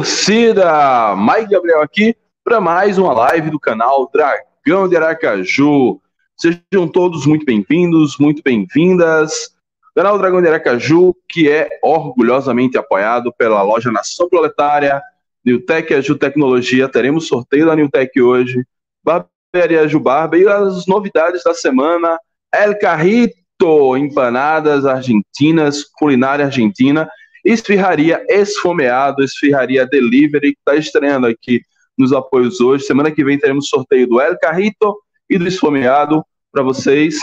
[0.00, 1.14] Torcida!
[1.14, 6.00] Mike Gabriel aqui para mais uma live do canal Dragão de Aracaju.
[6.38, 9.54] Sejam todos muito bem-vindos, muito bem-vindas.
[9.94, 15.02] Canal Dragão de Aracaju, que é orgulhosamente apoiado pela loja Nação Proletária,
[15.44, 16.88] Newtec Aju Tecnologia.
[16.88, 18.64] Teremos sorteio da Newtec hoje,
[19.04, 22.18] Barbearia Jubarba e as novidades da semana.
[22.50, 27.06] El Carrito, empanadas argentinas, culinária argentina
[27.44, 31.62] Esfirraria Esfomeado, Esfirraria Delivery, que está estreando aqui
[31.96, 32.84] nos apoios hoje.
[32.84, 34.96] Semana que vem teremos sorteio do El Carrito
[35.28, 37.16] e do Esfomeado para vocês.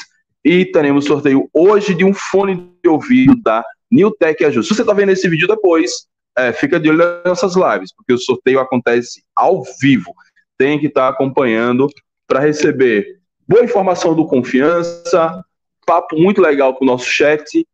[0.44, 4.64] E teremos sorteio hoje de um fone de ouvido da Newtec Ajuda.
[4.64, 8.14] Se você está vendo esse vídeo depois, é, fica de olho nas nossas lives, porque
[8.14, 10.14] o sorteio acontece ao vivo.
[10.58, 11.88] Tem que estar tá acompanhando
[12.28, 15.44] para receber boa informação do Confiança,
[15.86, 17.66] papo muito legal com o nosso chat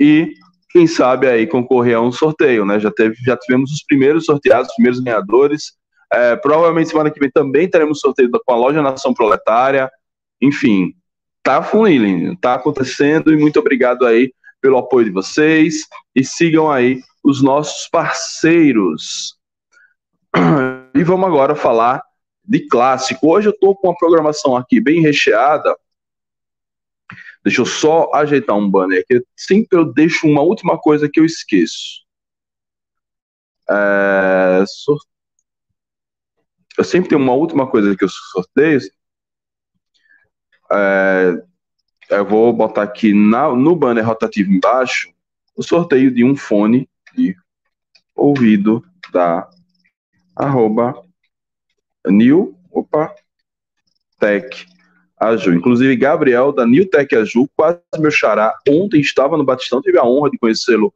[0.00, 0.32] e
[0.70, 2.78] quem sabe aí concorrer a um sorteio, né?
[2.78, 5.72] Já, teve, já tivemos os primeiros sorteados, os primeiros ganhadores.
[6.12, 9.90] É, provavelmente semana que vem também teremos sorteio com a loja Nação Proletária.
[10.40, 10.94] Enfim,
[11.42, 17.00] tá funiling, tá acontecendo e muito obrigado aí pelo apoio de vocês e sigam aí
[17.24, 19.36] os nossos parceiros.
[20.94, 22.02] E vamos agora falar
[22.44, 23.30] de clássico.
[23.30, 25.76] Hoje eu tô com uma programação aqui bem recheada
[27.48, 29.24] Deixa eu só ajeitar um banner aqui.
[29.34, 32.04] Sempre eu deixo uma última coisa que eu esqueço.
[33.70, 34.64] É.
[36.76, 38.80] Eu sempre tenho uma última coisa que eu sorteio.
[40.70, 41.42] É,
[42.10, 45.10] eu vou botar aqui na, no banner rotativo embaixo
[45.56, 47.34] o sorteio de um fone de
[48.14, 49.48] ouvido da
[50.36, 51.02] arroba
[52.06, 53.14] new opa,
[54.20, 54.68] tech
[55.20, 55.54] Aju.
[55.54, 60.30] Inclusive, Gabriel, da Newtec Aju, quase meu xará, ontem estava no Batistão, tive a honra
[60.30, 60.92] de conhecê-lo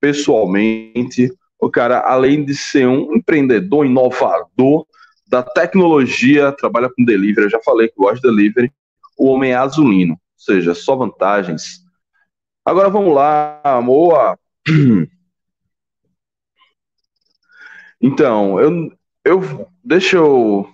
[0.00, 1.32] pessoalmente.
[1.58, 4.86] O cara, além de ser um empreendedor, inovador
[5.28, 8.72] da tecnologia, trabalha com delivery, eu já falei que gosta de delivery,
[9.16, 11.80] o homem é azulino, ou seja, só vantagens.
[12.64, 14.38] Agora vamos lá, Moa.
[18.02, 18.90] Então, eu,
[19.22, 20.66] eu deixa eu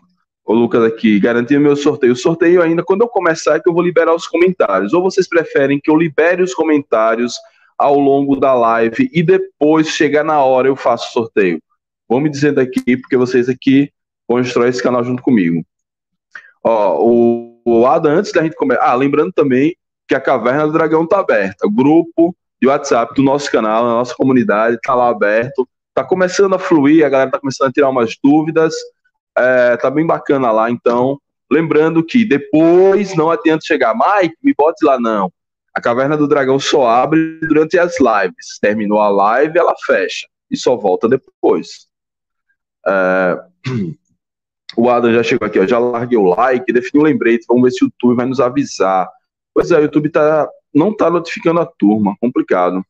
[0.46, 2.12] o Lucas aqui, garantir meu sorteio.
[2.12, 4.92] O sorteio ainda, quando eu começar, é que eu vou liberar os comentários.
[4.92, 7.34] Ou vocês preferem que eu libere os comentários
[7.76, 11.60] ao longo da live e depois, chegar na hora, eu faço o sorteio?
[12.08, 13.90] Vão me dizendo aqui, porque vocês aqui
[14.28, 15.64] constroem esse canal junto comigo.
[16.62, 18.84] Ó, o, o Adam, antes da gente começar.
[18.84, 21.66] Ah, lembrando também que a Caverna do Dragão tá aberta.
[21.66, 25.68] O grupo de WhatsApp do nosso canal, da nossa comunidade, tá lá aberto.
[25.92, 28.74] Tá começando a fluir, a galera tá começando a tirar umas dúvidas
[29.36, 31.20] é, tá bem bacana lá, então.
[31.50, 35.32] Lembrando que depois não adianta chegar, Mike, me bote lá, não.
[35.72, 38.58] A Caverna do Dragão só abre durante as lives.
[38.60, 40.26] Terminou a live, ela fecha.
[40.50, 41.86] E só volta depois.
[42.86, 43.38] É...
[44.76, 47.70] O Adam já chegou aqui, ó, já larguei o like, definiu o lembrete, vamos ver
[47.70, 49.08] se o YouTube vai nos avisar.
[49.54, 52.84] Pois é, o YouTube tá, não tá notificando a turma, complicado.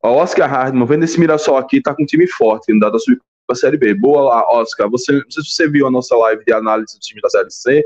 [0.00, 3.20] O Oscar Hardman, vendo esse Mirassol aqui, tá com um time forte, ainda dá subir
[3.50, 3.94] para a Série B.
[3.94, 4.88] Boa, Oscar.
[4.88, 7.50] Você, não sei se você viu a nossa live de análise do time da Série
[7.50, 7.84] C.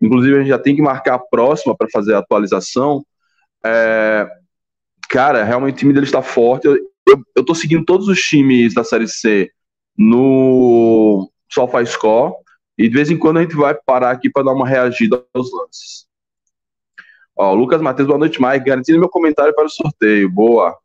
[0.00, 3.04] Inclusive, a gente já tem que marcar a próxima para fazer a atualização.
[3.64, 4.26] É,
[5.08, 6.66] cara, realmente o time dele está forte.
[6.66, 6.76] Eu,
[7.08, 9.50] eu, eu tô seguindo todos os times da Série C
[9.98, 12.34] no SofaScore
[12.78, 15.52] e de vez em quando a gente vai parar aqui para dar uma reagida aos
[15.52, 16.06] lances.
[17.36, 18.64] Ó, Lucas Matheus, boa noite, Mike.
[18.64, 20.30] Garantindo meu comentário para o sorteio.
[20.30, 20.78] Boa.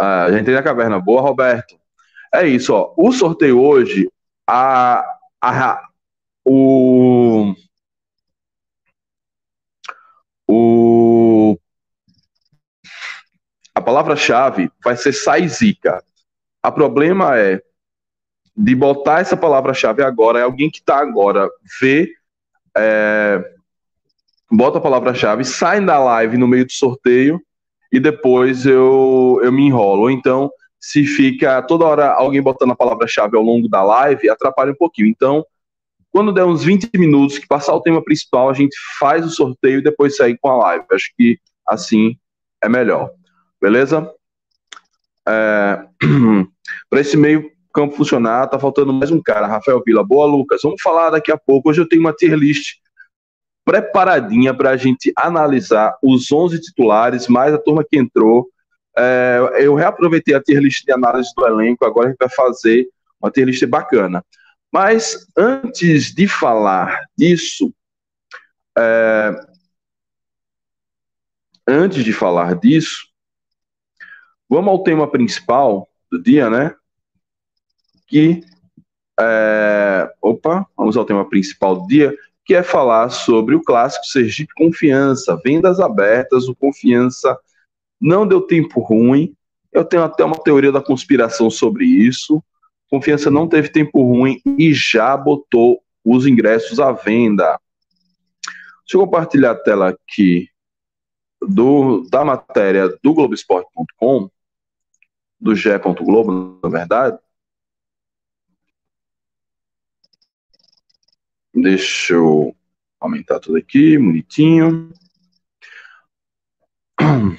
[0.00, 0.98] Ah, já entrei na caverna.
[0.98, 1.78] Boa, Roberto.
[2.32, 2.94] É isso, ó.
[2.96, 4.10] O sorteio hoje,
[4.48, 5.04] a,
[5.42, 5.82] a,
[6.42, 7.54] o,
[10.48, 11.58] o,
[13.74, 16.02] a palavra-chave vai ser Saizica.
[16.62, 17.60] A problema é
[18.56, 21.46] de botar essa palavra-chave agora, é alguém que está agora,
[21.78, 22.10] vê,
[22.76, 23.54] é,
[24.50, 27.40] bota a palavra-chave, sai da live no meio do sorteio
[27.92, 30.10] e depois eu, eu me enrolo.
[30.10, 34.76] Então, se fica toda hora alguém botando a palavra-chave ao longo da live, atrapalha um
[34.76, 35.08] pouquinho.
[35.08, 35.44] Então,
[36.10, 39.78] quando der uns 20 minutos que passar o tema principal, a gente faz o sorteio
[39.78, 40.84] e depois segue com a live.
[40.92, 41.38] Acho que
[41.68, 42.16] assim
[42.62, 43.10] é melhor.
[43.60, 44.10] Beleza?
[45.28, 45.84] É...
[46.88, 50.04] Para esse meio campo funcionar, tá faltando mais um cara, Rafael Vila.
[50.04, 50.60] Boa, Lucas.
[50.62, 51.70] Vamos falar daqui a pouco.
[51.70, 52.78] Hoje eu tenho uma tier list
[53.70, 58.48] preparadinha para a gente analisar os 11 titulares, mais a turma que entrou.
[58.98, 62.88] É, eu reaproveitei a tier list de análise do elenco, agora a gente vai fazer
[63.22, 64.24] uma tier list bacana.
[64.72, 67.72] Mas antes de falar disso,
[68.76, 69.40] é,
[71.64, 73.06] antes de falar disso,
[74.48, 76.74] vamos ao tema principal do dia, né?
[78.08, 78.42] Que
[79.20, 82.12] é, opa, vamos ao tema principal do dia,
[82.50, 87.38] que é falar sobre o clássico Sergipe Confiança, vendas abertas, o Confiança
[88.00, 89.36] não deu tempo ruim.
[89.70, 92.42] Eu tenho até uma teoria da conspiração sobre isso.
[92.90, 97.56] Confiança não teve tempo ruim e já botou os ingressos à venda.
[98.80, 100.48] Deixa eu compartilhar a tela aqui
[101.40, 104.28] do, da matéria do Globoesporte.com,
[105.40, 107.16] do G.globo, na verdade.
[111.60, 112.56] Deixa eu
[112.98, 114.90] aumentar tudo aqui, bonitinho.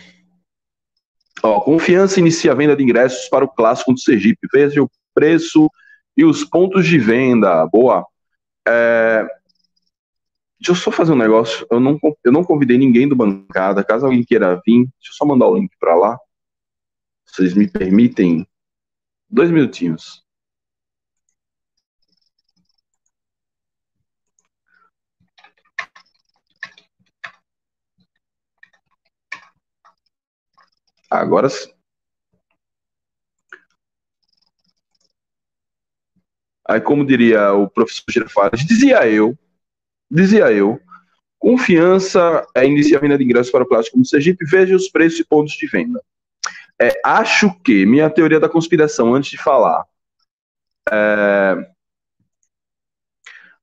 [1.44, 4.48] Ó, confiança inicia a venda de ingressos para o clássico do Sergipe.
[4.54, 5.70] Veja o preço
[6.16, 7.66] e os pontos de venda.
[7.66, 8.06] Boa.
[8.68, 9.24] É,
[10.60, 11.66] deixa eu só fazer um negócio.
[11.72, 13.84] Eu não, eu não convidei ninguém do bancada.
[13.84, 16.20] Caso alguém queira vir, deixa eu só mandar o link para lá.
[17.26, 18.46] Vocês me permitem
[19.30, 20.24] dois minutinhos.
[31.12, 31.70] Agora sim.
[36.66, 39.38] Aí, como diria o professor Girafales, dizia eu,
[40.10, 40.80] dizia eu,
[41.38, 45.20] confiança é iniciar a venda de ingressos para o plástico no Sergipe, veja os preços
[45.20, 46.02] e pontos de venda.
[46.82, 49.84] É, acho que, minha teoria da conspiração, antes de falar,
[50.90, 51.72] é,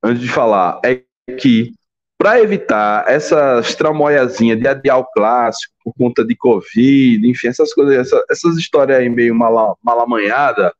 [0.03, 1.03] antes de falar, é
[1.39, 1.73] que
[2.19, 7.95] para evitar essas tramoiazinhas de adiar o clássico por conta de Covid, enfim, essas coisas,
[7.95, 10.73] essa, essas histórias aí meio mal, mal amanhada,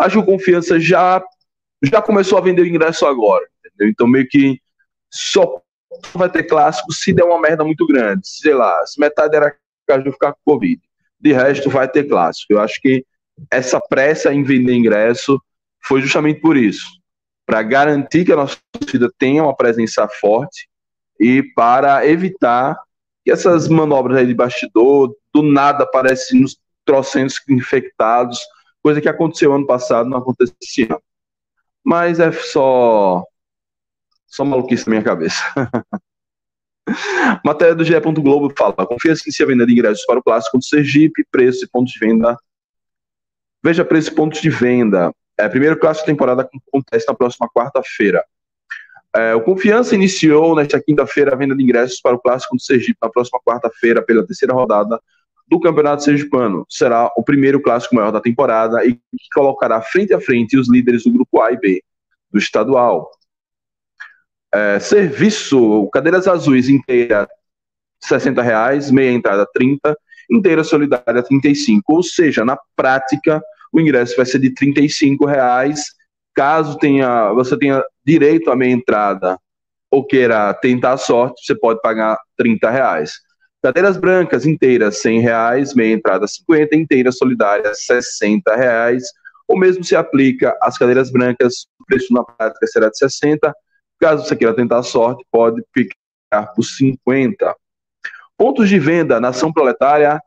[0.00, 1.24] acho Confiança já
[1.80, 3.88] já começou a vender o ingresso agora, entendeu?
[3.88, 4.60] Então meio que
[5.12, 5.62] só
[6.12, 9.56] vai ter clássico se der uma merda muito grande, sei lá, se metade era
[10.02, 10.82] de ficar com Covid.
[11.20, 12.54] De resto vai ter clássico.
[12.54, 13.04] Eu acho que
[13.50, 15.40] essa pressa em vender ingresso
[15.84, 16.84] foi justamente por isso,
[17.46, 20.68] para garantir que a nossa torcida tenha uma presença forte
[21.20, 22.76] e para evitar
[23.24, 28.38] que essas manobras aí de bastidor do nada aparecem nos trocentos infectados,
[28.82, 30.98] coisa que aconteceu ano passado, não acontecia
[31.84, 33.22] mas é só
[34.26, 35.42] só maluquice na minha cabeça.
[37.44, 38.00] Matéria do GE.
[38.00, 41.92] Globo fala: confia-se a venda de ingressos para o clássico do Sergipe, preço e pontos
[41.92, 42.36] de venda.
[43.62, 45.12] Veja preço e pontos de venda.
[45.38, 48.24] É, primeiro clássico da temporada acontece na próxima quarta-feira.
[49.14, 52.98] É, o Confiança iniciou nesta quinta-feira a venda de ingressos para o clássico do Sergipe
[53.00, 55.00] na próxima quarta-feira, pela terceira rodada
[55.46, 56.66] do Campeonato Sergipano.
[56.68, 61.04] Será o primeiro clássico maior da temporada e que colocará frente a frente os líderes
[61.04, 61.82] do grupo A e B
[62.30, 63.10] do estadual.
[64.52, 67.28] É, serviço, cadeiras azuis inteira
[68.00, 69.96] 60 reais, meia entrada 30,
[70.30, 73.42] inteira solidária 35, ou seja, na prática
[73.74, 75.82] o ingresso vai ser de 35 reais,
[76.32, 79.36] caso tenha, você tenha direito à meia entrada
[79.90, 83.12] ou queira tentar a sorte, você pode pagar 30 reais.
[83.60, 89.02] Cadeiras brancas inteiras, 100 reais, meia entrada 50, inteira solidária 60 reais.
[89.48, 93.52] O mesmo se aplica às cadeiras brancas, o preço na prática será de 60.
[93.98, 97.54] Caso você queira tentar a sorte, pode ficar por 50.
[98.36, 100.20] Pontos de venda, Nação Proletária,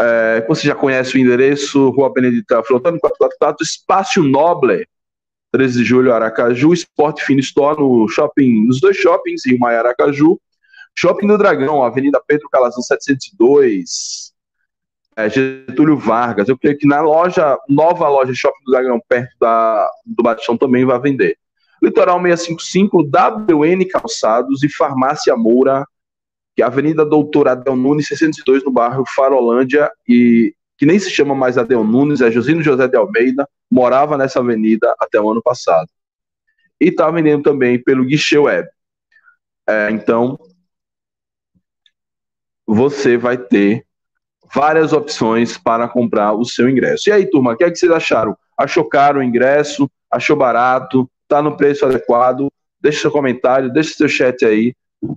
[0.00, 4.86] é, você já conhece o endereço, Rua Benedita Flotando 444, Espaço Noble,
[5.52, 10.38] 13 de julho, Aracaju, Esporte Fino Store no shopping, nos dois shoppings, em Maia Aracaju,
[10.96, 14.32] Shopping do Dragão, Avenida Pedro Calazão 702,
[15.16, 16.48] é, Getúlio Vargas.
[16.48, 20.84] Eu creio que na loja, nova loja Shopping do Dragão, perto da, do Batistão, também
[20.84, 21.36] vai vender.
[21.82, 25.84] Litoral 655, WN Calçados e Farmácia Moura,
[26.58, 31.08] que é a Avenida Doutor Adel Nunes 602, no bairro Farolândia, e que nem se
[31.08, 35.40] chama mais Adel Nunes, é Josino José de Almeida, morava nessa avenida até o ano
[35.40, 35.88] passado.
[36.80, 38.68] E está vendendo também pelo guichê web.
[39.68, 40.36] É, então,
[42.66, 43.86] você vai ter
[44.52, 47.08] várias opções para comprar o seu ingresso.
[47.08, 48.36] E aí, turma, o que, é que vocês acharam?
[48.56, 49.88] Achou caro o ingresso?
[50.10, 51.08] Achou barato?
[51.22, 52.52] Está no preço adequado?
[52.80, 54.74] Deixe seu comentário, deixe seu chat aí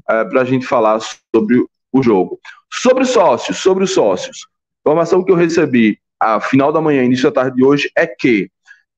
[0.09, 0.99] é, para a gente falar
[1.33, 2.39] sobre o jogo.
[2.71, 4.47] Sobre sócios, sobre os sócios.
[4.85, 8.49] Informação que eu recebi a final da manhã, início da tarde de hoje, é que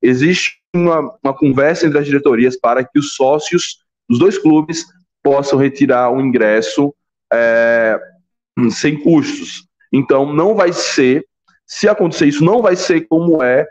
[0.02, 4.86] existe uma, uma conversa entre as diretorias para que os sócios dos dois clubes
[5.24, 6.94] possam retirar o ingresso
[7.32, 7.98] é,
[8.72, 9.66] sem custos.
[9.92, 11.26] Então, não vai ser,
[11.66, 13.66] se acontecer isso, não vai ser como é,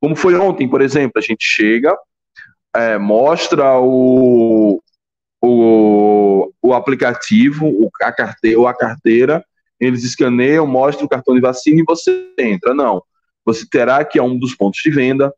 [0.00, 1.12] como foi ontem, por exemplo.
[1.16, 1.96] A gente chega,
[2.74, 4.82] é, mostra o,
[5.40, 5.48] o,
[6.62, 9.44] o aplicativo, o, a carteira, ou a carteira,
[9.78, 12.72] eles escaneiam, mostram o cartão de vacina e você entra.
[12.72, 13.02] Não.
[13.44, 15.32] Você terá que ir a um dos pontos de venda,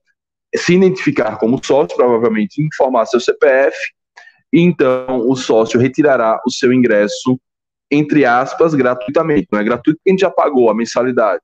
[0.55, 3.77] se identificar como sócio, provavelmente informar seu CPF,
[4.53, 7.41] e então o sócio retirará o seu ingresso,
[7.91, 9.49] entre aspas, gratuitamente.
[9.51, 11.43] Não é gratuito porque a gente já pagou a mensalidade.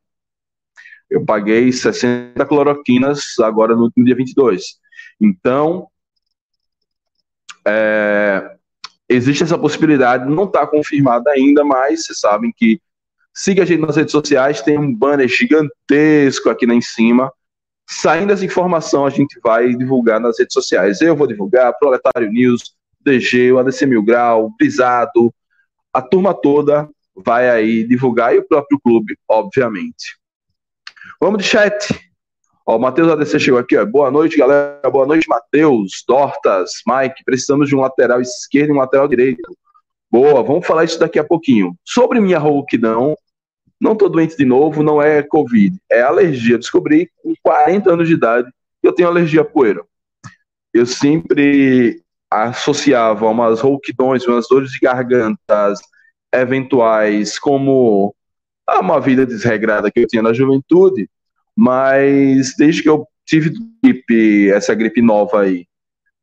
[1.08, 4.78] Eu paguei 60 cloroquinas agora no dia 22.
[5.20, 5.88] Então,
[7.66, 8.56] é,
[9.10, 12.80] existe essa possibilidade, não está confirmada ainda, mas vocês sabem que
[13.34, 17.32] siga a gente nas redes sociais, tem um banner gigantesco aqui lá em cima.
[17.88, 21.00] Saindo essa informação, a gente vai divulgar nas redes sociais.
[21.00, 25.34] Eu vou divulgar, Proletário News, DG, o ADC Mil Grau, Brisado,
[25.92, 30.18] a turma toda vai aí divulgar e o próprio clube, obviamente.
[31.20, 32.09] Vamos de chat.
[32.66, 33.84] Ó, o Matheus ADC chegou aqui, ó.
[33.84, 34.88] Boa noite, galera.
[34.90, 37.24] Boa noite, Matheus, Dortas, Mike.
[37.24, 39.56] Precisamos de um lateral esquerdo e um lateral direito.
[40.10, 41.74] Boa, vamos falar isso daqui a pouquinho.
[41.84, 43.16] Sobre minha rouquidão,
[43.80, 46.58] não tô doente de novo, não é Covid, é alergia.
[46.58, 48.50] Descobri com 40 anos de idade
[48.82, 49.82] que eu tenho alergia a poeira.
[50.72, 55.80] Eu sempre associava umas rouquidões, umas dores de gargantas
[56.32, 58.14] eventuais, como
[58.80, 61.08] uma vida desregrada que eu tinha na juventude,
[61.60, 63.52] mas desde que eu tive
[63.84, 65.66] gripe, essa gripe nova aí,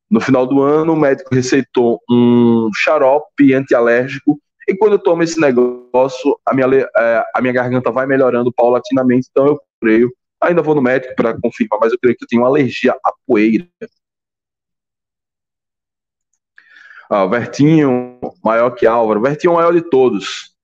[0.09, 4.39] no final do ano, o médico receitou um xarope antialérgico.
[4.67, 6.65] E quando eu tomo esse negócio, a minha,
[6.97, 9.27] é, a minha garganta vai melhorando paulatinamente.
[9.29, 10.11] Então eu creio.
[10.41, 13.67] Ainda vou no médico para confirmar, mas eu creio que eu tenho alergia à poeira.
[17.11, 19.21] Ah, Vertinho, maior que Álvaro.
[19.21, 20.55] Vertinho é maior de todos.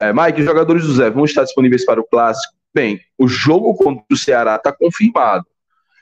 [0.00, 2.55] É, Mike, jogadores do Zé vão estar disponíveis para o clássico?
[2.76, 5.46] Bem, o jogo contra o Ceará está confirmado.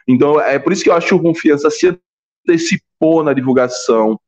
[0.08, 1.96] Então, é por isso que eu acho que o Confiança se
[2.44, 4.18] antecipou na divulgação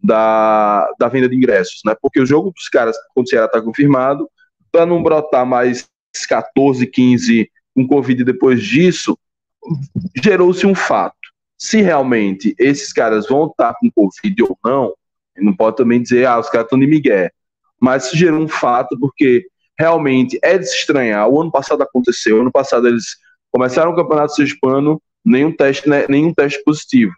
[0.00, 1.96] da, da venda de ingressos, né?
[2.00, 4.30] Porque o jogo dos caras contra o Ceará está confirmado,
[4.70, 5.88] para não brotar mais
[6.28, 9.18] 14, 15 com Covid depois disso,
[10.22, 11.16] gerou-se um fato.
[11.58, 14.94] Se realmente esses caras vão estar com Covid ou não,
[15.38, 17.32] não pode também dizer, ah, os caras estão de migué.
[17.80, 21.28] Mas gerou um fato porque realmente é de se estranhar.
[21.28, 23.16] O ano passado aconteceu, o ano passado eles
[23.52, 27.12] começaram o Campeonato Sergipano, nenhum teste, né, nenhum teste positivo.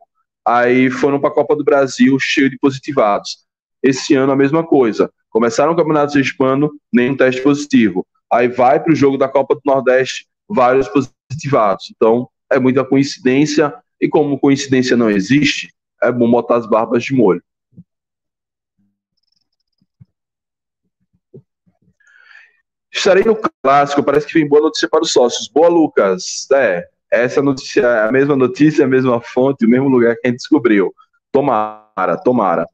[0.46, 3.38] Aí foram para a Copa do Brasil cheio de positivados.
[3.82, 5.10] Esse ano a mesma coisa.
[5.30, 8.06] Começaram o Campeonato Sergipano, nenhum teste positivo.
[8.32, 11.92] Aí vai para o jogo da Copa do Nordeste, vários positivados.
[11.94, 15.72] Então é muita coincidência, e como coincidência não existe,
[16.02, 17.42] é bom botar as barbas de molho.
[22.98, 25.48] Estarei no clássico, parece que vem boa notícia para os sócios.
[25.48, 26.48] Boa, Lucas.
[26.52, 30.30] É, essa notícia é a mesma notícia, a mesma fonte, o mesmo lugar que a
[30.30, 30.92] gente descobriu.
[31.30, 32.66] Tomara, tomara.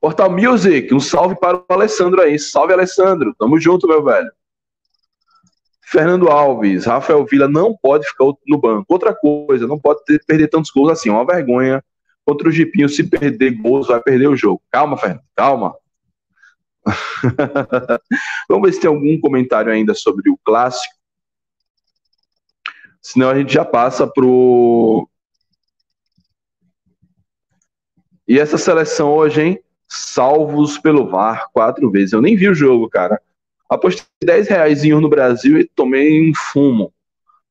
[0.00, 2.38] Portal Music, um salve para o Alessandro aí.
[2.38, 3.34] Salve, Alessandro.
[3.38, 4.32] Tamo junto, meu velho.
[5.82, 8.86] Fernando Alves, Rafael Vila não pode ficar no banco.
[8.88, 11.10] Outra coisa, não pode ter, perder tantos gols assim.
[11.10, 11.84] É uma vergonha.
[12.24, 14.62] Contra o Gipinho, se perder gols, vai perder o jogo.
[14.70, 15.74] Calma, Fernando, calma.
[18.48, 20.94] Vamos ver se tem algum comentário ainda sobre o clássico.
[23.00, 25.08] Senão a gente já passa pro.
[28.26, 29.60] E essa seleção hoje, hein?
[29.88, 32.12] Salvos pelo VAR quatro vezes.
[32.12, 33.20] Eu nem vi o jogo, cara.
[33.68, 36.92] Apostei 10 reais no Brasil e tomei um fumo.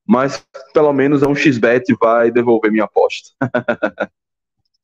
[0.05, 3.31] Mas pelo menos é um XBet vai devolver minha aposta.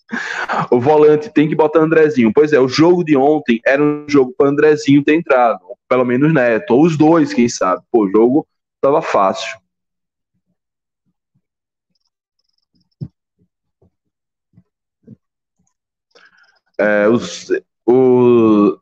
[0.71, 2.31] o volante tem que botar Andrezinho.
[2.33, 6.33] Pois é, o jogo de ontem era um jogo para Andrezinho ter entrado, pelo menos
[6.33, 7.81] Neto, ou os dois, quem sabe.
[7.91, 8.47] Pô, o jogo
[8.81, 9.57] tava fácil.
[16.79, 17.49] É, os,
[17.85, 18.79] os,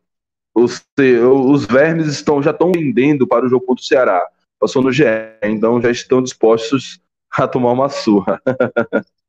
[0.54, 4.28] os, vermes estão, já estão vendendo para o jogo contra o Ceará.
[4.60, 5.06] passou no GE,
[5.44, 7.00] então já estão dispostos
[7.32, 8.42] a tomar uma surra.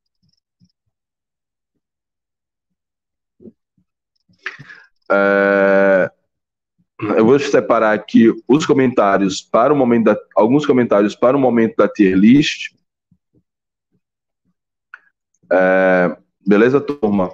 [5.10, 6.10] é,
[7.00, 11.76] eu vou separar aqui os comentários para o momento da, alguns comentários para o momento
[11.76, 12.74] da tier list.
[15.52, 17.30] É, beleza, turma?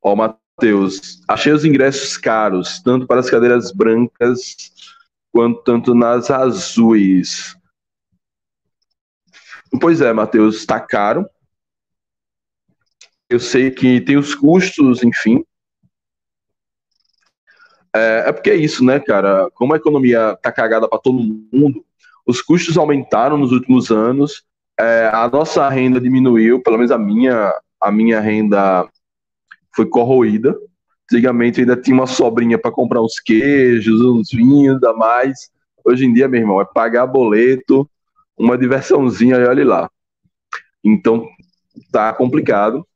[0.00, 4.56] Ó, Matheus, achei os ingressos caros, tanto para as cadeiras brancas
[5.30, 7.57] quanto tanto nas azuis.
[9.80, 11.28] Pois é, Matheus, está caro.
[13.28, 15.44] Eu sei que tem os custos, enfim.
[17.94, 19.50] É, é porque é isso, né, cara?
[19.54, 21.22] Como a economia tá cagada para todo
[21.52, 21.84] mundo,
[22.26, 24.44] os custos aumentaram nos últimos anos,
[24.78, 28.88] é, a nossa renda diminuiu, pelo menos a minha, a minha renda
[29.74, 30.56] foi corroída.
[31.10, 35.50] Antigamente ainda tinha uma sobrinha para comprar uns queijos, uns vinhos, a mais.
[35.84, 37.88] Hoje em dia, meu irmão, é pagar boleto,
[38.38, 39.90] uma diversãozinha e lá.
[40.84, 41.28] Então,
[41.90, 42.86] tá complicado.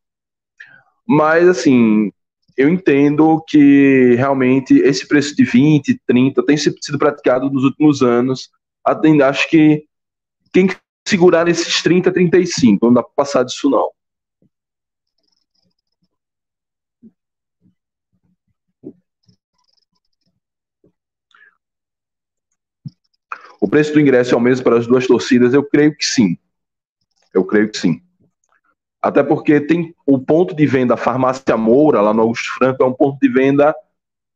[1.07, 2.13] Mas, assim,
[2.57, 8.51] eu entendo que realmente esse preço de 20, 30 tem sido praticado nos últimos anos.
[8.85, 9.85] Acho que
[10.53, 10.69] quem
[11.07, 13.91] segurar esses 30, 35, não dá para passar disso não.
[23.63, 25.55] O preço do ingresso é o mesmo para as duas torcidas?
[25.55, 26.37] Eu creio que sim.
[27.33, 28.03] Eu creio que sim.
[29.01, 32.93] Até porque tem o ponto de venda Farmácia Moura, lá no Augusto Franco, é um
[32.93, 33.73] ponto de venda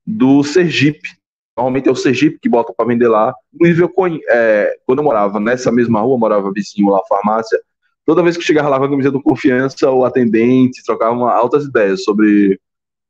[0.06, 1.08] do Sergipe.
[1.56, 3.34] Normalmente é o Sergipe que bota para vender lá.
[3.52, 3.92] Inclusive, eu,
[4.30, 7.60] é, quando eu morava nessa mesma rua, morava vizinho lá, farmácia,
[8.04, 12.04] toda vez que chegava lá com a camisa do Confiança, o atendente trocava altas ideias
[12.04, 12.60] sobre,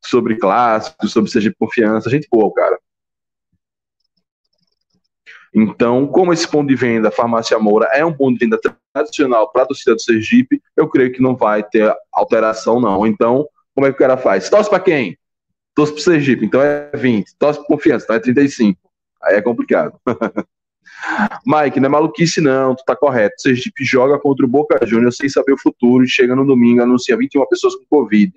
[0.03, 2.09] sobre clássicos, sobre Sergipe Confiança.
[2.09, 2.79] Gente boa, cara.
[5.59, 8.61] Então, como esse ponto de venda, Farmácia Moura, é um ponto de venda
[8.93, 13.07] tradicional para a torcida do Sergipe, eu creio que não vai ter alteração, não.
[13.07, 14.51] Então, como é que o cara faz?
[14.51, 15.17] Torce para quem?
[15.75, 17.39] Torce para o Sergipe, então é 20.
[17.39, 18.79] Torce para Confiança, então é 35.
[19.23, 19.99] Aí é complicado.
[21.47, 23.41] Mike, não é maluquice não, tu tá correto.
[23.41, 27.17] Sergipe joga contra o Boca Juniors sem saber o futuro e chega no domingo, anuncia
[27.17, 28.31] 21 pessoas com Covid.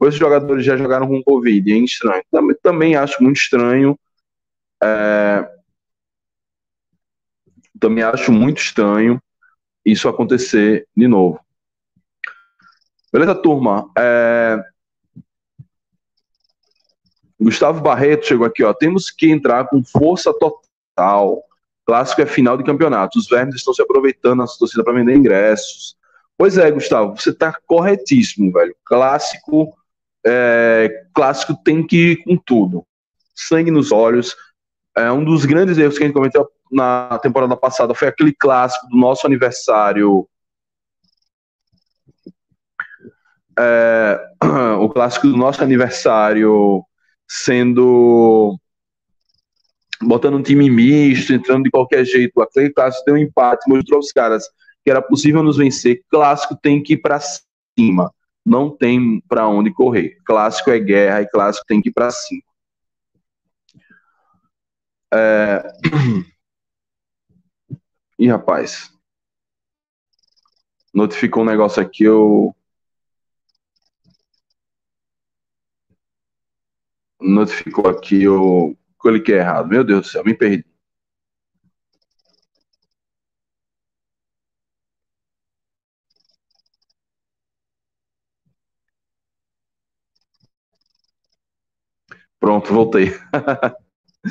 [0.00, 2.22] Os jogadores já jogaram com Covid, é estranho.
[2.30, 3.96] Também, também acho muito estranho.
[4.82, 5.48] É,
[7.78, 9.20] também acho muito estranho
[9.84, 11.40] isso acontecer de novo.
[13.12, 13.88] Beleza, turma?
[13.96, 14.58] É...
[17.40, 18.74] Gustavo Barreto chegou aqui, ó.
[18.74, 21.42] Temos que entrar com força total.
[21.86, 23.18] Clássico é final de campeonato.
[23.18, 25.96] Os vermes estão se aproveitando da torcida para vender ingressos.
[26.36, 28.74] Pois é, Gustavo, você está corretíssimo, velho.
[28.84, 29.72] Clássico,
[30.26, 31.06] é...
[31.14, 32.84] clássico tem que ir com tudo.
[33.34, 34.34] Sangue nos olhos.
[34.96, 38.88] É um dos grandes erros que a gente cometeu na temporada passada foi aquele clássico
[38.88, 40.28] do nosso aniversário.
[43.58, 44.20] É,
[44.80, 46.84] o clássico do nosso aniversário
[47.28, 48.58] sendo
[50.02, 52.40] botando um time misto, entrando de qualquer jeito.
[52.40, 54.48] Aquele clássico deu um empate, mostrou os caras
[54.84, 56.02] que era possível nos vencer.
[56.10, 58.12] Clássico tem que ir para cima,
[58.44, 60.18] não tem para onde correr.
[60.24, 62.42] Clássico é guerra e clássico tem que ir para cima.
[65.12, 65.62] É...
[68.18, 68.92] Ih, rapaz.
[70.92, 72.52] Notificou um negócio aqui, eu.
[77.20, 79.68] Notificou aqui, eu cliquei errado.
[79.68, 80.64] Meu Deus do céu, me perdi.
[92.40, 93.12] Pronto, voltei.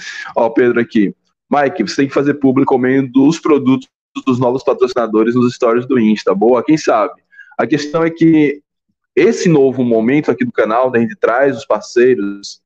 [0.36, 1.14] Ó, Pedro aqui.
[1.50, 3.88] Mike, você tem que fazer público comendo os produtos
[4.26, 6.34] dos novos patrocinadores nos stories do Insta.
[6.34, 7.14] Boa, quem sabe?
[7.58, 8.62] A questão é que
[9.16, 12.62] esse novo momento aqui do canal, da né, gente traz os parceiros,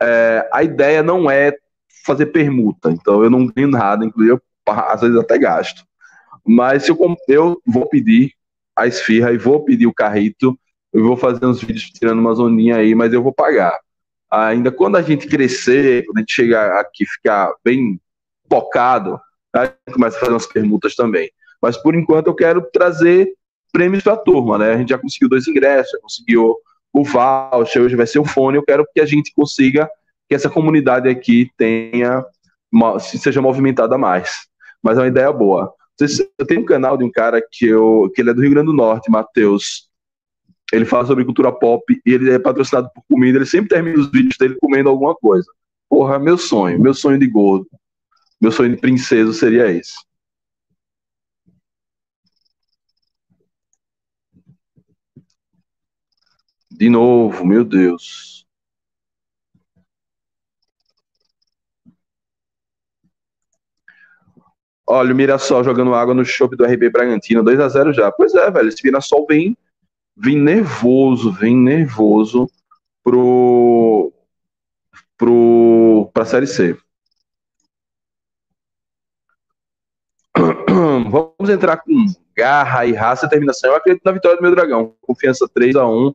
[0.00, 1.56] é, a ideia não é
[2.04, 2.90] fazer permuta.
[2.90, 5.84] Então eu não ganho nada, inclusive eu, às vezes até gasto.
[6.44, 8.32] Mas se eu, eu vou pedir
[8.74, 10.58] a esfirra e vou pedir o carrito,
[10.92, 13.78] eu vou fazer uns vídeos tirando uma zoninha aí, mas eu vou pagar.
[14.30, 18.00] Ainda quando a gente crescer, quando a gente chegar aqui ficar bem
[18.52, 19.18] focado,
[19.56, 21.30] a gente começa a fazer umas permutas também.
[21.60, 23.32] Mas por enquanto eu quero trazer
[23.72, 24.74] prêmios para a turma, né?
[24.74, 26.54] A gente já conseguiu dois ingressos, já conseguiu
[26.92, 28.58] o voucher, hoje vai ser o fone.
[28.58, 29.88] Eu quero que a gente consiga
[30.28, 32.22] que essa comunidade aqui tenha
[33.00, 34.46] seja movimentada mais.
[34.82, 35.72] Mas é uma ideia boa.
[36.38, 38.66] Eu tenho um canal de um cara que eu que ele é do Rio Grande
[38.66, 39.88] do Norte, Matheus.
[40.70, 44.10] ele fala sobre cultura pop e ele é patrocinado por comida, ele sempre termina os
[44.10, 45.46] vídeos dele comendo alguma coisa.
[45.88, 47.66] Porra, meu sonho, meu sonho de gordo,
[48.42, 49.94] meu sonho de princesa seria esse.
[56.68, 58.44] De novo, meu Deus.
[64.84, 68.10] Olha, o Mirassol jogando água no chope do RB Bragantino, 2 a 0 já.
[68.10, 69.56] Pois é, velho, esse Mirassol vem,
[70.16, 72.50] vem nervoso, vem nervoso
[73.04, 74.12] pro,
[75.16, 76.76] pro, pra Série C.
[81.10, 83.70] Vamos entrar com garra e raça e determinação.
[83.70, 84.94] Eu acredito na vitória do meu dragão.
[85.00, 86.14] Confiança 3 a 1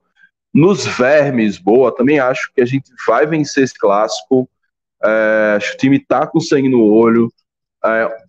[0.53, 1.95] nos vermes, boa.
[1.95, 4.49] Também acho que a gente vai vencer esse clássico.
[5.03, 7.32] É, acho que o time tá com sangue no olho.
[7.86, 8.25] É,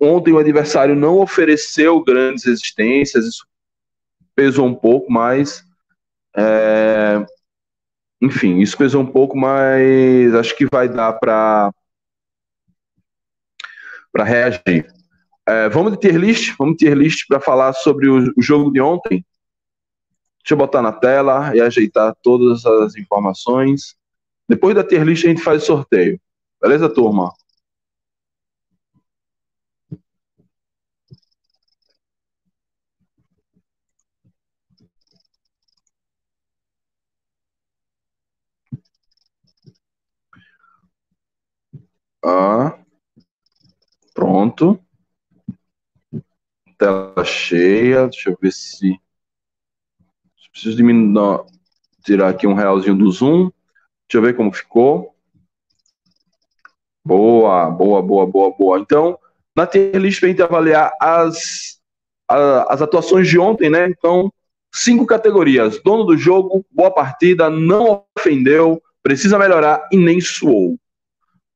[0.00, 3.46] ontem o adversário não ofereceu grandes resistências, isso
[4.34, 5.64] pesou um pouco, mas.
[6.36, 7.24] É,
[8.20, 11.72] enfim, isso pesou um pouco, mas acho que vai dar para
[14.12, 14.86] para reagir.
[15.46, 18.80] É, vamos de tier list, vamos tier list para falar sobre o, o, jogo de
[18.80, 19.24] ontem.
[20.40, 23.94] Deixa eu botar na tela e ajeitar todas as informações.
[24.48, 26.20] Depois da tier list a gente faz o sorteio.
[26.62, 27.32] Beleza, turma?
[42.22, 42.78] Ah,
[44.14, 44.83] pronto.
[46.76, 48.08] Tela cheia.
[48.08, 48.98] Deixa eu ver se
[50.54, 51.44] Preciso diminuir,
[52.04, 53.50] tirar aqui um realzinho do zoom.
[54.08, 55.12] Deixa eu ver como ficou.
[57.04, 58.78] Boa, boa, boa, boa, boa.
[58.78, 59.18] Então,
[59.56, 61.80] na tier list a gente avaliar as,
[62.28, 63.88] as atuações de ontem, né?
[63.88, 64.32] Então,
[64.72, 65.82] cinco categorias.
[65.82, 70.78] Dono do jogo, boa partida, não ofendeu, precisa melhorar e nem suou.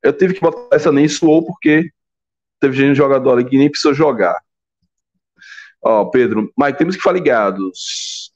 [0.03, 1.89] Eu tive que botar essa nem suou porque
[2.59, 4.37] teve gente jogador ali que nem precisou jogar.
[5.83, 8.33] Ó, Pedro, mas temos que ficar ligados.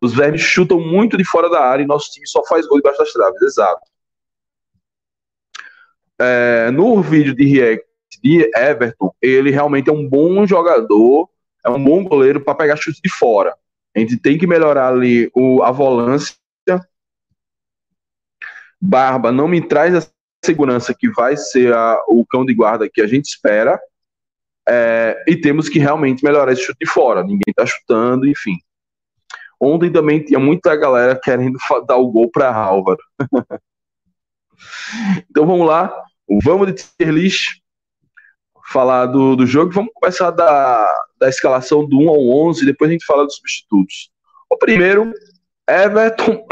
[0.00, 2.98] Os vermes chutam muito de fora da área e nosso time só faz gol debaixo
[2.98, 3.42] das traves.
[3.42, 3.82] Exato.
[6.20, 7.86] É, no vídeo de react
[8.22, 11.28] de Everton, ele realmente é um bom jogador,
[11.64, 13.54] é um bom goleiro para pegar chute de fora.
[13.94, 16.36] A gente tem que melhorar ali o, a volância.
[18.80, 20.08] Barba não me traz a
[20.44, 23.78] segurança que vai ser a, o cão de guarda que a gente espera.
[24.70, 27.22] É, e temos que realmente melhorar esse chute de fora.
[27.22, 28.58] Ninguém está chutando, enfim.
[29.58, 33.00] Ontem também tinha muita galera querendo dar o gol para Álvaro.
[35.30, 35.92] então vamos lá,
[36.44, 37.60] vamos de tier list,
[38.70, 39.72] falar do, do jogo.
[39.72, 40.86] Vamos começar da,
[41.18, 44.10] da escalação do 1 ao 11, depois a gente fala dos substitutos.
[44.50, 45.12] O primeiro,
[45.66, 46.46] Everton.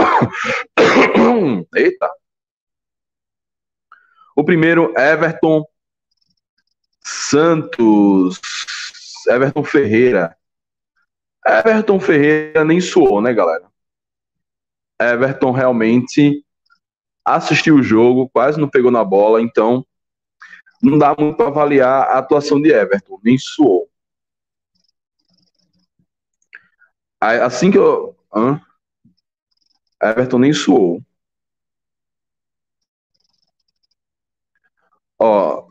[1.76, 2.10] Eita.
[4.34, 5.64] O primeiro, Everton
[7.06, 8.40] Santos.
[9.28, 10.36] Everton Ferreira.
[11.46, 13.70] Everton Ferreira nem suou, né, galera?
[15.00, 16.44] Everton realmente
[17.24, 19.86] assistiu o jogo, quase não pegou na bola, então
[20.82, 23.88] não dá muito para avaliar a atuação de Everton, nem suou.
[27.20, 28.16] Assim que eu.
[28.34, 28.60] Hã?
[30.02, 31.02] Everton nem suou.
[35.18, 35.68] Ó,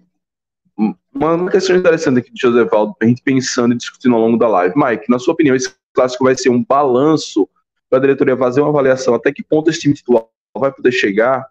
[1.16, 4.48] uma questão interessante aqui de José Valdo, a gente pensando e discutindo ao longo da
[4.48, 4.76] live.
[4.76, 7.48] Mike, na sua opinião, esse clássico vai ser um balanço
[7.90, 10.26] para a diretoria fazer uma avaliação até que ponto esse time titular
[10.56, 11.48] vai poder chegar?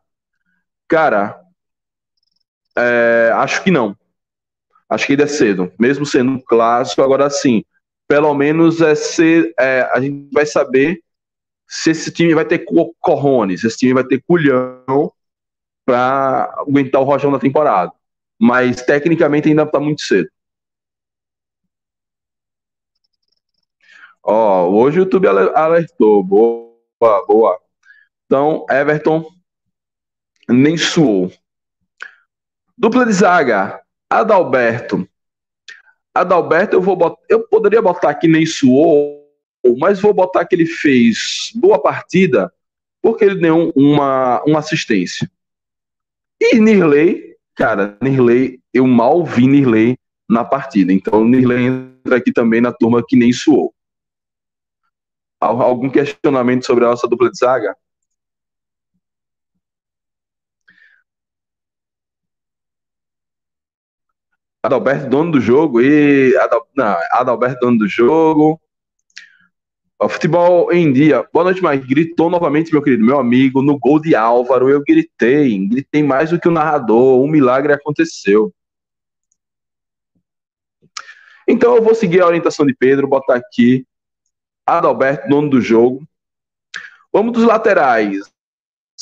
[0.87, 1.41] Cara,
[2.77, 3.97] é, acho que não.
[4.89, 5.73] Acho que ainda é cedo.
[5.79, 7.65] Mesmo sendo um clássico, agora sim,
[8.07, 11.01] pelo menos é ser, é, a gente vai saber
[11.67, 12.67] se esse time vai ter
[13.01, 15.11] corrones, se esse time vai ter culhão
[15.87, 17.93] para aguentar o rojão da temporada
[18.45, 20.29] mas tecnicamente ainda está muito cedo.
[24.23, 26.23] Ó, hoje o YouTube alertou.
[26.23, 27.59] Boa, boa.
[28.27, 29.27] Então, Everton
[30.47, 31.33] nem suou.
[32.77, 35.09] Dupla de zaga, Adalberto.
[36.15, 39.27] Adalberto, eu vou botar, eu poderia botar que nem suou,
[39.79, 42.53] mas vou botar que ele fez boa partida
[43.01, 45.31] porque ele deu uma, uma assistência.
[46.39, 49.97] E Nirley Cara, Nirley, eu mal vi Nirley
[50.29, 50.93] na partida.
[50.93, 53.73] Então, Nirley entra aqui também na turma que nem suou.
[55.41, 57.77] Algum questionamento sobre a nossa dupla de zaga?
[64.63, 65.81] Adalberto, dono do jogo.
[65.81, 66.67] E Adal...
[66.75, 68.61] Não, Adalberto, dono do jogo.
[70.03, 71.27] Futebol em dia.
[71.33, 71.87] Boa noite, Mike.
[71.87, 74.69] Gritou novamente, meu querido, meu amigo, no gol de Álvaro.
[74.69, 77.23] Eu gritei, gritei mais do que o narrador.
[77.23, 78.53] Um milagre aconteceu.
[81.47, 83.87] Então eu vou seguir a orientação de Pedro, botar aqui
[84.67, 86.07] Adalberto, dono do jogo.
[87.13, 88.19] Vamos dos laterais.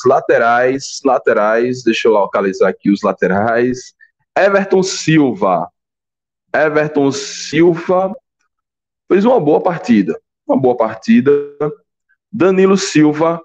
[0.05, 3.93] Laterais, laterais, deixa eu localizar aqui os laterais.
[4.37, 5.69] Everton Silva.
[6.53, 8.13] Everton Silva
[9.09, 10.19] fez uma boa partida.
[10.47, 11.31] Uma boa partida.
[12.31, 13.41] Danilo Silva,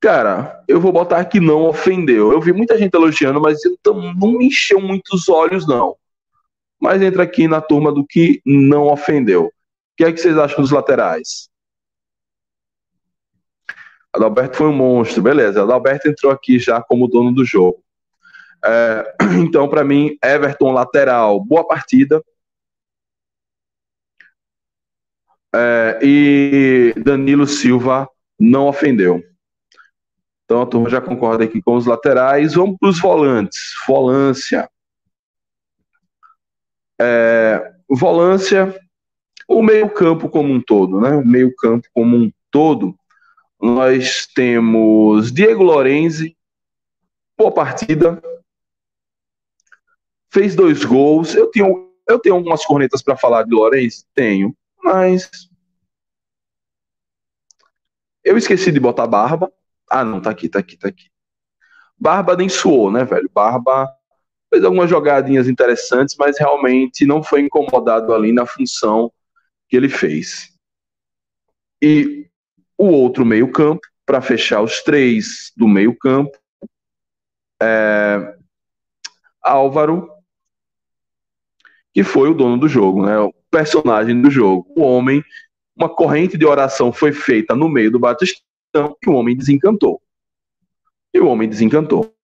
[0.00, 2.32] cara, eu vou botar que não ofendeu.
[2.32, 5.96] Eu vi muita gente elogiando, mas não me encheu muitos olhos, não.
[6.80, 9.46] Mas entra aqui na turma do que não ofendeu.
[9.46, 9.52] O
[9.96, 11.48] que é que vocês acham dos laterais?
[14.12, 15.62] Adalberto foi um monstro, beleza.
[15.62, 17.82] Adalberto entrou aqui já como dono do jogo.
[18.64, 22.22] É, então, para mim, Everton lateral, boa partida.
[25.54, 28.08] É, e Danilo Silva
[28.38, 29.22] não ofendeu.
[30.44, 32.54] Então a turma já concorda aqui com os laterais.
[32.54, 33.74] Vamos para os volantes.
[33.86, 34.68] Volância.
[37.00, 38.74] É, volância,
[39.46, 41.10] o meio-campo como um todo, né?
[41.10, 42.98] O meio-campo como um todo.
[43.60, 46.36] Nós temos Diego Lorenzi,
[47.36, 48.22] boa partida,
[50.32, 51.34] fez dois gols.
[51.34, 54.04] Eu tenho, eu tenho algumas cornetas para falar de Lourenço?
[54.14, 55.28] Tenho, mas.
[58.24, 59.52] Eu esqueci de botar Barba.
[59.90, 61.10] Ah, não, tá aqui, tá aqui, tá aqui.
[61.98, 63.30] Barba nem suou, né, velho?
[63.32, 63.88] Barba
[64.50, 69.12] fez algumas jogadinhas interessantes, mas realmente não foi incomodado ali na função
[69.68, 70.54] que ele fez.
[71.82, 72.28] E
[72.76, 76.36] o outro meio-campo, para fechar os três do meio-campo,
[77.60, 78.36] é
[79.42, 80.10] Álvaro,
[81.92, 83.14] que foi o dono do jogo, né?
[83.50, 84.66] Personagem do jogo.
[84.76, 85.24] O homem,
[85.76, 88.44] uma corrente de oração foi feita no meio do Batistão
[89.02, 90.00] e o homem desencantou.
[91.12, 92.14] E o homem desencantou.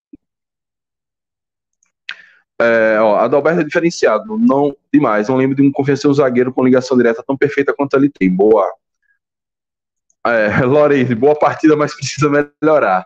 [2.59, 5.27] É, ó, Adalberto é diferenciado, não demais.
[5.27, 8.29] Não lembro de um convencer um zagueiro com ligação direta tão perfeita quanto ele tem.
[8.29, 8.71] Boa.
[10.25, 13.05] É, Lorenzi, boa partida, mas precisa melhorar.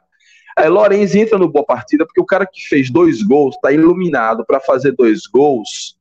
[0.58, 4.46] É, Lorenzi entra no boa partida porque o cara que fez dois gols está iluminado
[4.46, 5.98] para fazer dois gols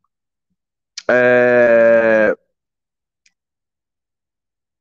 [1.11, 2.35] é...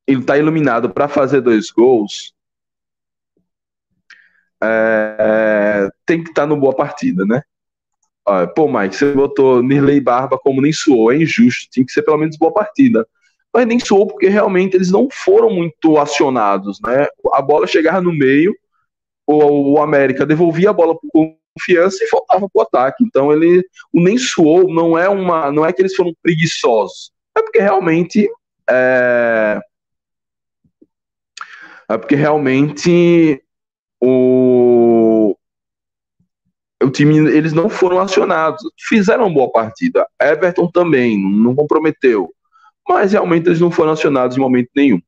[0.06, 2.34] Ele está iluminado para fazer dois gols.
[4.64, 5.90] É...
[6.06, 7.42] Tem que estar tá no boa partida, né?
[8.56, 11.70] Pô, Mike, você botou Nirley Barba como nem suou, é injusto.
[11.72, 13.08] Tinha que ser pelo menos boa partida.
[13.54, 17.08] Mas nem suou porque realmente eles não foram muito acionados, né?
[17.34, 18.54] A bola chegava no meio,
[19.26, 21.10] o, o América devolvia a bola para
[21.58, 23.04] confiança e faltava pro ataque.
[23.04, 27.42] Então ele o nem suou não é uma não é que eles foram preguiçosos, é
[27.42, 28.30] porque realmente
[28.70, 29.60] é,
[31.90, 33.42] é porque realmente
[34.02, 35.36] o
[36.84, 40.08] o time eles não foram acionados, fizeram uma boa partida.
[40.22, 42.32] Everton também não comprometeu,
[42.88, 45.02] mas realmente eles não foram acionados em momento nenhum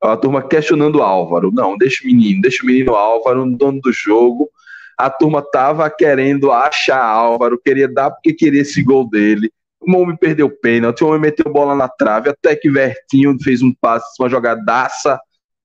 [0.00, 1.50] a turma questionando o Álvaro.
[1.52, 4.48] Não, deixa o menino, deixa o menino Álvaro, dono do jogo.
[4.96, 9.50] A turma tava querendo achar Álvaro, queria dar porque queria esse gol dele.
[9.80, 13.62] O homem perdeu o pênalti, o homem meteu bola na trave, até que Vertinho fez
[13.62, 15.18] um passe, uma jogadaça,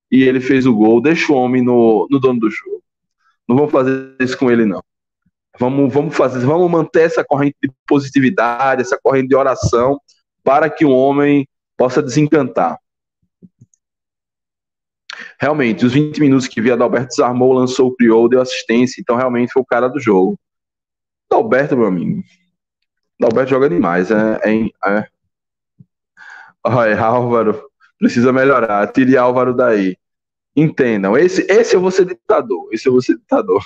[0.09, 1.01] e ele fez o gol.
[1.01, 2.81] Deixa o homem no, no dono do jogo.
[3.47, 4.81] Não vamos fazer isso com ele, não.
[5.59, 9.99] Vamos, vamos fazer, vamos manter essa corrente de positividade, essa corrente de oração,
[10.43, 12.77] para que o homem possa desencantar.
[15.39, 19.61] Realmente, os 20 minutos que vi, Adalberto desarmou, lançou, criou, deu assistência, então realmente foi
[19.61, 20.39] o cara do jogo.
[21.29, 22.23] Adalberto, meu amigo.
[23.19, 24.39] Adalberto joga demais, é.
[24.43, 25.07] é, é.
[26.63, 28.91] Olha, Álvaro, precisa melhorar.
[28.91, 29.97] Tire Álvaro daí.
[30.55, 32.69] Entendam, esse, esse eu vou ser ditador.
[32.71, 33.63] Esse eu vou ser ditador.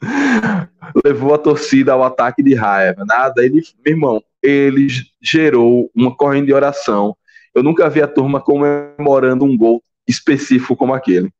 [1.04, 3.04] Levou a torcida ao ataque de raiva.
[3.04, 4.86] Nada, ele, meu irmão, ele
[5.20, 7.16] gerou uma corrente de oração
[7.56, 11.32] eu nunca vi a turma comemorando um gol específico como aquele.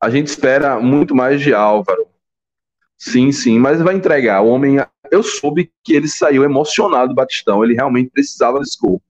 [0.00, 2.08] A gente espera muito mais de Álvaro.
[2.96, 4.40] Sim, sim, mas vai entregar.
[4.40, 4.76] O homem.
[5.10, 7.62] Eu soube que ele saiu emocionado do Batistão.
[7.62, 9.02] Ele realmente precisava desse gol.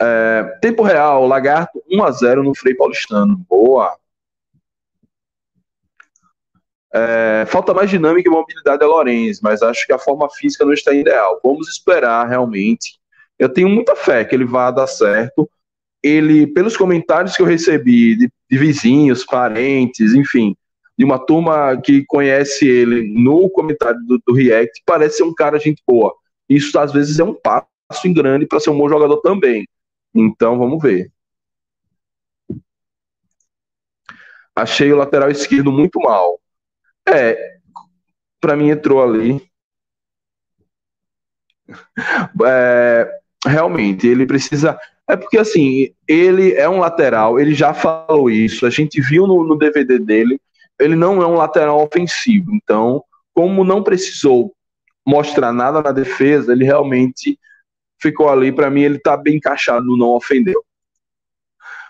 [0.00, 3.44] É, tempo real, Lagarto 1 a 0 no Frei Paulistano.
[3.48, 3.98] Boa.
[6.92, 10.72] É, falta mais dinâmica e mobilidade a Lorenz, mas acho que a forma física não
[10.72, 11.40] está ideal.
[11.42, 12.98] Vamos esperar realmente.
[13.38, 15.48] Eu tenho muita fé que ele vá dar certo.
[16.02, 20.56] Ele, pelos comentários que eu recebi de, de vizinhos, parentes, enfim,
[20.96, 25.58] de uma turma que conhece ele no comentário do, do React, parece ser um cara
[25.58, 26.14] gente boa.
[26.48, 27.68] Isso às vezes é um passo
[28.06, 29.66] em grande para ser um bom jogador também.
[30.14, 31.12] Então vamos ver.
[34.56, 36.40] Achei o lateral esquerdo muito mal.
[37.12, 37.58] É,
[38.40, 39.42] para mim entrou ali.
[42.44, 43.10] É,
[43.46, 44.78] realmente, ele precisa.
[45.08, 49.42] É porque assim, ele é um lateral, ele já falou isso, a gente viu no,
[49.42, 50.38] no DVD dele,
[50.78, 52.54] ele não é um lateral ofensivo.
[52.54, 53.02] Então,
[53.34, 54.54] como não precisou
[55.06, 57.38] mostrar nada na defesa, ele realmente
[58.00, 58.52] ficou ali.
[58.52, 60.62] Para mim, ele tá bem encaixado no não ofendeu.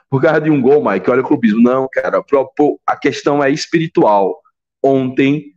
[0.08, 1.60] Por causa de um gol, Mike, olha o clubismo.
[1.60, 2.24] Não, cara,
[2.86, 4.40] a questão é espiritual.
[4.88, 5.52] Ontem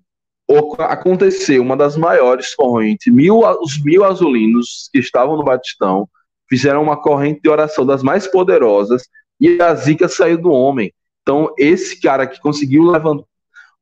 [0.80, 3.14] aconteceu uma das maiores correntes.
[3.14, 6.10] Mil, os mil azulinos que estavam no Batistão
[6.50, 9.04] fizeram uma corrente de oração das mais poderosas
[9.40, 10.94] e a zica saiu do homem.
[11.22, 13.24] Então, esse cara que conseguiu levantar,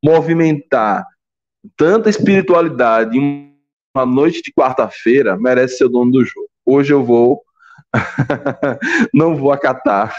[0.03, 1.03] movimentar
[1.75, 3.51] tanta espiritualidade em
[3.95, 6.47] uma noite de quarta-feira merece ser o dono do jogo.
[6.63, 7.41] Hoje eu vou,
[9.11, 10.15] não vou acatar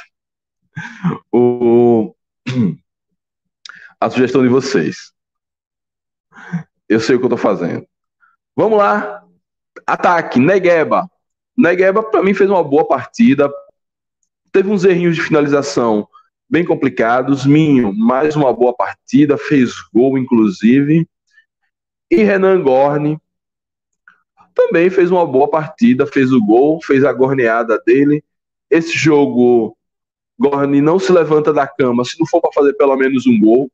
[1.32, 2.12] o,
[4.00, 5.12] a sugestão de vocês.
[6.88, 7.86] Eu sei o que eu tô fazendo.
[8.56, 9.22] Vamos lá.
[9.86, 11.08] Ataque, Negueba.
[11.56, 13.52] Negueba, para mim, fez uma boa partida.
[14.52, 16.08] Teve uns errinhos de finalização
[16.48, 17.46] bem complicados.
[17.46, 21.06] Minho, mais uma boa partida, fez gol, inclusive.
[22.10, 23.20] E Renan Gorne
[24.52, 28.22] também fez uma boa partida, fez o gol, fez a gorneada dele.
[28.68, 29.76] Esse jogo,
[30.38, 33.70] Gorne não se levanta da cama se não for para fazer pelo menos um gol.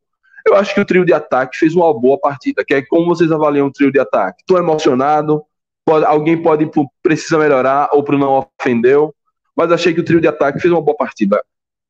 [0.47, 2.65] Eu acho que o trio de ataque fez uma boa partida.
[2.65, 4.43] Que é como vocês avaliam o trio de ataque?
[4.43, 5.43] Estou emocionado.
[5.85, 6.69] Pode, alguém pode
[7.03, 9.15] precisa melhorar ou para não ofendeu,
[9.55, 11.41] mas achei que o trio de ataque fez uma boa partida.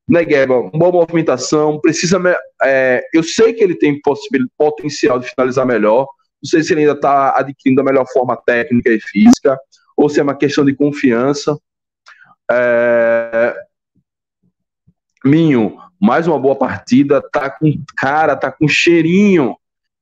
[0.07, 2.21] Negueba, boa movimentação, precisa.
[2.63, 3.99] É, eu sei que ele tem
[4.55, 6.07] potencial de finalizar melhor.
[6.41, 9.57] Não sei se ele ainda está adquirindo a melhor forma técnica e física,
[9.97, 11.57] ou se é uma questão de confiança.
[12.49, 13.55] É...
[15.25, 19.57] Minho, mais uma boa partida, tá com cara, tá com cheirinho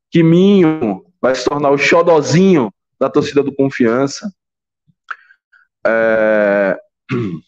[0.09, 4.31] que Minho vai se tornar o xodozinho da torcida do Confiança.
[5.85, 6.77] É...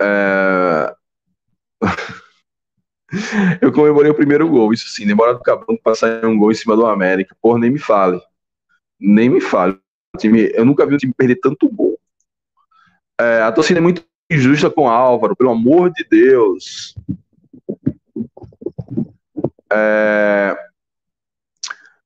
[0.00, 0.94] É...
[3.60, 6.76] Eu comemorei o primeiro gol, isso sim, demora do Cabão passar um gol em cima
[6.76, 7.36] do América.
[7.42, 8.20] Porra, nem me fale.
[9.00, 9.76] Nem me fale.
[10.22, 11.97] eu nunca vi o time perder tanto gol.
[13.20, 16.94] É, a torcida é muito injusta com o Álvaro, pelo amor de Deus.
[19.72, 20.56] É,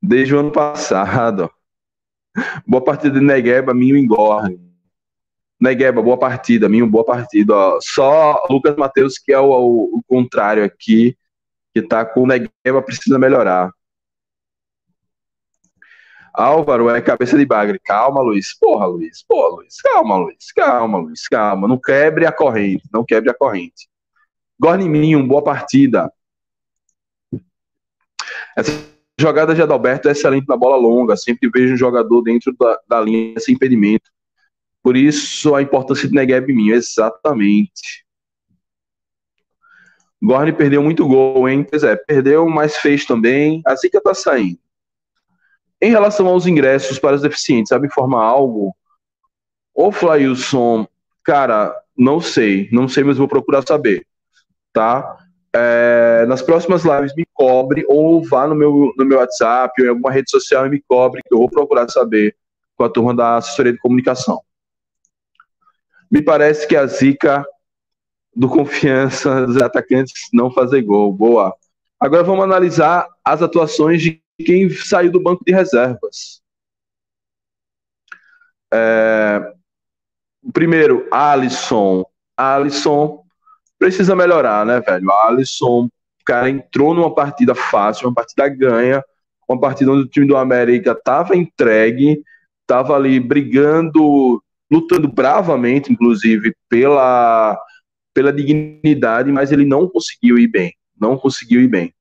[0.03, 1.51] desde o ano passado.
[2.67, 4.59] Boa partida de Negueba, Minho engorne.
[5.61, 7.55] Negueba, boa partida, Minho, boa partida.
[7.55, 7.79] Ó.
[7.81, 11.17] Só Lucas Matheus, que é o, o, o, contrário aqui,
[11.73, 13.71] que tá com o Negueba, precisa melhorar.
[16.33, 17.79] Álvaro é cabeça de bagre.
[17.79, 18.57] Calma, Luiz.
[18.59, 19.23] Porra, Luiz.
[19.23, 19.81] Porra, Luiz.
[19.83, 20.53] Calma, Luiz.
[20.53, 21.29] Calma, Luiz.
[21.29, 21.69] Calma.
[21.69, 22.89] Não quebre a corrente.
[22.93, 23.89] Não quebre a corrente.
[24.59, 26.11] Gorniminho, boa partida.
[28.57, 28.73] Essa
[29.19, 31.17] jogada de Adalberto é excelente na bola longa.
[31.17, 34.11] Sempre vejo um jogador dentro da, da linha sem impedimento.
[34.83, 36.75] Por isso a importância de Negev Minho.
[36.75, 38.07] Exatamente.
[40.23, 41.67] Gorni perdeu muito gol, hein?
[41.69, 43.61] Pois é, perdeu, mas fez também.
[43.67, 44.62] Assim que tá saindo.
[45.83, 48.73] Em relação aos ingressos para os deficientes, sabe informar algo?
[49.75, 50.87] Ô, Flailson,
[51.25, 54.07] cara, não sei, não sei, mas vou procurar saber,
[54.73, 55.17] tá?
[55.53, 59.91] É, nas próximas lives me cobre ou vá no meu, no meu WhatsApp ou em
[59.91, 62.37] alguma rede social e me cobre, que eu vou procurar saber
[62.77, 64.41] com a turma da assessoria de comunicação.
[66.09, 67.45] Me parece que a zica
[68.35, 71.13] do confiança dos atacantes não fazer gol.
[71.13, 71.53] Boa.
[71.99, 76.43] Agora vamos analisar as atuações de quem saiu do banco de reservas.
[78.73, 79.53] É,
[80.53, 82.05] primeiro, Alisson.
[82.37, 83.23] Alisson
[83.79, 85.11] precisa melhorar, né, velho?
[85.13, 89.05] Alisson, o cara entrou numa partida fácil, uma partida ganha,
[89.49, 92.23] uma partida onde o time do América estava entregue,
[92.63, 97.59] estava ali brigando, lutando bravamente, inclusive, pela,
[98.15, 100.73] pela dignidade, mas ele não conseguiu ir bem.
[100.99, 101.93] Não conseguiu ir bem.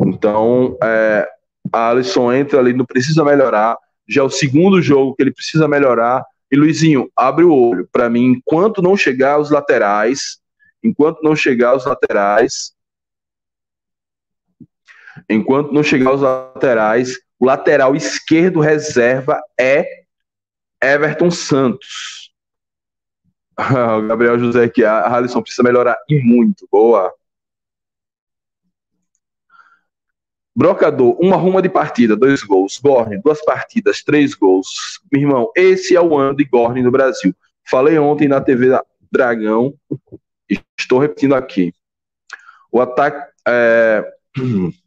[0.00, 1.28] Então, é,
[1.72, 3.76] a Alisson entra ali, não precisa melhorar.
[4.08, 6.24] Já é o segundo jogo que ele precisa melhorar.
[6.50, 7.88] E Luizinho, abre o olho.
[7.90, 10.38] Para mim, enquanto não chegar os laterais,
[10.82, 12.72] enquanto não chegar os laterais,
[15.28, 19.86] enquanto não chegar os laterais, o lateral esquerdo reserva é
[20.82, 22.32] Everton Santos.
[23.58, 26.68] o Gabriel José aqui, a Alisson precisa melhorar e muito.
[26.70, 27.12] Boa.
[30.56, 32.78] Brocador, uma ruma de partida, dois gols.
[32.78, 35.00] Gorne, duas partidas, três gols.
[35.10, 37.34] Meu irmão, esse é o ano de Gorne no Brasil.
[37.68, 38.78] Falei ontem na TV
[39.10, 39.74] Dragão,
[40.78, 41.72] estou repetindo aqui.
[42.70, 43.32] O ataque.
[43.46, 44.04] É...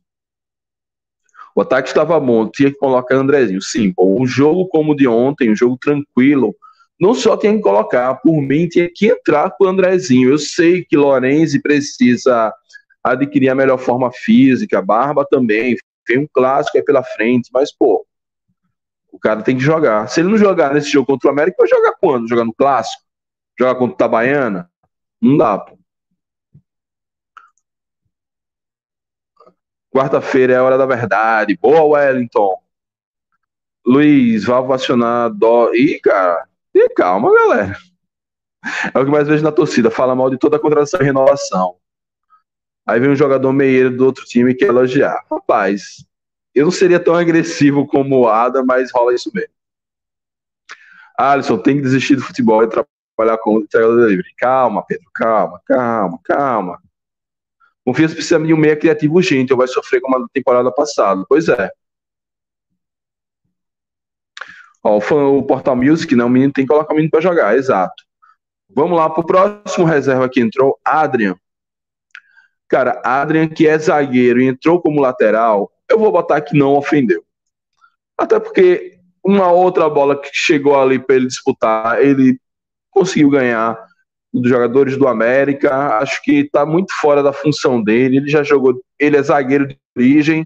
[1.55, 3.59] O ataque estava bom, tinha que colocar Andrezinho.
[3.63, 6.55] Sim, bom, um jogo como o de ontem, um jogo tranquilo,
[6.99, 10.29] não só tinha que colocar, por mim tinha que entrar com o Andrezinho.
[10.29, 12.53] Eu sei que Lorenzi precisa
[13.13, 18.05] adquirir a melhor forma física, Barba também, tem um clássico aí pela frente, mas pô,
[19.11, 20.07] o cara tem que jogar.
[20.07, 22.29] Se ele não jogar nesse jogo contra o América, vai jogar quando?
[22.29, 23.03] Jogar no clássico?
[23.59, 24.69] Jogar contra o Itabaiana?
[25.21, 25.77] Não dá, pô.
[29.91, 31.57] Quarta-feira é a hora da verdade.
[31.57, 32.55] Boa, Wellington.
[33.85, 35.31] Luiz, vai vacionar.
[35.33, 35.73] Dó.
[35.73, 36.47] Ih, cara.
[36.73, 37.75] E calma, galera.
[38.93, 39.89] É o que mais vejo na torcida.
[39.89, 41.77] Fala mal de toda a contratação e renovação.
[42.87, 45.25] Aí vem um jogador meieiro do outro time que elogiar.
[45.29, 46.05] Rapaz,
[46.55, 49.53] eu não seria tão agressivo como o Ada, mas rola isso mesmo.
[51.17, 54.33] Alisson, tem que desistir do futebol e trabalhar com o entregador livre.
[54.37, 56.81] Calma, Pedro, calma, calma, calma.
[57.83, 61.25] Confiança precisa de um meia criativo urgente, ou vai sofrer como a temporada passada.
[61.27, 61.71] Pois é.
[64.83, 66.23] Ó, o, o Portal Music, né?
[66.23, 68.03] O menino tem que colocar o menino para jogar, exato.
[68.69, 71.35] Vamos lá pro próximo reserva que entrou, Adrian.
[72.67, 77.23] Cara, Adrian, que é zagueiro e entrou como lateral, eu vou botar que não ofendeu.
[78.17, 82.39] Até porque uma outra bola que chegou ali para ele disputar, ele
[82.91, 83.77] conseguiu ganhar
[84.33, 85.97] dos jogadores do América.
[85.97, 88.17] Acho que está muito fora da função dele.
[88.17, 90.45] Ele já jogou, ele é zagueiro de origem.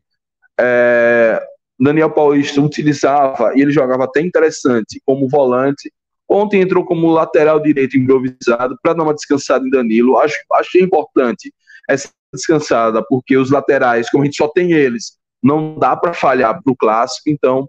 [0.59, 1.41] É,
[1.79, 5.91] Daniel Paulista utilizava e ele jogava até interessante como volante.
[6.29, 10.17] Ontem entrou como lateral direito improvisado para dar uma descansada em Danilo.
[10.19, 11.51] Acho, achei importante
[11.93, 16.61] essa descansada, porque os laterais, como a gente só tem eles, não dá para falhar
[16.61, 17.29] para o clássico.
[17.29, 17.67] Então,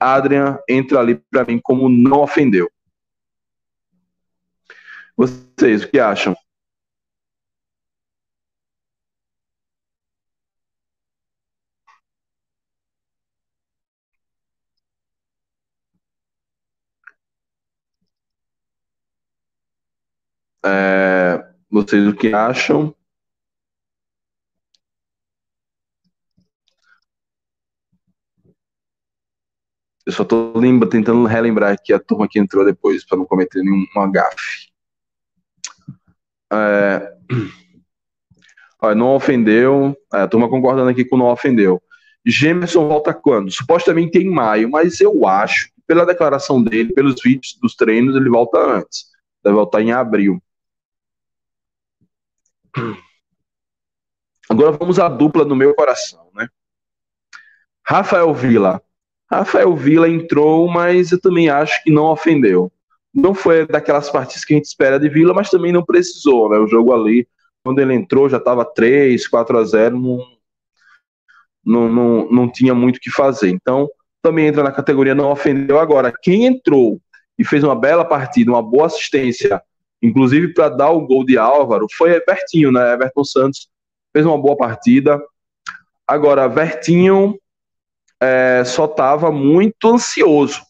[0.00, 2.68] Adrian entra ali para mim como não ofendeu.
[5.16, 6.34] Vocês, o que acham?
[20.64, 22.94] É, vocês o que acham?
[30.04, 33.62] Eu só tô lembra, tentando relembrar aqui a turma que entrou depois, para não cometer
[33.62, 34.70] nenhum gafe.
[36.52, 37.12] É...
[38.82, 39.96] Olha, não ofendeu.
[40.12, 41.80] É, a turma concordando aqui com não ofendeu.
[42.26, 43.50] Gemerson volta quando?
[43.50, 48.58] Supostamente em maio, mas eu acho, pela declaração dele, pelos vídeos dos treinos, ele volta
[48.58, 49.06] antes.
[49.42, 50.42] Deve voltar em abril.
[54.48, 56.48] Agora vamos à dupla no meu coração, né?
[57.84, 58.82] Rafael Vila.
[59.38, 62.70] Rafael Vila entrou, mas eu também acho que não ofendeu
[63.14, 66.58] não foi daquelas partidas que a gente espera de Vila, mas também não precisou, né?
[66.58, 67.28] O jogo ali,
[67.62, 70.18] quando ele entrou, já estava 3, 4 a 0, não,
[71.64, 73.50] não, não, não tinha muito o que fazer.
[73.50, 73.88] Então,
[74.22, 75.78] também entra na categoria não ofendeu.
[75.78, 77.00] Agora, quem entrou
[77.38, 79.60] e fez uma bela partida, uma boa assistência,
[80.00, 82.94] inclusive para dar o gol de Álvaro, foi Evertinho, né?
[82.94, 83.68] Everton Santos
[84.12, 85.20] fez uma boa partida.
[86.06, 87.38] Agora, Vertinho
[88.22, 90.62] é, só estava muito ansioso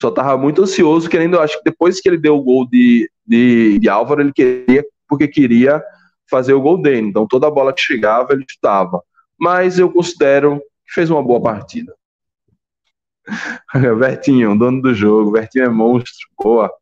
[0.00, 3.78] só estava muito ansioso, querendo, acho que depois que ele deu o gol de, de,
[3.78, 5.82] de Álvaro, ele queria, porque queria
[6.28, 7.08] fazer o gol dele.
[7.08, 9.02] Então toda bola que chegava, ele estava.
[9.38, 11.94] Mas eu considero que fez uma boa partida.
[13.98, 15.32] Vertinho, dono do jogo.
[15.32, 16.28] Vertinho é monstro.
[16.38, 16.72] Boa.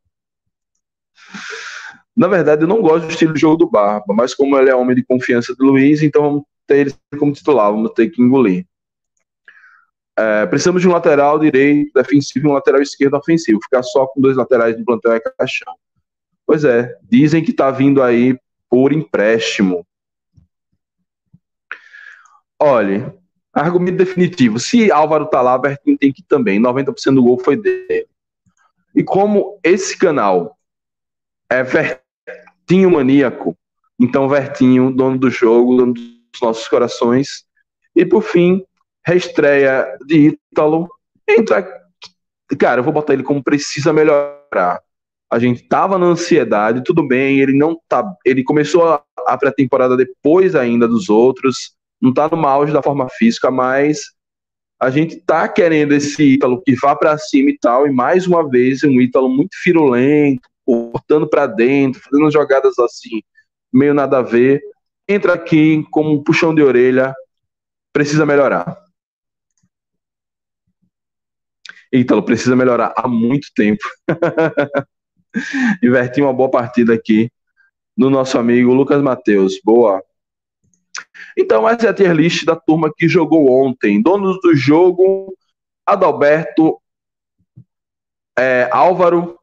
[2.16, 4.74] Na verdade, eu não gosto do estilo de jogo do Barba, mas como ele é
[4.74, 8.64] homem de confiança do Luiz, então vamos ter ele como titular, vamos ter que engolir.
[10.18, 13.60] É, precisamos de um lateral direito defensivo e um lateral esquerdo ofensivo.
[13.62, 15.72] Ficar só com dois laterais no plantel é caixão.
[16.44, 18.36] Pois é, dizem que está vindo aí
[18.68, 19.86] por empréstimo.
[22.58, 23.14] Olha,
[23.52, 24.58] argumento definitivo.
[24.58, 26.60] Se Álvaro tá lá, Bertinho tem que ir também.
[26.60, 28.08] 90% do gol foi dele.
[28.92, 30.58] E como esse canal
[31.48, 33.56] é Vertinho maníaco,
[34.00, 37.44] então Vertinho, dono do jogo, dono dos nossos corações.
[37.94, 38.64] E por fim,
[39.08, 40.88] reestreia de Ítalo.
[41.26, 41.66] Entra.
[42.58, 44.80] Cara, eu vou botar ele como precisa melhorar.
[45.30, 48.04] A gente tava na ansiedade, tudo bem, ele não tá.
[48.24, 53.08] Ele começou a, a pré-temporada depois ainda dos outros, não tá no auge da forma
[53.10, 54.00] física, mas
[54.80, 58.48] a gente tá querendo esse Ítalo que vá para cima e tal, e mais uma
[58.48, 63.20] vez um Ítalo muito firulento, cortando para dentro, fazendo jogadas assim,
[63.72, 64.62] meio nada a ver.
[65.06, 67.14] Entra aqui como um puxão de orelha,
[67.92, 68.87] precisa melhorar.
[71.92, 73.82] Ítalo precisa melhorar há muito tempo.
[75.82, 77.30] Inverti uma boa partida aqui
[77.96, 79.60] no nosso amigo Lucas Matheus.
[79.64, 80.02] Boa.
[81.36, 84.02] Então, essa é a tier list da turma que jogou ontem.
[84.02, 85.34] Donos do jogo:
[85.86, 86.80] Adalberto,
[88.38, 89.38] é, Álvaro,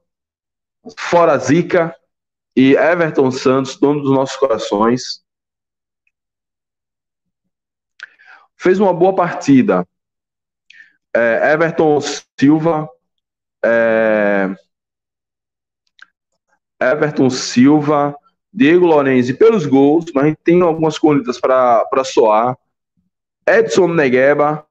[0.97, 1.95] Fora Zica
[2.55, 5.23] e Everton Santos, dono dos nossos corações.
[8.55, 9.85] Fez uma boa partida.
[11.16, 12.01] É, Everton
[12.38, 12.89] Silva,
[13.63, 14.53] é,
[16.82, 18.13] Everton Silva,
[18.53, 22.57] Diego Lorenzi pelos gols, mas a gente tem algumas corridas para soar.
[23.47, 24.66] Edson Negueba,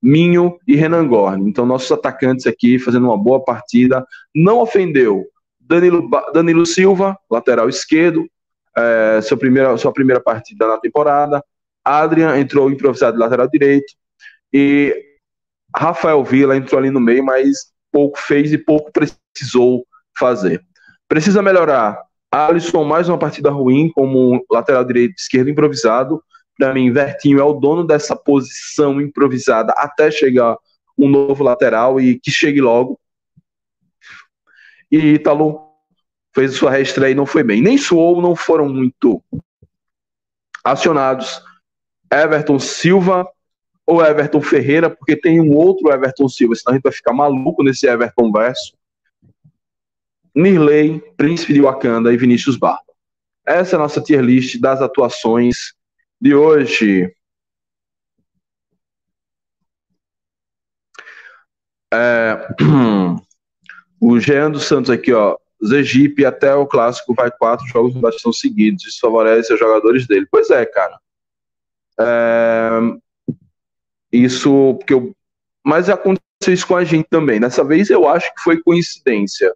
[0.00, 1.48] Minho e Renan Gorn.
[1.48, 4.06] Então, nossos atacantes aqui fazendo uma boa partida.
[4.34, 5.26] Não ofendeu
[5.58, 8.28] Danilo, Danilo Silva, lateral esquerdo,
[8.76, 11.42] é, primeira, sua primeira partida na temporada.
[11.84, 13.92] Adrian entrou improvisado de lateral direito.
[14.52, 15.09] E
[15.76, 19.86] Rafael Vila entrou ali no meio, mas pouco fez e pouco precisou
[20.18, 20.62] fazer.
[21.08, 22.00] Precisa melhorar
[22.30, 26.22] Alisson, mais uma partida ruim como lateral direito esquerdo improvisado.
[26.56, 30.56] Para mim, Vertinho é o dono dessa posição improvisada até chegar
[30.96, 33.00] um novo lateral e que chegue logo.
[34.90, 35.70] E Ítalo
[36.34, 37.60] fez sua reestreia e não foi bem.
[37.60, 39.22] Nem Suou não foram muito
[40.62, 41.42] acionados.
[42.12, 43.26] Everton Silva
[43.90, 47.64] ou Everton Ferreira, porque tem um outro Everton Silva, senão a gente vai ficar maluco
[47.64, 48.72] nesse Everton verso.
[50.32, 52.84] Nirley, Príncipe de Wakanda e Vinícius Barba.
[53.44, 55.74] Essa é a nossa tier list das atuações
[56.20, 57.12] de hoje.
[61.92, 62.46] É,
[64.00, 65.36] o Jean dos Santos aqui, ó.
[65.66, 68.86] Zegipe até o clássico vai quatro jogos Batistão seguidos.
[68.86, 70.28] Isso favorece os jogadores dele.
[70.30, 70.96] Pois é, cara.
[71.98, 72.70] É,
[74.12, 75.12] isso porque eu,
[75.64, 77.40] mas aconteceu isso com a gente também.
[77.40, 79.54] Dessa vez eu acho que foi coincidência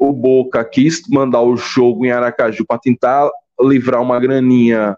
[0.00, 3.30] o Boca quis mandar o jogo em Aracaju para tentar
[3.60, 4.96] livrar uma graninha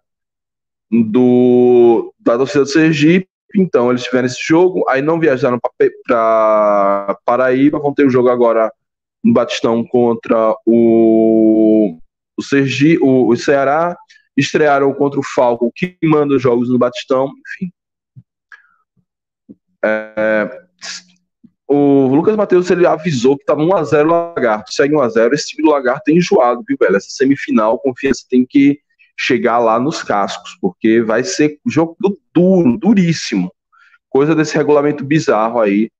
[0.88, 3.26] do, da torcida do Sergipe.
[3.54, 5.58] Então, eles tiveram esse jogo, aí não viajaram
[6.06, 8.72] para Paraíba, vão ter o um jogo agora
[9.22, 11.98] no Batistão contra o,
[12.38, 13.96] o, Sergi, o, o Ceará,
[14.36, 17.72] estrearam contra o Falcon, que manda os jogos no Batistão, enfim.
[19.84, 20.62] É,
[21.66, 24.72] o Lucas Matheus ele avisou que estava 1x0 Lagarto.
[24.72, 25.32] Segue 1x0.
[25.32, 26.96] Esse time do Lagarto é enjoado, viu, velho?
[26.96, 28.78] Essa semifinal, confiança tem que
[29.18, 31.96] chegar lá nos cascos, porque vai ser jogo
[32.34, 33.52] duro, duríssimo.
[34.08, 35.90] Coisa desse regulamento bizarro aí.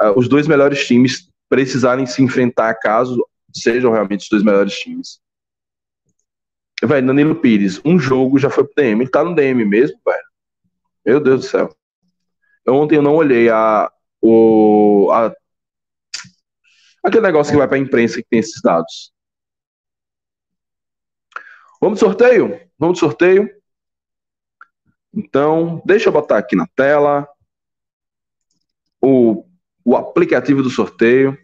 [0.00, 5.20] Uh, os dois melhores times precisarem se enfrentar caso sejam realmente os dois melhores times.
[6.82, 9.02] Velho, Danilo Pires, um jogo já foi pro DM.
[9.02, 10.24] Ele tá no DM mesmo, velho.
[11.06, 11.76] Meu Deus do céu.
[12.66, 13.90] Ontem eu não olhei a,
[14.22, 15.34] o, a,
[17.02, 19.12] aquele negócio que vai para a imprensa que tem esses dados.
[21.80, 22.60] Vamos de sorteio?
[22.78, 23.50] Vamos de sorteio?
[25.12, 27.28] Então, deixa eu botar aqui na tela
[29.00, 29.46] o,
[29.84, 31.38] o aplicativo do sorteio.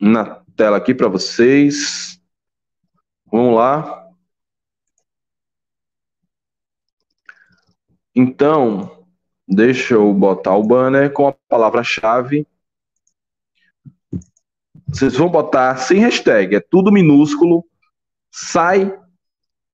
[0.00, 2.22] Na tela aqui para vocês.
[3.26, 4.07] Vamos lá.
[8.20, 9.06] Então,
[9.46, 12.44] deixa eu botar o banner com a palavra-chave.
[14.88, 17.64] Vocês vão botar sem hashtag, é tudo minúsculo.
[18.28, 18.92] Sai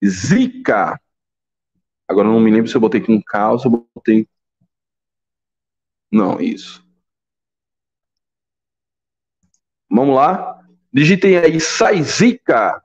[0.05, 1.01] zica.
[2.07, 4.29] Agora não me lembro se eu botei com K ou se eu botei.
[6.13, 6.87] Não, isso.
[9.89, 10.63] Vamos lá.
[10.93, 12.85] Digitem aí sai zica.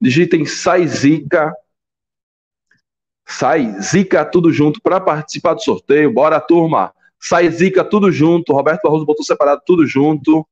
[0.00, 1.54] Digitem sai zica
[3.26, 6.12] Sai Zica tudo junto para participar do sorteio.
[6.12, 6.92] Bora, turma.
[7.20, 8.52] Sai Zica tudo junto.
[8.52, 10.46] Roberto Barroso botou separado tudo junto.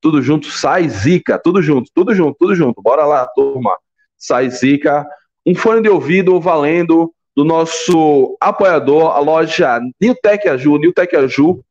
[0.00, 0.50] Tudo junto.
[0.50, 2.82] Sai Zica tudo junto, tudo junto, tudo junto.
[2.82, 3.76] Bora lá, turma.
[4.16, 5.06] Sai Zica.
[5.46, 10.78] Um fone de ouvido valendo do nosso apoiador, a loja Newtec Aju.
[10.78, 11.62] Newtec Aju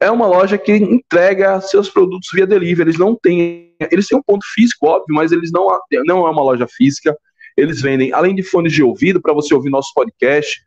[0.00, 2.88] é uma loja que entrega seus produtos via delivery.
[2.88, 5.68] Eles não têm, eles têm um ponto físico, óbvio, mas eles não,
[6.04, 7.16] não é uma loja física.
[7.56, 10.62] Eles vendem, além de fones de ouvido, para você ouvir nosso podcast,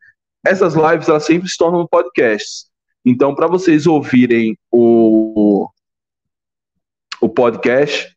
[0.45, 2.67] essas lives elas sempre se tornam podcasts.
[3.03, 5.67] Então, para vocês ouvirem o,
[7.21, 8.15] o podcast,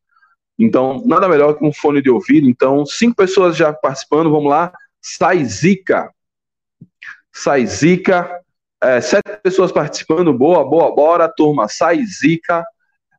[0.59, 2.49] então, nada melhor que um fone de ouvido.
[2.49, 4.73] Então, cinco pessoas já participando, vamos lá.
[5.01, 6.11] Sai Zica.
[7.33, 8.43] Sai Zica.
[8.81, 12.65] É, sete pessoas participando, boa, boa, bora, turma, sai zica.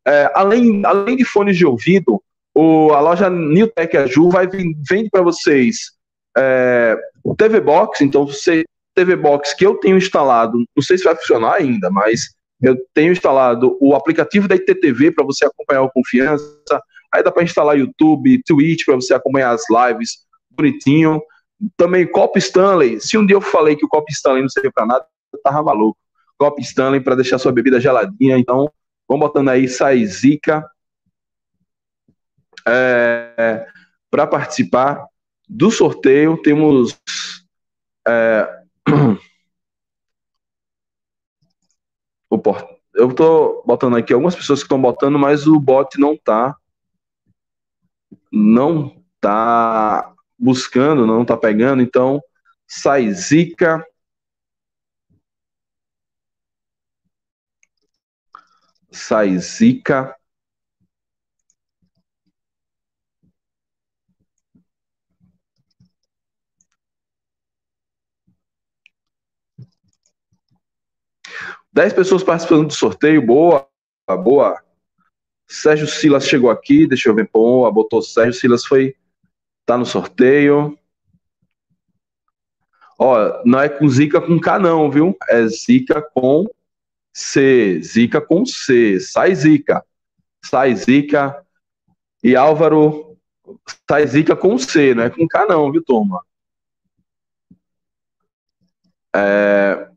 [0.07, 2.23] É, além, além de fones de ouvido,
[2.61, 5.93] o, a loja Newtech Aju vai vende para vocês
[6.37, 6.97] é,
[7.37, 11.53] TV Box, então você TV Box que eu tenho instalado, não sei se vai funcionar
[11.53, 12.19] ainda, mas
[12.61, 16.43] eu tenho instalado o aplicativo da ITTV para você acompanhar o Confiança.
[17.13, 20.17] Aí dá para instalar YouTube, Twitch para você acompanhar as lives
[20.51, 21.21] bonitinho.
[21.77, 22.99] Também Copo Stanley.
[22.99, 25.63] Se um dia eu falei que o Copo Stanley não servia para nada, eu tava
[25.63, 25.97] maluco.
[26.37, 28.37] Copo Stanley para deixar sua bebida geladinha.
[28.37, 28.69] Então,
[29.07, 30.61] vamos botando aí sai zica
[32.67, 33.65] é,
[34.09, 35.05] para participar
[35.47, 36.41] do sorteio.
[36.41, 36.99] Temos
[38.07, 38.63] é,
[42.29, 42.77] o port...
[42.93, 46.55] Eu tô botando aqui algumas pessoas que estão botando, mas o bot não tá
[48.31, 52.21] não tá buscando, não tá pegando, então
[52.67, 53.85] sai zica.
[58.91, 60.18] Sai zica.
[71.71, 73.67] Dez pessoas participando do sorteio, boa,
[74.23, 74.61] boa.
[75.47, 78.95] Sérgio Silas chegou aqui, deixa eu ver, boa, botou Sérgio Silas, foi,
[79.65, 80.77] tá no sorteio.
[82.97, 85.15] Ó, não é com Zica com K não, viu?
[85.29, 86.45] É Zica com
[87.13, 89.85] C, Zica com C, sai Zica,
[90.43, 91.45] sai Zica.
[92.21, 93.17] E Álvaro,
[93.89, 96.21] sai Zica com C, não é com K não, viu, turma?
[99.15, 99.88] É,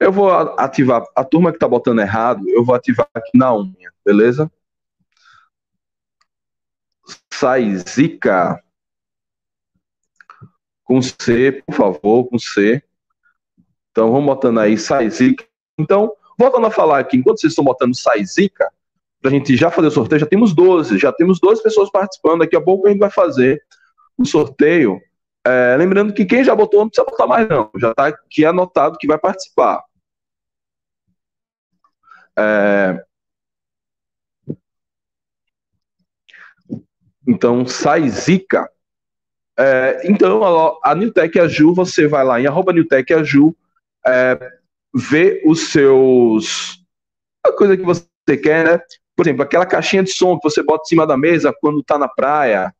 [0.00, 3.92] Eu vou ativar a turma que tá botando errado, eu vou ativar aqui na unha,
[4.04, 4.50] beleza?
[7.30, 8.62] Sai zica
[10.84, 12.82] com C, por favor, com C.
[13.90, 15.44] Então vamos botando aí sai zica.
[15.78, 18.72] Então, voltando a falar aqui, enquanto vocês estão botando sai zica,
[19.20, 22.40] pra gente já fazer o sorteio, já temos 12, já temos 12 pessoas participando.
[22.40, 23.62] Daqui a pouco a gente vai fazer
[24.16, 24.98] o sorteio.
[25.46, 27.70] É, lembrando que quem já botou não precisa botar mais, não.
[27.76, 29.84] Já está aqui anotado que vai participar.
[32.38, 33.04] É...
[37.26, 38.68] Então, sai zica.
[39.58, 43.54] É, então, a, a Newtech Aju, você vai lá em arroba Newtech Aju,
[44.06, 44.38] é,
[44.94, 46.82] vê os seus.
[47.46, 48.06] a coisa que você
[48.42, 48.80] quer, né?
[49.14, 51.98] Por exemplo, aquela caixinha de som que você bota em cima da mesa quando tá
[51.98, 52.74] na praia.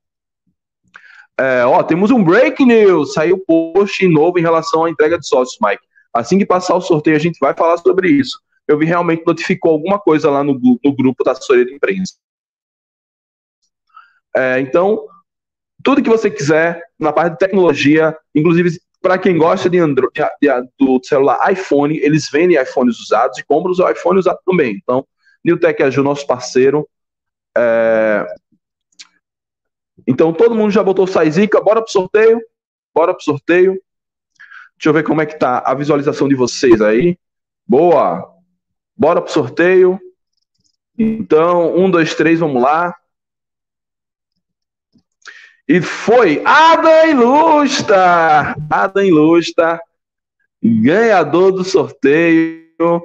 [1.38, 3.12] É, ó, temos um break news.
[3.12, 5.82] Saiu post novo em relação à entrega de sócios, Mike.
[6.14, 8.38] Assim que passar o sorteio, a gente vai falar sobre isso
[8.70, 12.14] eu vi realmente notificou alguma coisa lá no, no grupo da assessoria de imprensa.
[14.34, 15.08] É, então,
[15.82, 20.48] tudo que você quiser na parte de tecnologia, inclusive para quem gosta de Android, de,
[20.78, 24.78] do celular iPhone, eles vendem iPhones usados e compram os iPhones usados também.
[24.80, 25.04] Então,
[25.44, 26.88] Newtek o nosso parceiro.
[27.58, 28.24] É...
[30.06, 32.40] Então, todo mundo já botou Saizica, bora pro sorteio?
[32.94, 33.72] Bora pro sorteio.
[34.76, 37.18] Deixa eu ver como é que tá a visualização de vocês aí.
[37.66, 38.39] Boa!
[39.00, 39.98] Bora pro sorteio.
[40.98, 42.94] Então, um, dois, três, vamos lá.
[45.66, 48.54] E foi Adam Ilustra!
[48.68, 49.80] Adam Ilustra,
[50.62, 53.02] ganhador do sorteio.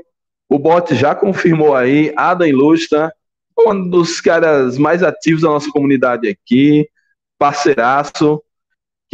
[0.50, 3.14] O bot já confirmou aí, Adam Ilustra,
[3.58, 6.90] um dos caras mais ativos da nossa comunidade aqui,
[7.40, 8.44] parceiraço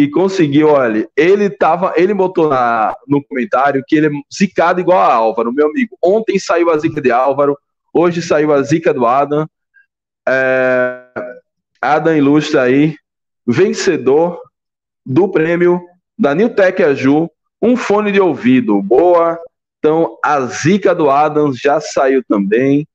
[0.02, 4.98] que conseguiu, olha, ele tava, ele botou na, no comentário que ele é zicado igual
[4.98, 5.96] a Álvaro, meu amigo.
[6.02, 7.56] Ontem saiu a zica de Álvaro,
[7.94, 9.48] hoje saiu a zica do Adam.
[10.28, 11.04] É,
[11.80, 12.96] Adam ilustra aí,
[13.46, 14.42] vencedor
[15.06, 15.80] do prêmio
[16.18, 17.30] da Newtech Aju,
[17.62, 18.82] um fone de ouvido.
[18.82, 19.40] Boa.
[19.78, 22.88] Então, a zica do Adam já saiu também.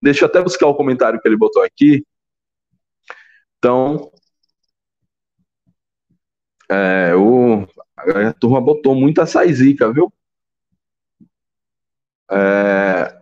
[0.00, 2.04] Deixa eu até buscar o comentário que ele botou aqui.
[3.58, 4.12] Então,
[6.70, 10.12] é, o, a turma botou muita saizica, viu?
[12.30, 13.20] É...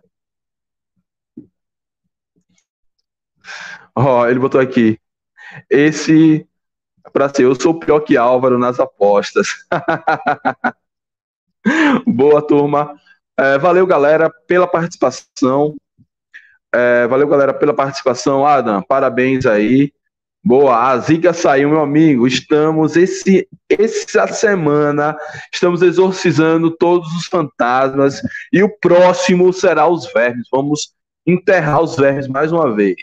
[4.29, 4.99] Ele botou aqui.
[5.69, 6.47] Esse,
[7.11, 9.47] para ser, eu sou pior que Álvaro nas apostas.
[12.07, 12.95] Boa, turma.
[13.37, 15.75] É, valeu, galera, pela participação.
[16.73, 18.45] É, valeu, galera, pela participação.
[18.45, 19.91] Adam, parabéns aí.
[20.45, 22.27] Boa, a zica saiu, meu amigo.
[22.27, 25.17] Estamos esse essa semana
[25.51, 28.21] estamos exorcizando todos os fantasmas
[28.51, 30.45] e o próximo será os vermes.
[30.51, 30.93] Vamos
[31.25, 32.97] enterrar os vermes mais uma vez.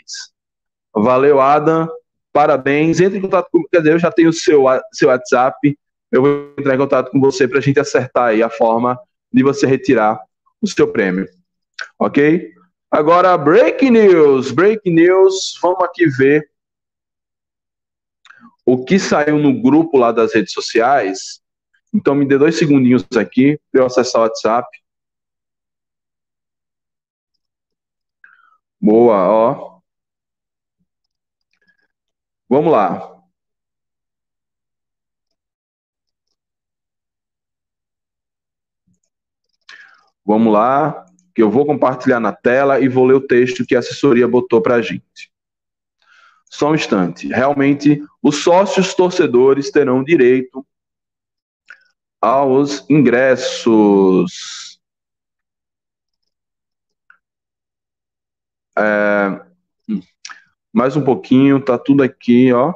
[0.93, 1.89] Valeu, Adam.
[2.31, 2.99] Parabéns.
[2.99, 3.69] Entre em contato comigo.
[3.71, 5.75] Quer dizer, eu já tenho o seu, seu WhatsApp.
[6.11, 8.99] eu vou entrar em contato com você para a gente acertar aí a forma
[9.33, 10.19] de você retirar
[10.61, 11.27] o seu prêmio.
[11.97, 12.51] Ok?
[12.91, 14.51] Agora, break news.
[14.51, 15.57] Break news.
[15.59, 16.50] Vamos aqui ver
[18.65, 21.41] o que saiu no grupo lá das redes sociais.
[21.93, 24.67] Então, me dê dois segundinhos aqui para eu acessar o WhatsApp.
[28.79, 29.81] Boa, ó.
[32.49, 33.11] Vamos lá.
[40.25, 43.79] Vamos lá, que eu vou compartilhar na tela e vou ler o texto que a
[43.79, 45.30] assessoria botou para a gente.
[46.51, 47.27] Só um instante.
[47.29, 50.65] Realmente, os sócios torcedores terão direito
[52.19, 54.79] aos ingressos.
[58.77, 59.45] É,
[60.73, 62.73] mais um pouquinho, tá tudo aqui, ó.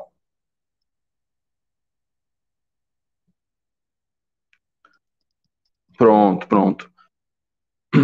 [5.98, 6.92] Pronto, pronto.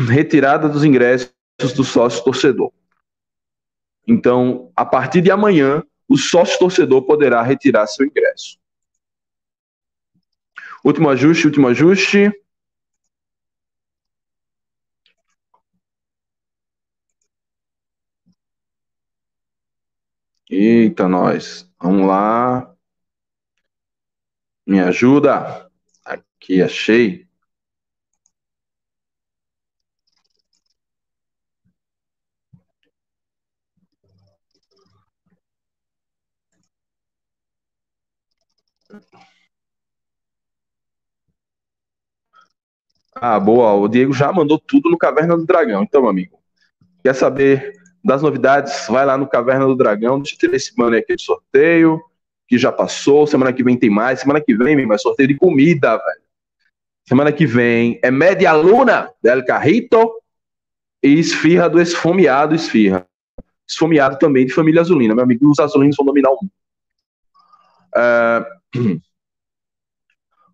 [0.09, 1.33] Retirada dos ingressos
[1.75, 2.71] do sócio torcedor.
[4.07, 8.59] Então, a partir de amanhã, o sócio torcedor poderá retirar seu ingresso.
[10.83, 12.31] Último ajuste, último ajuste.
[20.49, 21.67] Eita, nós.
[21.81, 22.75] Vamos lá.
[24.65, 25.69] Me ajuda.
[26.03, 27.27] Aqui, achei.
[43.23, 43.73] Ah, boa.
[43.73, 45.83] O Diego já mandou tudo no Caverna do Dragão.
[45.83, 46.39] Então, amigo,
[47.03, 50.99] quer saber das novidades, vai lá no Caverna do Dragão, deixa eu ter esse banner
[50.99, 52.01] aqui de sorteio,
[52.47, 55.91] que já passou, semana que vem tem mais, semana que vem vai sorteio de comida,
[55.91, 56.21] velho.
[57.07, 60.11] Semana que vem é Média Luna del Carrito
[61.03, 63.05] e Esfirra do Esfomeado Esfirra.
[63.69, 65.13] Esfomeado também de família azulina.
[65.13, 66.51] Meu amigo, os azulinos vão dominar o mundo.
[67.95, 69.01] Uh,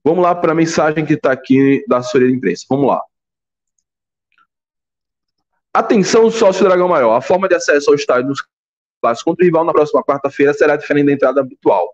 [0.07, 2.65] vamos lá para a mensagem que está aqui da assessoria de imprensa.
[2.69, 3.01] Vamos lá.
[5.73, 7.13] Atenção, sócio Dragão Maior.
[7.13, 8.41] A forma de acesso ao estádio dos
[9.01, 11.89] clássicos contra o rival na próxima quarta-feira será diferente da entrada habitual.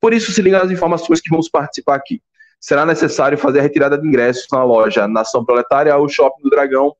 [0.00, 2.20] Por isso, se liga nas informações que vamos participar aqui.
[2.60, 6.96] Será necessário fazer a retirada de ingressos na loja Nação Proletária ou Shopping do Dragão.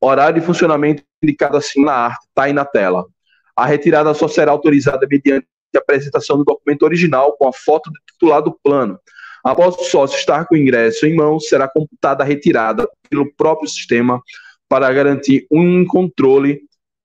[0.00, 3.06] Horário de funcionamento indicado assim na arte, está aí na tela.
[3.54, 7.98] A retirada só será autorizada mediante a apresentação do documento original com a foto do
[8.12, 8.98] titular do plano.
[9.46, 13.68] Após o sócio estar com o ingresso em mãos, será computada a retirada pelo próprio
[13.68, 14.20] sistema
[14.68, 16.62] para garantir um controle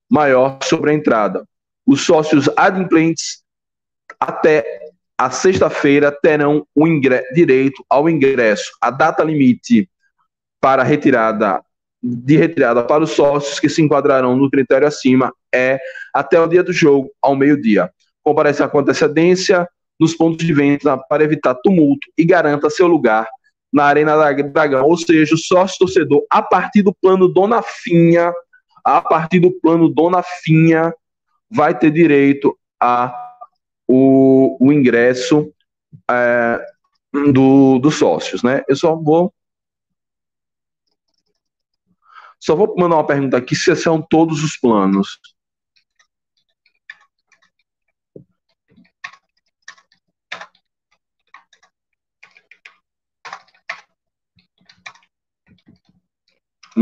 [0.10, 1.46] maior sobre a entrada.
[1.86, 3.44] Os sócios adimplentes
[4.20, 4.66] até
[5.16, 6.88] a sexta-feira terão o
[7.32, 8.72] direito ao ingresso.
[8.82, 9.88] A data limite
[10.60, 11.64] para retirada
[12.02, 15.78] de retirada para os sócios que se enquadrarão no critério acima é
[16.12, 17.92] até o dia do jogo, ao meio-dia.
[18.24, 19.70] Compareça com antecedência
[20.00, 23.28] nos pontos de venda para evitar tumulto e garanta seu lugar
[23.72, 28.34] na Arena da Dragão, ou seja, o sócio torcedor, a partir do plano Dona Finha,
[28.84, 30.94] a partir do plano Dona Finha,
[31.50, 33.30] vai ter direito a
[33.88, 35.54] o, o ingresso
[36.10, 36.66] é,
[37.34, 38.64] do, dos sócios, né?
[38.68, 39.34] Eu só vou
[42.40, 45.20] só vou mandar uma pergunta aqui se são todos os planos.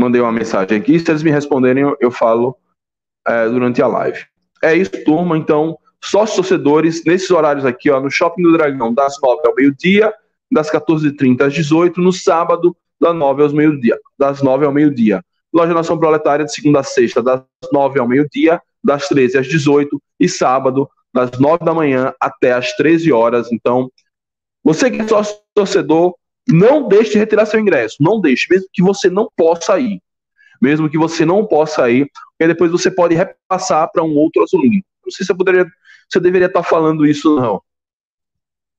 [0.00, 0.98] Mandei uma mensagem aqui.
[0.98, 2.56] Se eles me responderem, eu, eu falo
[3.26, 4.24] é, durante a live.
[4.62, 5.36] É isso, turma.
[5.36, 10.12] Então, sócios torcedores, nesses horários aqui, ó, no Shopping do Dragão, das 9 ao meio-dia,
[10.50, 13.98] das 14h30 às 18 no sábado, das 9 ao meio-dia.
[14.18, 15.22] Das 9 ao meio-dia.
[15.52, 17.42] Loja Nação Proletária, de segunda a sexta, das
[17.72, 22.72] 9 ao meio-dia, das 13 às 18 e sábado, das 9 da manhã até às
[22.76, 23.50] 13 horas.
[23.52, 23.90] Então,
[24.62, 25.06] você que é
[25.54, 26.14] torcedor,
[26.48, 27.96] não deixe de retirar seu ingresso.
[28.00, 30.00] Não deixe, mesmo que você não possa ir.
[30.60, 34.82] Mesmo que você não possa ir, porque depois você pode repassar para um outro azulino.
[35.04, 35.64] Não sei se eu poderia,
[36.08, 37.62] se eu deveria estar falando isso, não.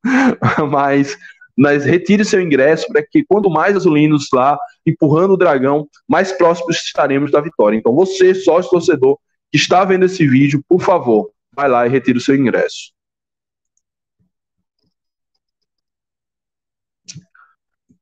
[0.70, 1.18] mas,
[1.58, 6.78] mas retire seu ingresso para que quanto mais azulinos lá empurrando o dragão, mais próximos
[6.78, 7.78] estaremos da vitória.
[7.78, 9.18] Então, você, sócio torcedor,
[9.52, 12.92] que está vendo esse vídeo, por favor, vai lá e retire o seu ingresso.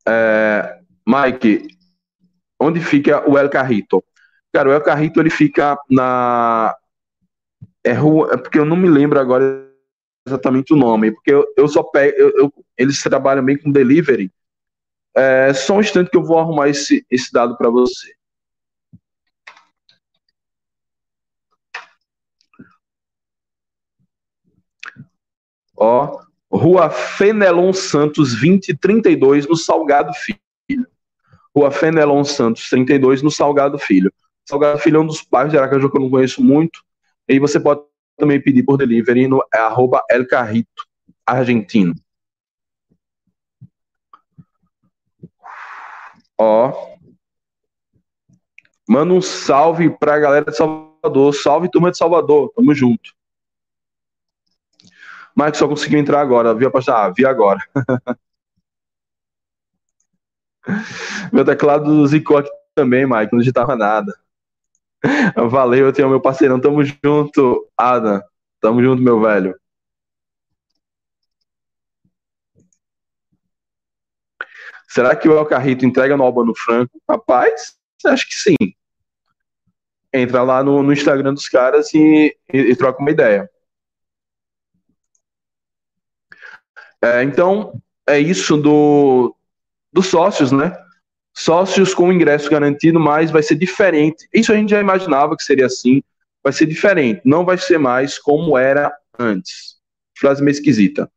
[0.08, 1.68] É, Mike,
[2.60, 4.04] onde fica o El Carrito?
[4.52, 6.76] Cara, o El Carrito ele fica na
[7.84, 9.68] é rua, é porque eu não me lembro agora
[10.28, 14.32] exatamente o nome, porque eu, eu só pego, eu, eu, eles trabalham bem com delivery.
[15.16, 18.14] É, só um instante que eu vou arrumar esse, esse dado para você.
[25.76, 26.20] Ó,
[26.52, 30.88] Rua Fenelon Santos 2032, no Salgado Filho.
[31.56, 34.12] Rua Fenelon Santos 32, no Salgado Filho.
[34.48, 36.82] Salgado Filho é um dos bairros de Aracaju que eu não conheço muito.
[37.28, 37.82] E você pode
[38.18, 40.88] também pedir por delivery no é, arroba El Carrito,
[41.26, 41.94] argentino.
[46.38, 46.96] Ó.
[48.88, 51.36] Manda um salve pra galera de Salvador.
[51.36, 52.52] Salve, turma de Salvador.
[52.56, 53.19] Tamo junto.
[55.40, 56.54] Mike só conseguiu entrar agora.
[56.54, 57.60] Viu a Ah, vi agora.
[61.32, 63.32] Meu teclado zicou aqui também, Mike.
[63.32, 64.14] Não digitava nada.
[65.50, 66.60] Valeu, eu tenho meu parceirão.
[66.60, 68.22] Tamo junto, Adam.
[68.60, 69.56] Tamo junto, meu velho.
[74.90, 77.00] Será que o El Carrito entrega no Albano Franco?
[77.10, 77.76] Rapaz,
[78.06, 78.56] acho que sim.
[80.12, 83.50] Entra lá no, no Instagram dos caras e, e, e troca uma ideia.
[87.02, 89.36] É, então, é isso do,
[89.92, 90.76] dos sócios, né?
[91.36, 94.28] Sócios com ingresso garantido, mas vai ser diferente.
[94.34, 96.02] Isso a gente já imaginava que seria assim.
[96.44, 97.22] Vai ser diferente.
[97.24, 99.78] Não vai ser mais como era antes.
[100.18, 101.10] Frase meio esquisita.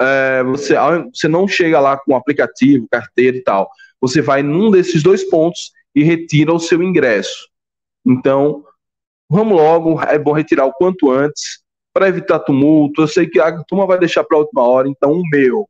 [0.00, 0.74] É, você,
[1.12, 3.70] você não chega lá com aplicativo, carteira e tal.
[4.00, 7.48] Você vai num desses dois pontos e retira o seu ingresso.
[8.04, 8.64] Então,
[9.28, 10.00] vamos logo.
[10.02, 11.65] É bom retirar o quanto antes
[11.96, 13.00] para evitar tumulto.
[13.00, 15.66] Eu sei que a turma vai deixar para a última hora, então o meu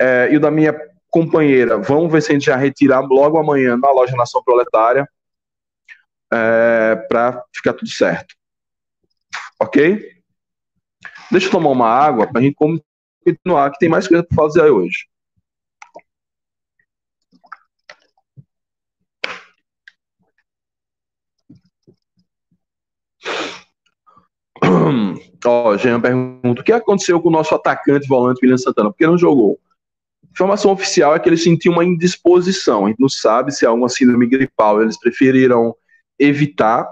[0.00, 0.74] é, e o da minha
[1.08, 5.08] companheira, vamos ver se a gente já retirar logo amanhã na loja Nação Proletária
[6.32, 8.34] é, para ficar tudo certo.
[9.62, 10.10] Ok?
[11.30, 14.62] Deixa eu tomar uma água para a gente continuar, que tem mais coisa para fazer
[14.62, 15.06] hoje.
[25.44, 28.90] Ó, Jean pergunta: o que aconteceu com o nosso atacante volante William Santana?
[28.90, 29.58] Por que não jogou?
[30.34, 32.86] informação oficial é que ele sentiu uma indisposição.
[32.86, 34.82] A gente não sabe se é alguma síndrome gripal.
[34.82, 35.74] Eles preferiram
[36.18, 36.86] evitar,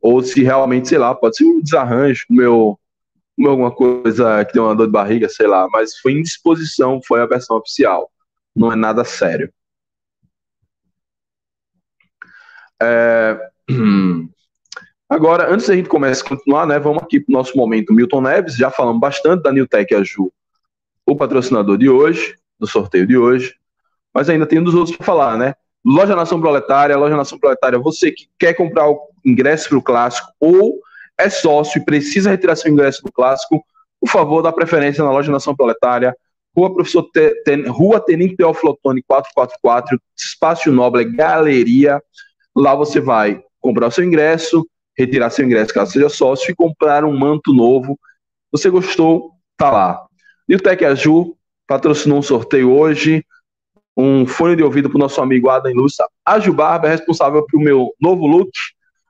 [0.00, 2.78] ou se realmente, sei lá, pode ser um desarranjo, meu,
[3.40, 5.66] alguma coisa que deu uma dor de barriga, sei lá.
[5.72, 8.10] Mas foi indisposição, foi a versão oficial.
[8.54, 9.52] Não é nada sério.
[12.80, 13.50] É...
[15.12, 18.22] Agora, antes da gente começar a continuar, né, vamos aqui para o nosso momento Milton
[18.22, 18.56] Neves.
[18.56, 20.32] Já falamos bastante da Newtec Aju,
[21.06, 23.54] o patrocinador de hoje, do sorteio de hoje.
[24.14, 25.54] Mas ainda tem um dos outros para falar, né?
[25.84, 30.32] Loja Nação Proletária, Loja Nação Proletária, você que quer comprar o ingresso para o clássico
[30.40, 30.80] ou
[31.18, 33.62] é sócio e precisa retirar seu ingresso do clássico,
[34.00, 36.16] por favor, dá preferência na Loja Nação Proletária,
[36.56, 37.06] Rua Professor
[37.44, 42.02] Ten, Rua Tenente Teoflotone 444, Espaço Nobre, Galeria.
[42.56, 44.66] Lá você vai comprar o seu ingresso,
[45.02, 47.98] retirar seu ingresso caso seja sócio e comprar um manto novo.
[48.50, 49.32] Você gostou?
[49.56, 50.04] Tá lá.
[50.48, 51.36] Newtec Azul
[51.66, 53.24] patrocinou um sorteio hoje,
[53.96, 56.04] um fone de ouvido para o nosso amigo Adam Lúcia.
[56.24, 58.50] A Jubarba é responsável pelo meu novo look.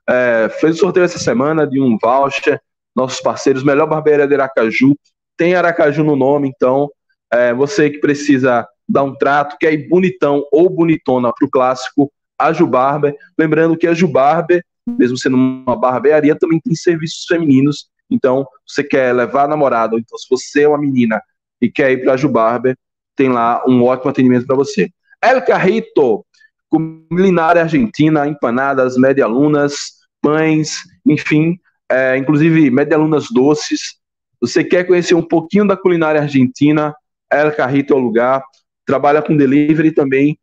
[0.09, 2.61] É, fez o sorteio essa semana de um voucher.
[2.95, 4.95] Nossos parceiros, melhor barbearia de Aracaju.
[5.36, 6.90] Tem Aracaju no nome, então
[7.32, 12.12] é, você que precisa dar um trato, quer ir bonitão ou bonitona para o clássico,
[12.38, 13.16] a Jubarber.
[13.38, 17.89] Lembrando que a Jubarber mesmo sendo uma barbearia, também tem serviços femininos.
[18.11, 21.20] Então, você quer levar a namorada, ou então se você é uma menina
[21.61, 22.76] e quer ir para a Jubarber,
[23.16, 24.91] tem lá um ótimo atendimento para você.
[25.22, 26.24] El Carrito,
[26.68, 29.74] culinária argentina, empanadas, medialunas,
[30.20, 31.59] pães, enfim,
[31.91, 33.97] é, inclusive medialunas doces.
[34.41, 36.95] Você quer conhecer um pouquinho da culinária argentina?
[37.30, 38.43] El Carrito é o lugar.
[38.85, 40.39] Trabalha com delivery também,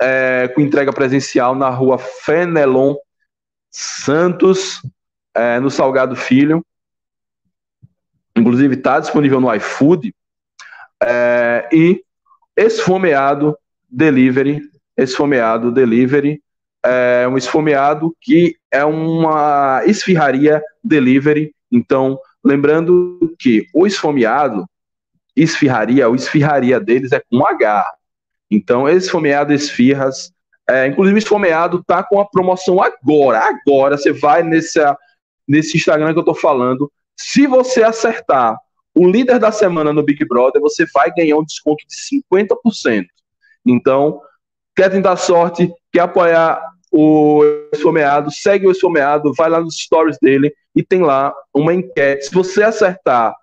[0.00, 2.96] é, com entrega presencial na rua Fenelon
[3.76, 4.80] Santos,
[5.34, 6.64] é, no Salgado Filho.
[8.36, 10.14] Inclusive está disponível no iFood.
[11.02, 12.00] É, e
[12.56, 13.58] esfomeado
[13.90, 14.62] delivery.
[14.96, 16.40] Esfomeado delivery.
[16.84, 21.52] É um esfomeado que é uma esfirraria delivery.
[21.72, 24.68] Então, lembrando que o esfomeado,
[25.34, 27.84] esfirraria, o esfirraria deles é com H.
[28.48, 30.32] Então, esfomeado esfirras
[30.68, 33.40] é, inclusive, Esfomeado tá com a promoção agora.
[33.40, 34.80] Agora você vai nesse,
[35.46, 36.90] nesse Instagram que eu tô falando.
[37.16, 38.58] Se você acertar
[38.94, 43.04] o líder da semana no Big Brother, você vai ganhar um desconto de 50%.
[43.66, 44.20] Então,
[44.74, 47.42] quer tentar sorte, quer apoiar o
[47.72, 52.26] Esfomeado, segue o Esfomeado, vai lá nos stories dele e tem lá uma enquete.
[52.26, 53.34] Se você acertar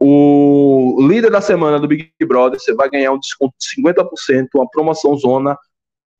[0.00, 4.68] o líder da semana do Big Brother, você vai ganhar um desconto de 50%, uma
[4.68, 5.56] promoção zona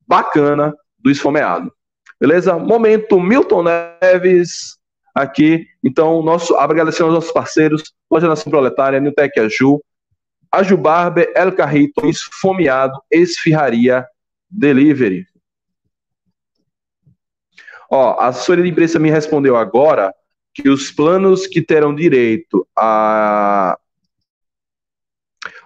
[0.08, 1.72] bacana do esfomeado.
[2.18, 2.58] Beleza?
[2.58, 4.78] Momento Milton Neves
[5.14, 5.66] aqui.
[5.84, 9.80] Então, nosso, agradecendo aos nossos parceiros, Loja Nação Proletária, Newtec Aju,
[10.50, 14.06] Aju Barber, El Carrito, Esfomeado, Esfirraria
[14.50, 15.26] Delivery.
[17.90, 20.14] Ó, a assessoria de imprensa me respondeu agora
[20.54, 23.78] que os planos que terão direito a,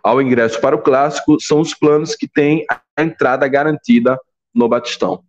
[0.02, 4.18] ao ingresso para o clássico são os planos que têm a entrada garantida
[4.54, 5.24] no Batistão.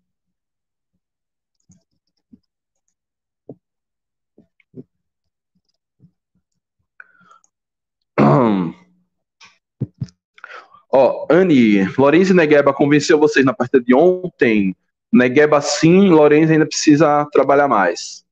[10.96, 14.76] Ó, Anne, Lourenço e Negueba convenceu vocês na partida de ontem.
[15.12, 18.24] Negueba sim, Lourenço ainda precisa trabalhar mais.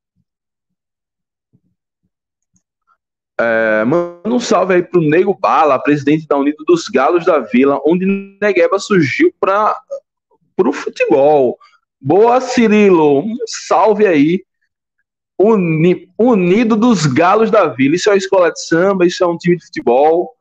[3.40, 7.82] É, manda um salve aí pro Nego Bala, presidente da Unido dos Galos da Vila,
[7.84, 8.06] onde
[8.40, 9.76] Negueba surgiu para
[10.68, 11.58] o futebol.
[12.00, 13.20] Boa, Cirilo.
[13.20, 13.36] Um
[13.68, 14.44] salve aí.
[15.38, 17.96] Uni, Unido dos Galos da Vila.
[17.96, 20.36] Isso é uma escola de samba, isso é um time de futebol.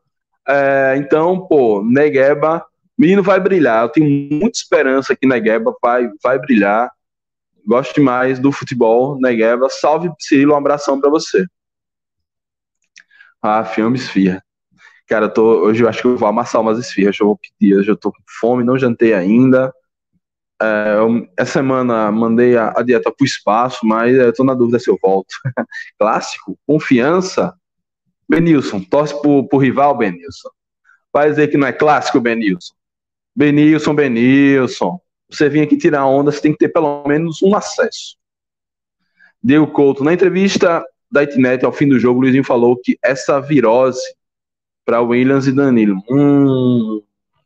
[0.47, 2.65] É, então, pô, Negueba,
[2.97, 3.83] menino vai brilhar.
[3.83, 6.91] Eu tenho muita esperança que Negueba vai, vai brilhar.
[7.65, 9.69] Gosto demais do futebol, Negueba.
[9.69, 10.53] Salve, Cirilo.
[10.53, 11.45] Um abração para você.
[13.41, 14.43] Ah, filme esfirra.
[15.07, 17.75] Cara, eu tô, hoje eu acho que eu vou amassar umas esfirras, eu vou pedir,
[17.75, 19.73] hoje eu tô com fome, não jantei ainda.
[20.61, 24.89] É, eu, essa semana mandei a, a dieta pro espaço, mas tô na dúvida se
[24.89, 25.33] eu volto.
[25.97, 27.53] Clássico, confiança.
[28.29, 30.49] Benilson, torce pro, pro rival, Benilson.
[31.11, 32.73] Vai dizer que não é clássico, Benilson.
[33.35, 34.99] Benilson, Benilson.
[35.29, 38.15] Você vir aqui tirar onda, você tem que ter pelo menos um acesso.
[39.43, 43.39] Diego Couto, na entrevista da Itnet, ao fim do jogo, o Luizinho falou que essa
[43.39, 44.01] virose
[44.85, 46.01] para Williams e Danilo.
[46.09, 47.01] Hum,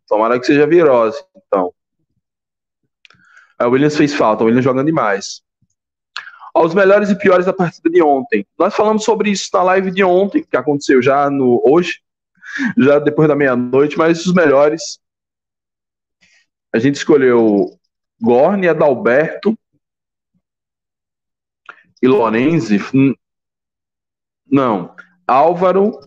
[0.07, 1.73] tomara que seja virose, então.
[3.57, 5.41] A Williams fez falta, o Williams jogando demais.
[6.53, 8.45] Os melhores e piores da partida de ontem.
[8.57, 12.01] Nós falamos sobre isso na live de ontem, que aconteceu já no hoje,
[12.77, 14.99] já depois da meia-noite, mas os melhores.
[16.73, 17.77] A gente escolheu
[18.21, 19.57] Gorne, Adalberto
[22.01, 22.79] e Lorenzi.
[24.49, 24.95] Não.
[25.27, 25.99] Álvaro,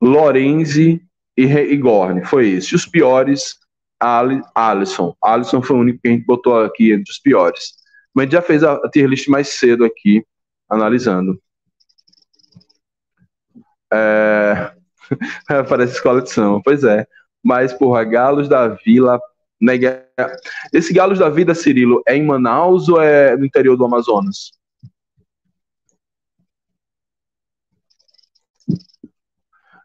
[0.00, 1.02] Lorenzi
[1.36, 2.24] e Igorne.
[2.24, 2.74] Foi isso.
[2.74, 3.58] E os piores,
[4.00, 5.16] Alisson.
[5.22, 7.74] Alisson foi o único que a gente botou aqui entre os piores.
[8.14, 10.24] Mas a gente já fez a, tier list mais cedo aqui,
[10.68, 11.40] analisando.
[13.92, 14.72] É...
[15.68, 17.06] Parece escola de samba, pois é.
[17.42, 19.20] Mas, porra, Galos da Vila.
[19.60, 20.06] Nega...
[20.72, 24.52] Esse Galos da Vida, Cirilo, é em Manaus ou é no interior do Amazonas?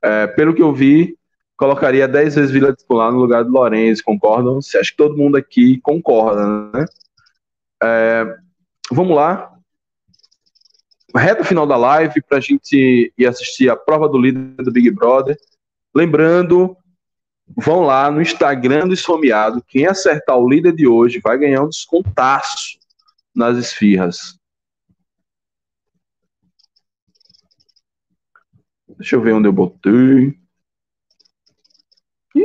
[0.04, 1.16] É, pelo que eu vi,
[1.62, 4.58] colocaria 10 vezes Vila Titular no lugar do Lourenço, concordam?
[4.58, 6.86] Acha que todo mundo aqui concorda, né?
[7.84, 8.36] É,
[8.92, 9.54] vamos lá.
[11.16, 14.90] Reta final da live para a gente ir assistir a prova do líder do Big
[14.90, 15.38] Brother.
[15.94, 16.76] Lembrando,
[17.56, 19.64] vão lá no Instagram do Esfomeado.
[19.68, 22.80] Quem acertar o líder de hoje vai ganhar um descontaço
[23.36, 24.36] nas esfirras.
[28.98, 30.41] Deixa eu ver onde eu botei.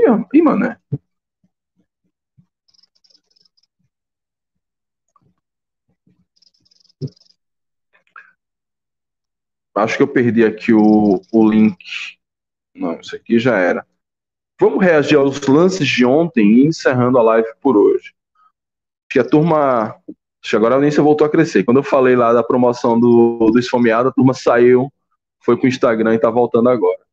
[0.09, 0.79] Ó, ih mané.
[9.75, 11.77] Acho que eu perdi aqui o, o link.
[12.75, 13.87] Não, isso aqui já era.
[14.59, 18.15] Vamos reagir aos lances de ontem e encerrando a live por hoje.
[19.11, 19.95] Que a turma.
[20.43, 21.65] Acho que agora a audiência voltou a crescer.
[21.65, 24.91] Quando eu falei lá da promoção do, do Esfomeado, a turma saiu
[25.47, 27.06] foi pro Instagram e tá voltando agora.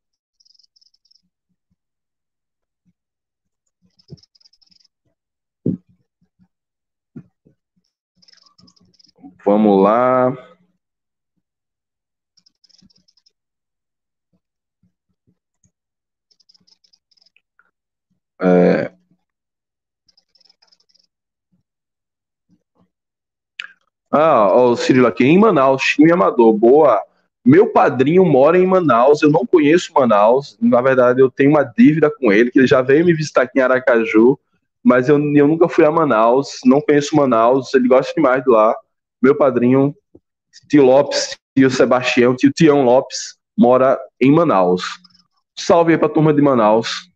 [9.45, 10.35] Vamos lá.
[18.41, 18.93] É...
[24.11, 26.53] Ah, o Cirilo aqui em Manaus, time amador.
[26.53, 27.01] Boa.
[27.45, 32.09] Meu padrinho mora em Manaus, eu não conheço Manaus, na verdade eu tenho uma dívida
[32.09, 34.39] com ele, que ele já veio me visitar aqui em Aracaju,
[34.81, 38.73] mas eu, eu nunca fui a Manaus, não conheço Manaus, ele gosta demais de lá.
[39.23, 39.95] Meu padrinho,
[40.67, 44.83] tio Lopes, tio Sebastião, tio Tião Lopes, mora em Manaus.
[45.57, 47.09] Salve aí pra turma de Manaus.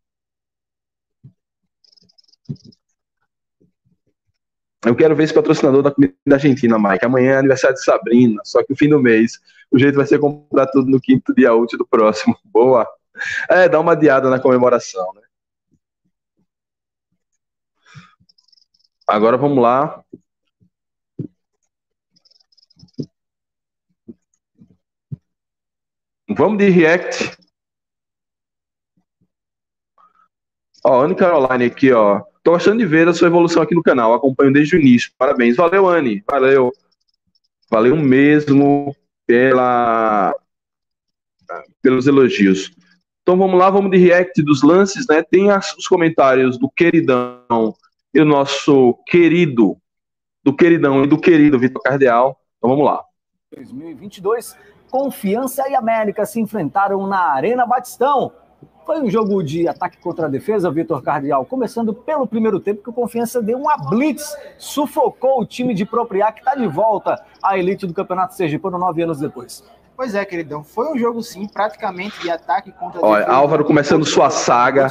[4.86, 7.04] Eu quero ver esse patrocinador da comida argentina, Mike.
[7.04, 9.34] Amanhã é aniversário de Sabrina, só que no fim do mês.
[9.70, 12.38] O jeito vai ser comprar tudo no quinto dia útil do próximo.
[12.46, 12.88] Boa.
[13.50, 15.24] É, dá uma adiada na comemoração, né?
[19.06, 20.06] Agora vamos lá.
[26.30, 27.38] Vamos de React.
[30.84, 32.22] Ó, Anne Caroline aqui, ó.
[32.44, 34.14] Tô gostando de ver a sua evolução aqui no canal.
[34.14, 35.12] Acompanho desde o início.
[35.18, 35.56] Parabéns.
[35.56, 36.24] Valeu, Anne.
[36.30, 36.72] Valeu.
[37.70, 40.34] Valeu mesmo pela
[41.82, 42.72] pelos elogios.
[43.22, 45.22] Então vamos lá, vamos de react dos lances, né?
[45.22, 47.76] Tem as, os comentários do queridão
[48.14, 49.78] e o nosso querido,
[50.44, 52.40] do queridão e do querido Vitor Cardeal.
[52.58, 53.04] Então vamos lá.
[53.54, 54.58] 2022,
[54.98, 58.32] Confiança e América se enfrentaram na Arena Batistão.
[58.84, 62.90] Foi um jogo de ataque contra a defesa, Vitor Cardial, começando pelo primeiro tempo, que
[62.90, 67.60] o Confiança deu uma blitz, sufocou o time de Propriá, que está de volta à
[67.60, 69.64] elite do Campeonato Sergipano nove anos depois.
[69.96, 70.64] Pois é, queridão.
[70.64, 73.38] Foi um jogo, sim, praticamente de ataque contra Olha, defesa.
[73.38, 74.90] Álvaro começando sua saga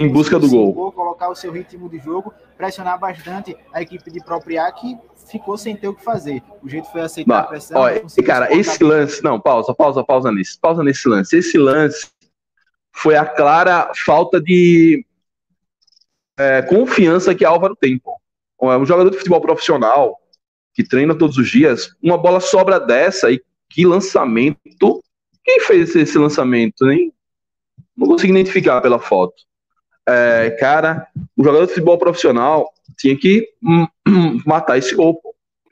[0.00, 0.72] em busca do gol.
[0.72, 0.92] gol.
[0.92, 4.98] Colocar o seu ritmo de jogo, pressionar bastante a equipe de Propriá, que
[5.30, 6.42] ficou sem ter o que fazer.
[6.62, 7.80] O jeito foi aceitar a pressão.
[8.24, 9.22] Cara, esse lance.
[9.22, 10.58] Não, pausa, pausa, pausa nisso.
[10.60, 11.36] Pausa nesse lance.
[11.36, 12.08] Esse lance
[12.92, 15.04] foi a clara falta de
[16.38, 17.98] é, confiança que Álvaro tem.
[17.98, 18.18] Pô.
[18.60, 20.18] Um jogador de futebol profissional
[20.74, 25.02] que treina todos os dias, uma bola sobra dessa e que lançamento.
[25.42, 26.84] Quem fez esse lançamento?
[26.84, 27.12] Nem
[27.96, 29.34] não consigo identificar pela foto.
[30.08, 33.48] É, cara, o jogador de futebol profissional tinha que
[34.46, 35.20] matar esse gol.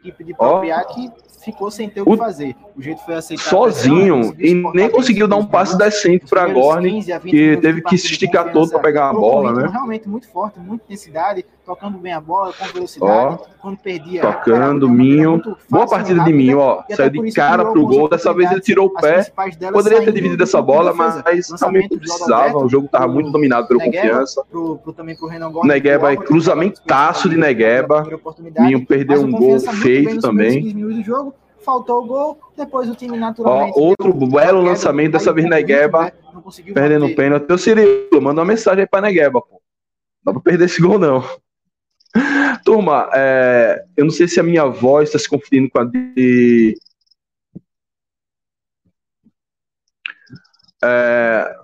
[0.01, 2.57] Equipe de que ficou sem ter o que fazer.
[2.77, 3.45] O jeito foi aceitar.
[3.45, 8.53] Sozinho, e nem conseguiu dar um passe decente para Gorne, que teve que se esticar
[8.53, 9.69] todo para pegar a bola, né?
[9.71, 13.13] Realmente muito forte, muita intensidade, tocando bem a bola, com velocidade.
[13.13, 14.21] Ó, quando perdia.
[14.21, 15.41] Tocando, Minho.
[15.69, 16.83] Boa partida de Minho, ó.
[16.91, 18.09] Saiu de cara pro gol.
[18.09, 19.31] Dessa vez ele tirou o pé.
[19.73, 22.59] Poderia ter dividido essa bola, mas também precisava.
[22.59, 24.43] O jogo estava muito dominado pelo confiança.
[25.65, 28.07] Negueba, cruzamentaço de Negueba.
[28.59, 30.75] Minho perdeu um gol feito também
[31.65, 33.75] faltou o gol, depois o time naturalmente.
[33.77, 36.13] Ó, outro belo lançamento, dessa vez Negueba,
[36.73, 37.51] perdendo o pênalti.
[37.51, 39.61] O Cirilo, manda uma mensagem aí pra Negueba, pô.
[40.25, 41.25] Não dá pra perder esse gol, não.
[42.65, 46.79] Turma, é, eu não sei se a minha voz está se confundindo com a de.
[50.83, 51.57] É,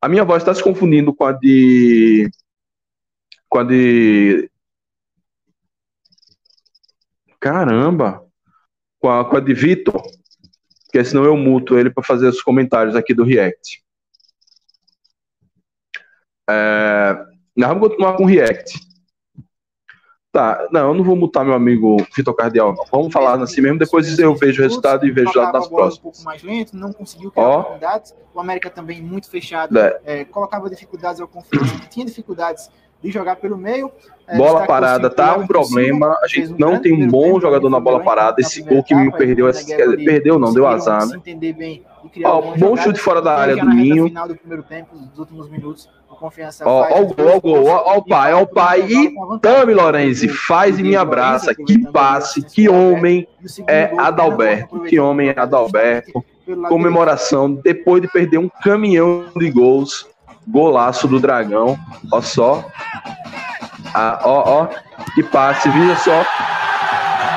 [0.00, 2.30] a minha voz está se confundindo com a de.
[3.48, 4.50] Com a de.
[7.38, 8.27] Caramba!
[8.98, 10.02] Com a, com a de Vitor,
[10.84, 13.82] porque senão eu muto ele para fazer os comentários aqui do React.
[16.50, 17.16] É,
[17.56, 18.88] nós vamos continuar com o React.
[20.30, 22.84] Tá, não, eu não vou mutar meu amigo Vitor Cardial, não.
[22.90, 25.98] Vamos falar assim mesmo, depois eu vejo o resultado e vejo já nas próximas.
[25.98, 28.14] um pouco mais lento, não conseguiu criar oportunidades.
[28.34, 30.00] O América também muito fechado, é.
[30.04, 32.70] É, colocava dificuldades ao confiança, tinha dificuldades
[33.02, 33.90] de jogar pelo meio.
[34.26, 36.18] É, bola parada tá um problema.
[36.22, 38.36] A gente não um tem um bom jogador na bola parada.
[38.40, 39.50] Esse gol que me perdeu,
[40.04, 41.20] perdeu não, deu azar, né?
[42.24, 44.06] Ó, bom chute fora da área do Minho.
[44.06, 45.88] final do primeiro tempo, nos últimos minutos,
[46.18, 48.86] confiança ó, ó, o gol, ó gol, ó, o pai, ó o pai.
[48.90, 51.54] E Tami Lorenzi faz e me abraça.
[51.54, 53.26] Que passe, que homem
[53.66, 54.80] é Adalberto.
[54.80, 56.24] Que homem é Adalberto.
[56.68, 60.06] Comemoração depois de perder um caminhão de gols.
[60.48, 61.78] Golaço do Dragão.
[62.10, 62.64] Ó só.
[63.94, 64.68] Ah, ó, ó.
[65.14, 66.24] Que passe, veja só.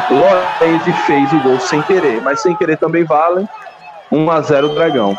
[0.10, 3.48] Lorenzi fez o gol sem querer, mas sem querer também vale.
[4.12, 5.16] 1 a 0 Dragão.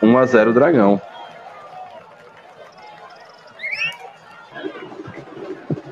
[0.00, 1.02] 1 a 0 Dragão.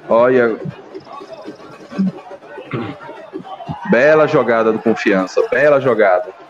[0.08, 0.56] Olha.
[3.90, 6.45] Bela jogada do Confiança, bela jogada.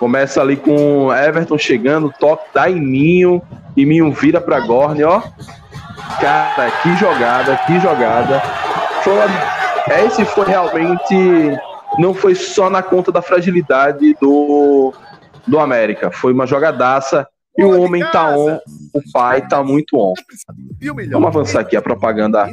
[0.00, 3.42] Começa ali com Everton chegando, toque dá em Minho,
[3.76, 5.20] e Minho vira para Gorne, ó.
[6.18, 8.40] Cara, que jogada, que jogada.
[9.04, 9.26] Foi uma...
[10.06, 11.14] Esse foi realmente.
[11.98, 14.94] Não foi só na conta da fragilidade do,
[15.46, 16.10] do América.
[16.10, 17.28] Foi uma jogadaça.
[17.58, 18.58] E o homem tá on,
[18.94, 20.14] o pai tá muito on.
[21.10, 22.50] Vamos avançar aqui a propaganda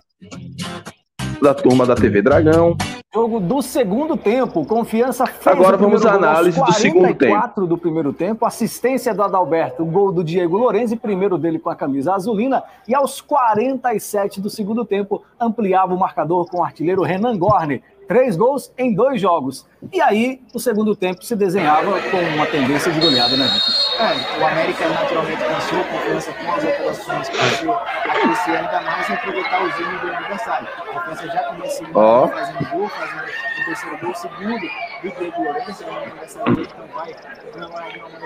[1.42, 2.76] da turma da TV Dragão.
[3.14, 7.66] Jogo do segundo tempo, confiança fez Agora vamos à análise do segundo tempo.
[7.66, 12.14] do primeiro tempo, assistência do Adalberto, gol do Diego Lorenzi, primeiro dele com a camisa
[12.14, 17.82] azulina, e aos 47 do segundo tempo ampliava o marcador com o artilheiro Renan Gorne.
[18.08, 19.66] Três gols em dois jogos.
[19.92, 23.88] E aí, o segundo tempo se desenhava com uma tendência de goleada, né, Vitor?
[24.00, 29.64] É, o América naturalmente cansou, confiança com as operações para crescer ainda mais e aproveitar
[29.64, 30.68] o gênio do adversário.
[30.68, 32.28] A confiança já começa oh.
[32.28, 33.24] fazendo gol, fazendo
[33.62, 34.60] o terceiro gol, segundo
[35.04, 37.16] do Diego Lourenço, vai.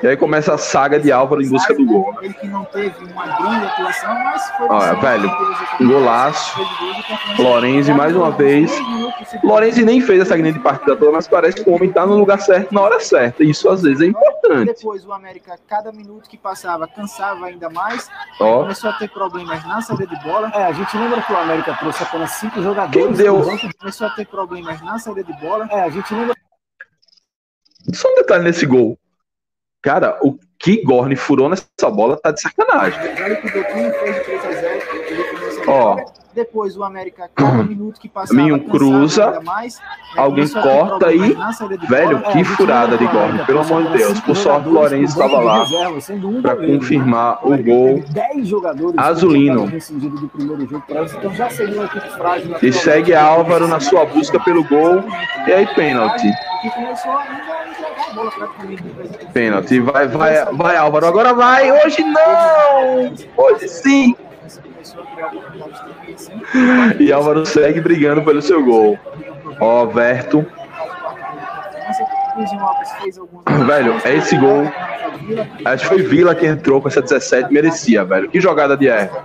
[0.03, 2.13] E aí começa a saga de Álvaro em busca do gol.
[2.13, 2.19] Né?
[2.23, 4.67] Ele que não teve uma grande atuação, mas foi.
[4.67, 5.31] Olha, velho,
[5.79, 6.59] um golaço.
[7.37, 8.71] Lorenzi mais uma vez.
[9.43, 12.39] Lorenzi nem fez essa grande partida toda, mas parece que o homem tá no lugar
[12.39, 13.43] certo na hora certa.
[13.43, 14.73] Isso às vezes é importante.
[14.75, 18.07] Depois o América, cada minuto que passava, cansava ainda mais.
[18.39, 18.59] Oh.
[18.59, 20.51] Começou a ter problemas na saída de bola.
[20.53, 23.07] É, a gente lembra que o América trouxe apenas cinco jogadores.
[23.07, 23.41] Quem deu?
[23.79, 25.67] Começou a ter problemas na saída de bola.
[25.71, 26.35] É, a gente lembra.
[27.93, 28.97] Só um detalhe nesse gol.
[29.81, 32.99] Cara, o que Gorne furou nessa bola tá de sacanagem.
[35.67, 36.20] Ó.
[36.33, 37.65] Depois o América, cada uhum.
[37.65, 39.85] minuto que passava, Minho cruza, mais, né,
[40.15, 41.35] alguém corta aí.
[41.89, 43.07] Velho, que furada de
[43.45, 44.19] pelo amor de Deus.
[44.21, 45.65] Por sorte, o Lourenço estava lá
[46.41, 48.03] para confirmar o gol
[48.97, 49.71] azulino.
[50.95, 55.03] Então e segue Álvaro na sua busca pelo gol.
[55.47, 56.31] E aí, pênalti.
[59.33, 64.15] Pênalti, vai, vai, vai Álvaro, agora vai, hoje não, hoje sim.
[66.99, 68.97] E Álvaro segue brigando pelo seu gol.
[69.59, 70.45] Ó, Verto.
[73.65, 74.63] Velho, é esse gol.
[75.65, 77.51] Acho que foi Vila que entrou com essa 17.
[77.51, 78.29] Merecia, velho.
[78.29, 79.17] Que jogada de erro.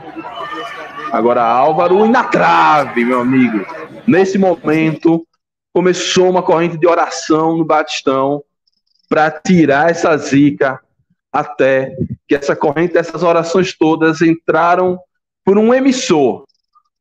[1.13, 3.65] Agora Álvaro e na trave, meu amigo.
[4.07, 5.27] Nesse momento,
[5.73, 8.43] começou uma corrente de oração no Batistão
[9.09, 10.81] para tirar essa zica
[11.33, 11.95] até
[12.27, 14.99] que essa corrente, essas orações todas entraram
[15.47, 16.45] por um emissor,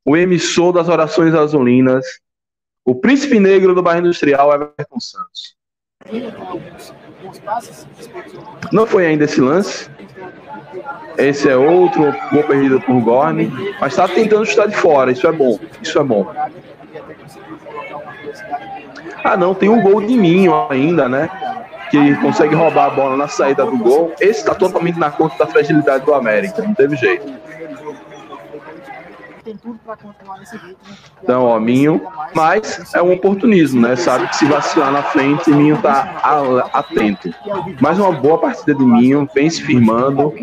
[0.06, 2.06] o emissor das orações azulinas,
[2.86, 5.56] o príncipe negro do bairro industrial, Everton Santos.
[8.72, 9.90] Não foi ainda esse lance.
[11.18, 15.12] Esse é outro gol perdido por Gorne, mas está tentando chutar de fora.
[15.12, 15.58] Isso é bom.
[15.82, 16.32] Isso é bom.
[19.24, 21.28] Ah, não, tem um gol de Minho ainda, né?
[21.90, 24.14] Que consegue roubar a bola na saída do gol.
[24.20, 26.62] Esse está totalmente na conta da fragilidade do América.
[26.62, 27.26] Não teve jeito
[29.46, 30.98] tem tudo para continuar nesse ritmo.
[31.22, 32.02] Então, ó, Minho,
[32.34, 33.96] mas é um oportunismo, né?
[33.96, 36.20] Sabe que se vacilar na frente, Minho tá
[36.74, 37.30] atento.
[37.80, 40.34] Mais uma boa partida de Minho, vem se firmando.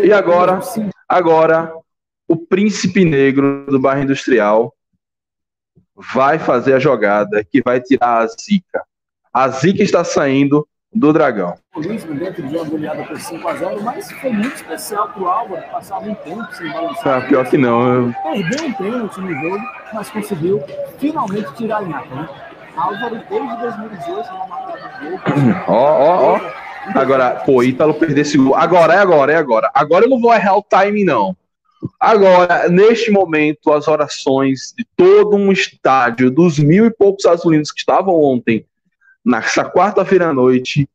[0.00, 0.60] E agora,
[1.08, 1.74] agora,
[2.28, 4.72] o príncipe negro do bairro industrial
[6.14, 8.84] vai fazer a jogada que vai tirar a zica.
[9.32, 11.54] A zica está saindo do Dragão.
[11.74, 15.62] O Luiz dentro de uma goleada por 5x0, mas foi muito especial para o Álvaro,
[15.70, 17.18] passar muito tempo sem balançar.
[17.18, 17.94] Ah, pior que não.
[17.94, 18.14] Eu...
[18.22, 20.62] Perdeu um pênalti no jogo, mas conseguiu
[20.98, 22.28] finalmente tirar a nata, né?
[22.76, 25.20] Álvaro, desde 2018, não marcado gol.
[25.68, 26.40] Ó, ó, ó.
[26.94, 28.56] Agora, pô, Ítalo perder esse gol.
[28.56, 29.70] Agora, é agora, é agora.
[29.72, 31.36] Agora eu não vou errar o time, não.
[31.98, 37.78] Agora, neste momento, as orações de todo um estádio, dos mil e poucos azulinos que
[37.78, 38.64] estavam ontem
[39.24, 40.88] nessa quarta-feira à noite,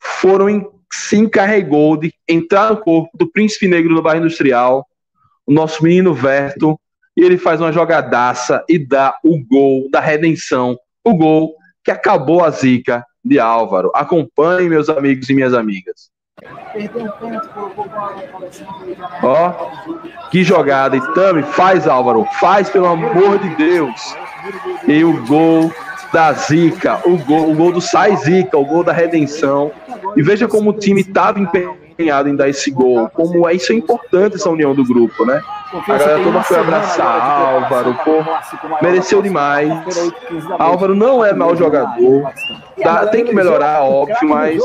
[0.00, 4.86] foram em, se encarregou de entrar no corpo do príncipe negro no bairro industrial,
[5.46, 6.78] o nosso menino Verto,
[7.16, 12.44] e ele faz uma jogadaça e dá o gol da redenção, o gol que acabou
[12.44, 13.90] a zica de Álvaro.
[13.94, 16.10] Acompanhem, meus amigos e minhas amigas.
[19.22, 20.96] Ó, que jogada.
[20.96, 22.26] E Tami, faz, Álvaro.
[22.38, 24.14] Faz, pelo amor de Deus.
[24.86, 25.72] E o gol
[26.16, 29.70] da zica, o gol, o gol do sai zica, o gol da redenção.
[30.16, 33.76] E veja como o time estava empenhado em dar esse gol, como é isso é
[33.76, 35.40] importante essa união do grupo, né?
[35.72, 38.24] A galera toda foi abraçar Álvaro, pô,
[38.80, 39.70] mereceu demais.
[40.58, 42.30] Álvaro não é mau jogador,
[42.82, 44.62] tá, tem que melhorar, óbvio, mas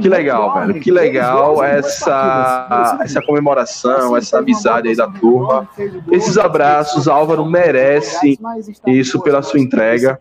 [0.00, 5.68] que legal, velho, que legal essa, essa comemoração, essa amizade aí da turma.
[6.10, 8.38] Esses abraços, Álvaro merece
[8.86, 10.18] isso pela sua entrega.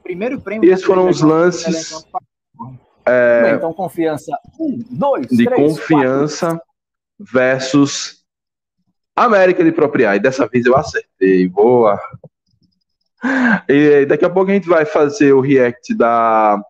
[0.61, 2.05] E esses foram os lances
[3.05, 4.31] é, então, confiança.
[4.59, 6.65] Um, dois, de três, confiança quatro.
[7.19, 8.23] versus
[9.15, 10.23] América de propriedade.
[10.23, 11.47] Dessa vez eu acertei.
[11.47, 11.99] Boa.
[13.67, 16.61] E daqui a pouco a gente vai fazer o react da.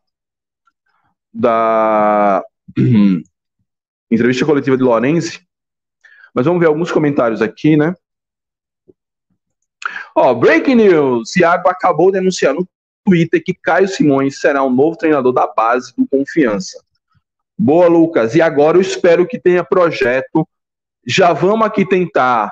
[1.34, 2.44] Da.
[4.12, 5.40] entrevista coletiva de Lorenzi.
[6.34, 7.94] Mas vamos ver alguns comentários aqui, né?
[10.16, 12.68] Ó, breaking news: Thiago acabou denunciando
[13.06, 16.84] Twitter que Caio Simões será o novo treinador da base do Confiança.
[17.58, 18.36] Boa, Lucas.
[18.36, 20.48] E agora eu espero que tenha projeto.
[21.06, 22.52] Já vamos aqui tentar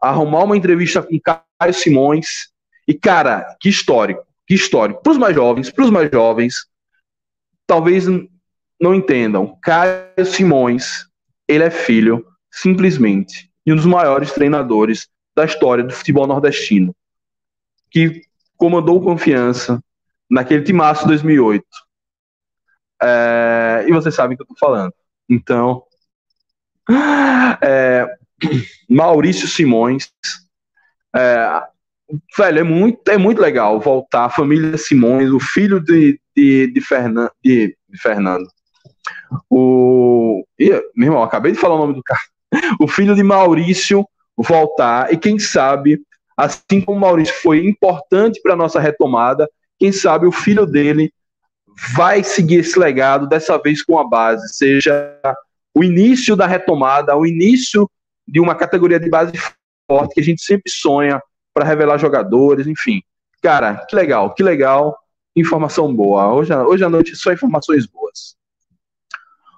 [0.00, 2.50] arrumar uma entrevista com Caio Simões.
[2.86, 4.26] E, cara, que histórico.
[4.46, 5.02] Que histórico.
[5.02, 6.54] Para os mais jovens, para os mais jovens,
[7.66, 8.06] talvez
[8.80, 11.06] não entendam, Caio Simões,
[11.46, 16.94] ele é filho, simplesmente, de um dos maiores treinadores da história do futebol nordestino,
[17.90, 18.22] que
[18.56, 19.82] comandou confiança
[20.30, 21.64] naquele timaço 2008.
[23.02, 24.92] É, e vocês sabem o que eu tô falando.
[25.28, 25.82] Então,
[27.62, 28.06] é,
[28.88, 30.10] Maurício Simões,
[31.14, 31.62] é,
[32.36, 36.80] velho, é muito, é muito legal voltar a família Simões, o filho de, de, de,
[36.80, 38.48] Fernan, de, de Fernando.
[39.48, 40.44] O.
[40.96, 42.20] Meu irmão, acabei de falar o nome do cara.
[42.80, 46.00] O filho de Maurício voltar, e quem sabe,
[46.36, 49.48] assim como Maurício foi importante para nossa retomada,
[49.78, 51.12] quem sabe o filho dele
[51.94, 55.20] vai seguir esse legado, dessa vez com a base, seja
[55.74, 57.88] o início da retomada, o início
[58.26, 59.32] de uma categoria de base
[59.88, 61.22] forte que a gente sempre sonha
[61.54, 63.00] para revelar jogadores, enfim.
[63.42, 64.98] Cara, que legal, que legal.
[65.36, 66.34] Informação boa.
[66.34, 68.36] Hoje, hoje à noite só informações boas.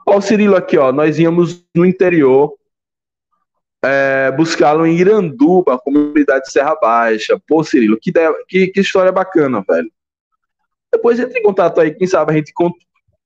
[0.07, 0.93] Ó, o Cirilo aqui, ó.
[0.93, 2.55] Nós íamos no interior
[3.83, 7.41] é, buscá-lo em Iranduba, comunidade de Serra Baixa.
[7.47, 9.91] Pô, Cirilo, que, ideia, que, que história bacana, velho.
[10.93, 12.53] Depois entre em contato aí, quem sabe a gente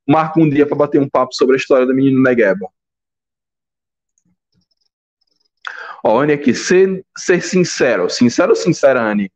[0.06, 2.68] marca um dia para bater um papo sobre a história do menino Negueba.
[6.04, 9.32] Ó, Anne aqui, ser, ser sincero, sincero ou sincera, Anne?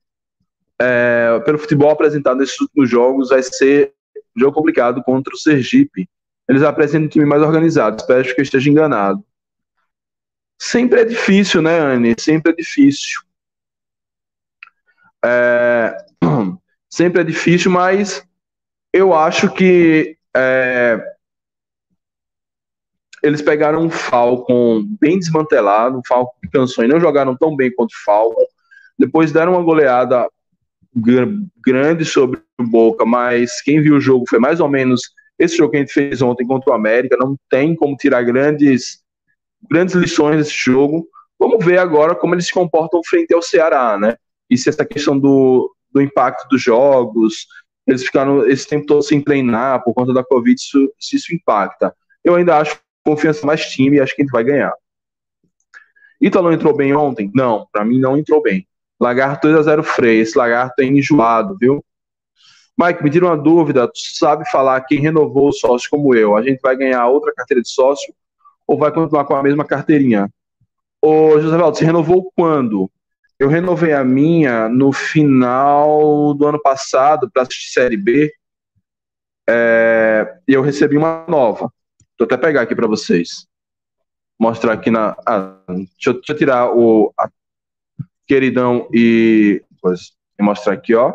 [0.78, 3.94] É, pelo futebol apresentado nesses últimos jogos, vai ser
[4.36, 6.08] um jogo complicado contra o Sergipe.
[6.46, 9.24] Eles apresentam um time mais organizado, espero que eu esteja enganado.
[10.60, 12.14] Sempre é difícil, né, Anne?
[12.18, 13.20] Sempre é difícil.
[15.24, 15.96] É,
[16.90, 18.26] sempre é difícil, mas
[18.92, 20.98] eu acho que é,
[23.22, 27.72] eles pegaram um Falcon bem desmantelado, um Falcon que cansou e não jogaram tão bem
[27.74, 28.44] quanto o Falcon.
[28.98, 30.28] Depois deram uma goleada
[31.64, 35.02] grande sobre o Boca, mas quem viu o jogo foi mais ou menos
[35.38, 37.16] esse jogo que a gente fez ontem contra o América.
[37.16, 39.00] Não tem como tirar grandes,
[39.70, 41.06] grandes lições desse jogo.
[41.38, 44.16] Vamos ver agora como eles se comportam frente ao Ceará, né?
[44.50, 47.46] E se essa questão do, do impacto dos jogos,
[47.86, 51.94] eles ficaram esse tempo todo sem treinar por conta da Covid, isso, se isso impacta.
[52.22, 54.72] Eu ainda acho confiança mais time e acho que a gente vai ganhar.
[56.20, 57.30] Ítalo entrou bem ontem?
[57.34, 58.66] Não, para mim não entrou bem.
[59.00, 60.20] Lagarto 2x0 Frei.
[60.20, 61.84] Esse lagarto é enjoado, viu?
[62.76, 63.88] Mike, me tira uma dúvida.
[63.88, 66.36] Tu sabe falar quem renovou o sócio como eu?
[66.36, 68.12] A gente vai ganhar outra carteira de sócio
[68.66, 70.28] ou vai continuar com a mesma carteirinha?
[71.00, 72.90] Ô, José Valdo, você renovou quando?
[73.38, 78.32] Eu renovei a minha no final do ano passado para assistir Série B.
[79.48, 81.72] É, e eu recebi uma nova.
[82.18, 83.46] Vou até pegar aqui para vocês.
[84.38, 85.16] Mostrar aqui na.
[85.24, 87.14] Ah, deixa, eu, deixa, eu, tirar o
[88.26, 91.14] queridão e, pois, e mostrar aqui, ó.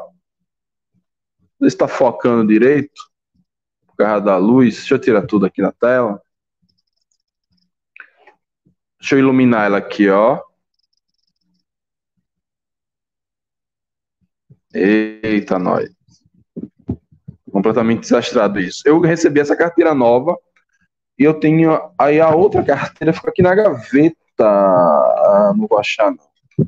[1.60, 3.02] Não está focando direito.
[3.86, 4.76] Por causa da luz.
[4.76, 6.22] Deixa eu tirar tudo aqui na tela.
[8.98, 10.42] Deixa eu iluminar ela aqui, ó.
[14.74, 15.90] Eita, nós.
[17.52, 18.82] Completamente desastrado isso.
[18.86, 20.38] Eu recebi essa carteira nova
[21.18, 21.80] e eu tenho.
[21.98, 24.16] Aí a outra carteira fica aqui na gaveta.
[24.40, 26.68] Ah, não vou achar, não.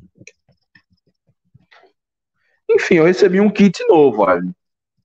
[2.70, 4.44] Enfim, eu recebi um kit novo, olha.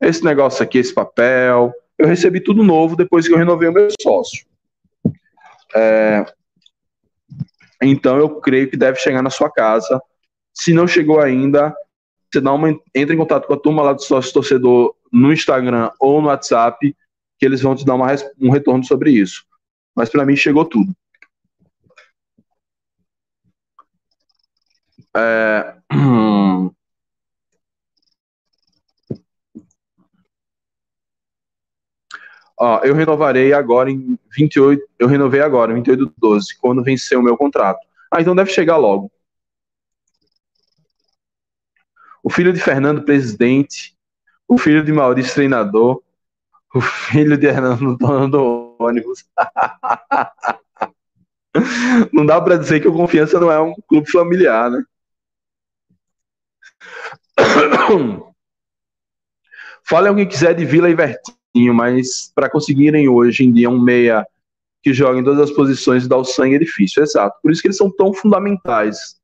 [0.01, 1.73] Esse negócio aqui, esse papel.
[1.97, 4.45] Eu recebi tudo novo depois que eu renovei o meu sócio.
[5.75, 6.25] É,
[7.83, 10.01] então eu creio que deve chegar na sua casa.
[10.53, 11.75] Se não chegou ainda,
[12.33, 15.91] você dá uma, entra em contato com a turma lá do sócio torcedor no Instagram
[15.99, 16.97] ou no WhatsApp
[17.39, 18.07] que eles vão te dar uma,
[18.41, 19.45] um retorno sobre isso.
[19.97, 20.95] Mas para mim chegou tudo.
[25.17, 25.75] É...
[32.63, 34.87] Ó, eu renovarei agora em 28.
[34.99, 37.81] Eu renovei agora, 28 de 12, quando vencer o meu contrato.
[38.11, 39.11] Ah, então deve chegar logo.
[42.31, 43.97] O filho de Fernando, presidente.
[44.47, 46.01] O filho de Maurício, treinador
[46.73, 49.25] o filho de Hernando dono do ônibus.
[52.13, 54.85] não dá para dizer que o Confiança não é um clube familiar, né?
[59.83, 64.25] Fale alguém quiser de Vila e Vertinho, mas para conseguirem hoje em dia um meia
[64.85, 67.37] que joga em todas as posições e dá o sangue é difícil, exato.
[67.43, 69.20] Por isso que eles são tão fundamentais.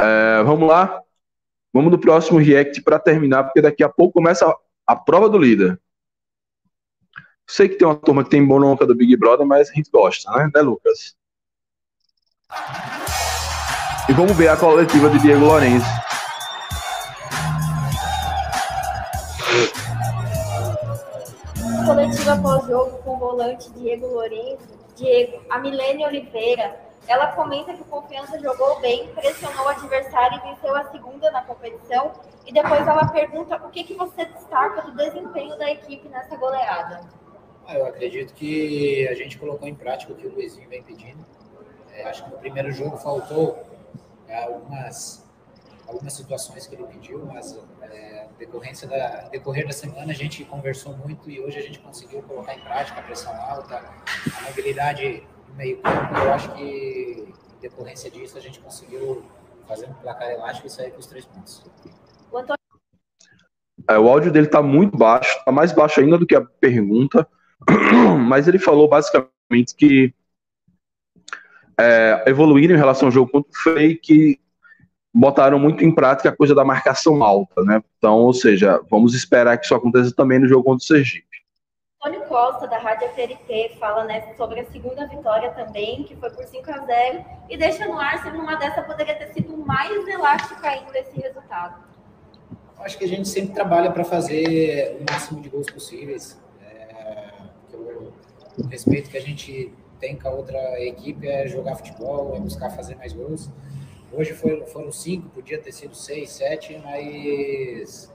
[0.00, 1.00] É, vamos lá.
[1.72, 4.52] Vamos no próximo react para terminar, porque daqui a pouco começa
[4.86, 5.80] a, prova do líder.
[7.48, 10.30] Sei que tem uma turma que tem bronca do Big Brother, mas a gente gosta,
[10.32, 11.16] né, né Lucas?
[14.08, 15.86] E vamos ver a coletiva de Diego Lourenço.
[21.90, 26.78] coletiva pós-jogo com o volante Diego Lourenço, Diego, a Milene Oliveira,
[27.10, 31.42] ela comenta que o Confiança jogou bem, pressionou o adversário e venceu a segunda na
[31.42, 32.12] competição.
[32.46, 37.00] E depois ela pergunta o que, que você destaca do desempenho da equipe nessa goleada.
[37.66, 41.26] Ah, eu acredito que a gente colocou em prática o que o Luizinho vem pedindo.
[41.92, 43.58] É, acho que no primeiro jogo faltou
[44.28, 45.28] é, algumas,
[45.88, 50.96] algumas situações que ele pediu, mas é, decorrência da, decorrer da semana a gente conversou
[50.96, 55.56] muito e hoje a gente conseguiu colocar em prática a pressão alta, a mobilidade no
[55.56, 56.14] meio campo.
[56.14, 59.24] Eu acho que em decorrência disso a gente conseguiu
[59.66, 61.62] fazer um placar elástico e sair com os três pontos.
[62.30, 62.58] O, Antônio...
[63.88, 67.26] é, o áudio dele está muito baixo, está mais baixo ainda do que a pergunta.
[68.26, 70.14] mas ele falou basicamente que
[71.78, 74.38] é, evoluíram em relação ao jogo contra o Frei, que
[75.12, 77.82] botaram muito em prática a coisa da marcação alta, né?
[77.98, 81.29] Então, ou seja, vamos esperar que isso aconteça também no jogo contra o Sergipe.
[82.02, 86.44] Antônio Costa, da Rádio FRT, fala né, sobre a segunda vitória também, que foi por
[86.44, 90.68] 5 a 0 e deixa no ar se uma dessa poderia ter sido mais elástica
[90.68, 91.84] ainda esse resultado.
[92.78, 96.40] Acho que a gente sempre trabalha para fazer o máximo de gols possíveis
[98.58, 102.70] o respeito que a gente tem com a outra equipe é jogar futebol, é buscar
[102.70, 103.50] fazer mais gols.
[104.12, 108.12] Hoje foram cinco, podia ter sido seis, sete, mas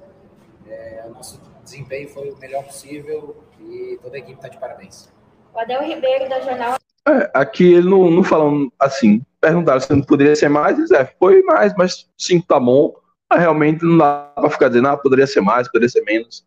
[0.67, 5.09] é, o nosso desempenho foi o melhor possível e toda a equipe está de parabéns.
[5.53, 6.75] O Adel Ribeiro, da Jornal.
[7.07, 11.05] É, aqui ele não, não falando assim, perguntaram se não poderia ser mais, eles, é,
[11.19, 12.93] foi mais, mas cinco tá bom.
[13.29, 16.45] Mas realmente não dá para ficar dizendo, ah, poderia ser mais, poderia ser menos.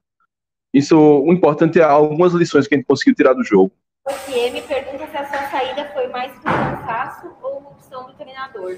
[0.73, 3.73] Isso, o importante é algumas lições que a gente conseguiu tirar do jogo.
[4.07, 8.13] O me pergunta se a sua saída foi mais por cansaço ou uma opção do
[8.15, 8.77] treinador.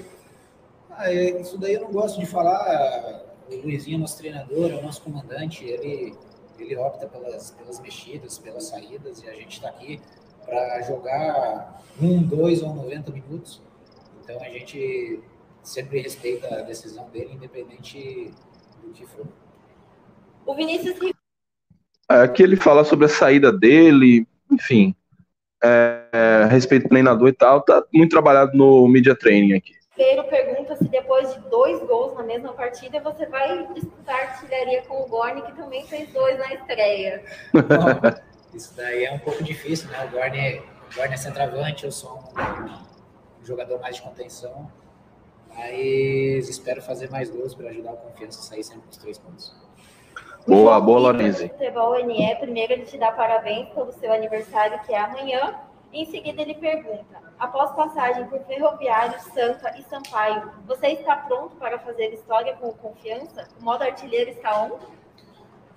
[0.89, 3.30] Ah, é, isso daí eu não gosto de falar.
[3.51, 6.15] O Luizinho, nosso treinador, é o nosso comandante, ele,
[6.57, 9.99] ele opta pelas, pelas mexidas, pelas saídas, e a gente está aqui
[10.45, 13.61] para jogar um, dois ou 90 minutos.
[14.23, 15.19] Então a gente
[15.63, 18.31] sempre respeita a decisão dele, independente
[18.81, 19.27] do que for.
[20.45, 20.97] O Vinícius
[22.07, 24.93] Aqui ele fala sobre a saída dele, enfim,
[25.63, 29.80] é, a respeito do treinador e tal, tá muito trabalhado no media training aqui.
[29.95, 35.01] Pedro pergunta se depois de dois gols na mesma partida você vai disputar artilharia com
[35.01, 37.23] o Gorni, que também fez dois na estreia.
[37.53, 38.09] Bom,
[38.55, 40.05] isso daí é um pouco difícil, né?
[40.05, 44.71] O Gorni, o Gorni é centroavante, eu sou um, jogador mais de contenção,
[45.49, 49.17] mas espero fazer mais gols para ajudar a confiança a sair sempre com os três
[49.17, 49.53] pontos.
[50.47, 51.49] Boa, boa, Lorenzi.
[51.49, 55.59] Futebol NE, primeiro ele te dá parabéns pelo seu aniversário, que é amanhã.
[55.93, 61.79] Em seguida, ele pergunta: após passagem por Ferroviário, Santa e Sampaio, você está pronto para
[61.79, 63.47] fazer história com confiança?
[63.59, 64.85] O modo artilheiro está onde?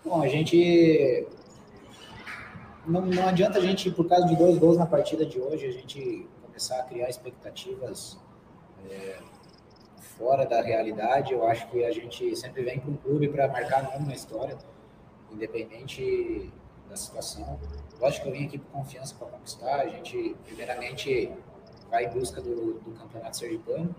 [0.05, 1.27] Bom, a gente.
[2.87, 5.73] Não, não adianta a gente, por causa de dois gols na partida de hoje, a
[5.73, 8.19] gente começar a criar expectativas
[8.89, 9.17] é,
[10.19, 11.33] fora da realidade.
[11.33, 14.57] Eu acho que a gente sempre vem para um clube para marcar nome na história,
[15.33, 16.53] independente
[16.89, 17.59] da situação.
[18.01, 19.81] Lógico que eu vim aqui por confiança para conquistar.
[19.81, 21.33] A gente, primeiramente,
[21.91, 23.95] vai em busca do, do campeonato sergipano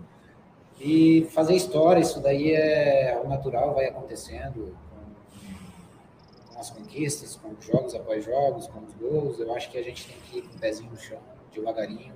[0.80, 2.02] e fazer história.
[2.02, 8.68] Isso daí é o natural, vai acontecendo com, com as conquistas, com jogos após jogos,
[8.68, 9.40] com os gols.
[9.40, 11.20] Eu acho que a gente tem que ir com o pezinho no chão,
[11.52, 12.14] devagarinho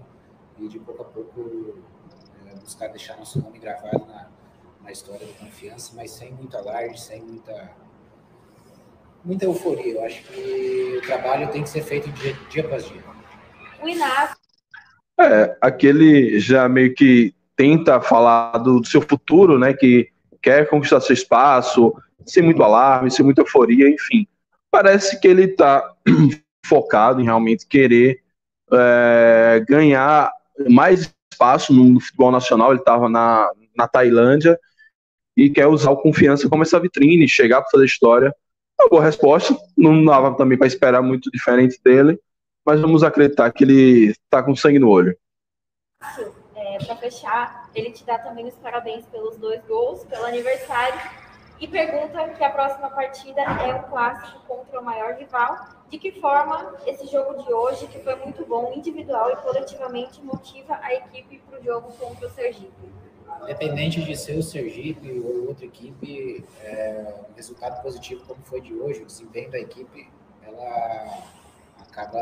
[0.57, 1.79] e de pouco a pouco
[2.69, 4.29] buscar deixar nosso nome gravado na,
[4.83, 7.71] na história da confiança, mas sem muito alarde, sem muita,
[9.23, 9.93] muita euforia.
[9.93, 13.01] Eu acho que o trabalho tem que ser feito dia, dia após dia.
[13.81, 14.35] O Inácio.
[15.19, 19.73] É, aquele já meio que tenta falar do, do seu futuro, né?
[19.73, 20.09] Que
[20.41, 21.93] quer conquistar seu espaço,
[22.25, 24.27] sem muito alarme, sem muita euforia, enfim.
[24.71, 25.93] Parece que ele está
[26.65, 28.21] focado em realmente querer
[28.71, 30.31] é, ganhar
[30.69, 34.59] mais espaço no, futebol nacional, ele estava na, na Tailândia
[35.35, 38.35] e quer usar o confiança como essa vitrine, chegar para fazer história.
[38.79, 42.19] Uma boa resposta, não dava também para esperar muito diferente dele,
[42.65, 45.17] mas vamos acreditar que ele está com sangue no olho.
[46.55, 50.99] É, para fechar, ele te dá também os parabéns pelos dois gols, pelo aniversário
[51.59, 55.57] e pergunta que a próxima partida é um clássico contra o maior rival.
[55.89, 60.79] De que forma esse jogo de hoje, que foi muito bom, individual e coletivamente, motiva
[60.81, 62.89] a equipe para o jogo contra o Sergipe?
[63.43, 69.01] Independente de ser o Sergipe ou outra equipe, é, resultado positivo como foi de hoje,
[69.01, 70.09] o desempenho da equipe,
[70.41, 71.23] ela
[71.79, 72.19] acaba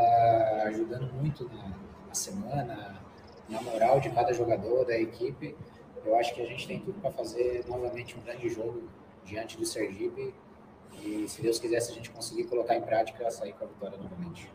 [0.67, 1.69] ajudando muito na,
[2.07, 3.01] na semana,
[3.49, 5.55] na moral de cada jogador da equipe.
[6.05, 8.83] Eu acho que a gente tem tudo para fazer novamente um grande jogo
[9.25, 10.33] diante do Sergipe
[11.03, 13.97] E se Deus quiser, se a gente conseguir colocar em prática, sair com a vitória
[13.97, 14.49] novamente.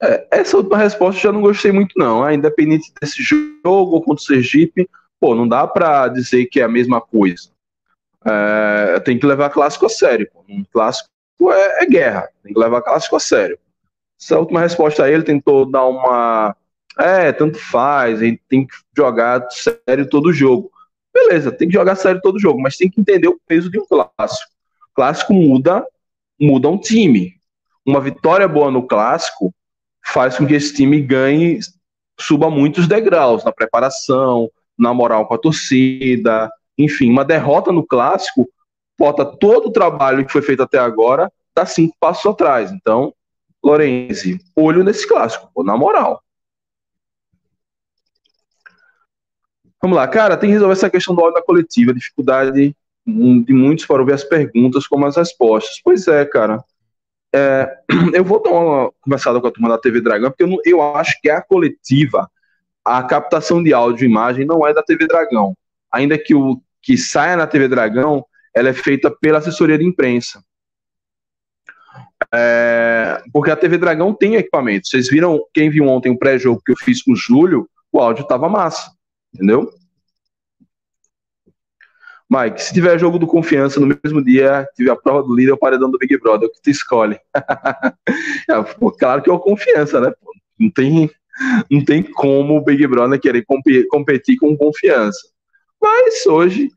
[0.00, 2.22] É, essa última resposta eu já não gostei muito, não.
[2.22, 4.88] Ah, independente desse jogo contra o Sergipe,
[5.20, 7.50] pô, não dá para dizer que é a mesma coisa.
[8.24, 10.28] É, tem que levar clássico a sério.
[10.32, 10.44] Pô.
[10.48, 11.08] Um clássico
[11.50, 13.58] é, é, guerra, tem que levar clássico a sério.
[14.20, 16.56] Essa última resposta aí, ele tentou dar uma.
[16.98, 20.70] É, tanto faz, ele tem que jogar sério todo o jogo.
[21.14, 23.78] Beleza, tem que jogar sério todo o jogo, mas tem que entender o peso de
[23.78, 24.52] um clássico.
[24.94, 25.86] clássico muda,
[26.40, 27.34] muda um time.
[27.86, 29.54] Uma vitória boa no clássico
[30.12, 31.58] faz com que esse time ganhe,
[32.18, 38.48] suba muitos degraus na preparação, na moral com a torcida, enfim, uma derrota no clássico
[38.98, 42.72] bota todo o trabalho que foi feito até agora, dá cinco passos atrás.
[42.72, 43.14] Então,
[43.62, 46.20] Lorenzi, olho nesse clássico, pô, na moral.
[49.80, 52.74] Vamos lá, cara, tem que resolver essa questão do áudio da coletiva, dificuldade
[53.06, 55.80] de muitos para ouvir as perguntas como as respostas.
[55.82, 56.62] Pois é, cara.
[57.34, 57.76] É,
[58.14, 61.20] eu vou dar uma conversada com a turma da TV Dragão, porque eu, eu acho
[61.20, 62.28] que a coletiva,
[62.84, 65.54] a captação de áudio e imagem não é da TV Dragão.
[65.92, 68.24] Ainda que o que saia na TV Dragão,
[68.54, 70.42] ela é feita pela assessoria de imprensa.
[72.32, 74.88] É, porque a TV Dragão tem equipamento.
[74.88, 78.26] Vocês viram, quem viu ontem o pré-jogo que eu fiz com o Júlio, o áudio
[78.26, 78.90] tava massa,
[79.34, 79.70] entendeu?
[82.30, 85.58] Mike, se tiver jogo do confiança no mesmo dia, tiver a prova do líder, o
[85.58, 87.18] paredão do Big Brother, o que tu escolhe?
[88.48, 90.12] é, pô, claro que é o confiança, né?
[90.58, 91.10] Não tem,
[91.70, 93.46] não tem como o Big Brother querer
[93.88, 95.20] competir com confiança.
[95.80, 96.70] Mas hoje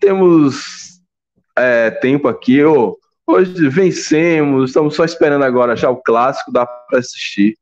[0.00, 1.00] temos
[1.56, 2.58] é, tempo aqui,
[3.24, 7.56] hoje vencemos, estamos só esperando agora já o clássico, dá para assistir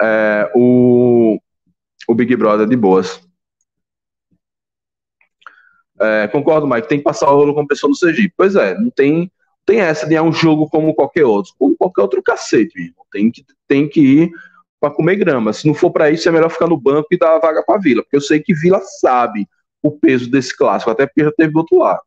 [0.00, 1.40] é, o,
[2.06, 3.20] o Big Brother de boas.
[6.00, 8.34] É, concordo, Mike, tem que passar o rolo com a pessoa do Sergipe.
[8.36, 9.30] Pois é, não tem,
[9.64, 13.04] tem essa de é um jogo como qualquer outro, como qualquer outro cacete, irmão.
[13.10, 14.30] Tem que, tem que ir
[14.80, 15.52] para comer grama.
[15.52, 17.80] Se não for para isso, é melhor ficar no banco e dar a vaga para
[17.80, 19.48] Vila, porque eu sei que Vila sabe
[19.82, 22.00] o peso desse clássico, até porque já teve do outro lado.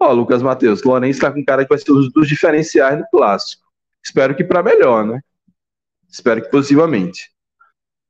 [0.00, 3.62] Ó, Lucas Matheus, Lourenço está com cara que vai ser um dos diferenciais do clássico.
[4.04, 5.20] Espero que para melhor, né?
[6.10, 7.33] Espero que positivamente.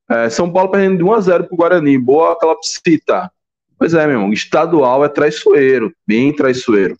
[0.09, 1.98] É, São Paulo perdendo de 1 a 0 pro Guarani.
[1.98, 3.31] Boa calopsita.
[3.78, 4.32] Pois é, meu irmão.
[4.32, 5.94] Estadual é traiçoeiro.
[6.06, 6.97] Bem traiçoeiro.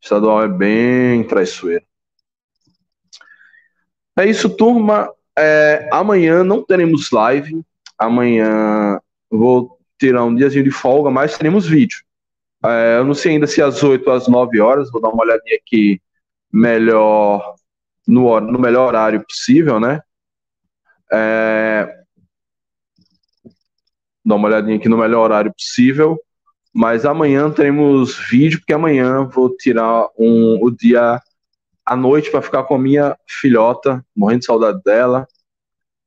[0.00, 1.84] Estadual é bem traiçoeiro.
[4.18, 5.10] É isso, turma.
[5.38, 7.62] É, amanhã não teremos live.
[7.98, 8.98] Amanhã
[9.30, 12.02] vou tirar um diazinho de folga, mas teremos vídeo.
[12.64, 14.90] É, eu não sei ainda se às 8 ou às 9 horas.
[14.90, 16.00] Vou dar uma olhadinha aqui
[16.52, 17.54] melhor
[18.06, 20.00] no, no melhor horário possível, né?
[21.12, 22.02] É...
[24.24, 26.18] Dá uma olhadinha aqui no melhor horário possível.
[26.74, 31.20] Mas amanhã teremos vídeo, porque amanhã vou tirar um, o dia
[31.84, 35.26] à noite para ficar com a minha filhota, morrendo de saudade dela.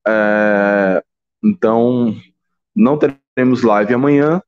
[0.08, 1.04] É...
[1.44, 2.16] Então,
[2.76, 4.42] não teremos live amanhã.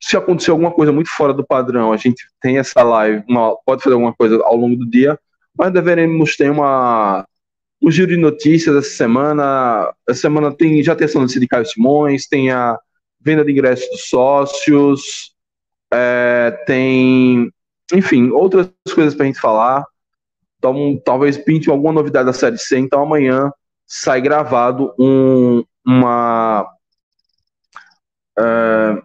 [0.00, 3.82] Se acontecer alguma coisa muito fora do padrão, a gente tem essa live, uma, pode
[3.82, 5.18] fazer alguma coisa ao longo do dia,
[5.56, 7.26] mas deveremos ter uma
[7.80, 9.92] o giro de notícias essa semana.
[10.08, 12.78] Essa semana tem, já tem essa notícia de Caio Simões, tem a
[13.20, 15.34] venda de ingressos dos sócios,
[15.92, 17.52] é, tem,
[17.92, 19.84] enfim, outras coisas para a gente falar.
[20.58, 22.78] Então, talvez pinte alguma novidade da Série C.
[22.78, 23.50] Então, amanhã
[23.86, 26.68] sai gravado um, uma.
[28.38, 29.02] É,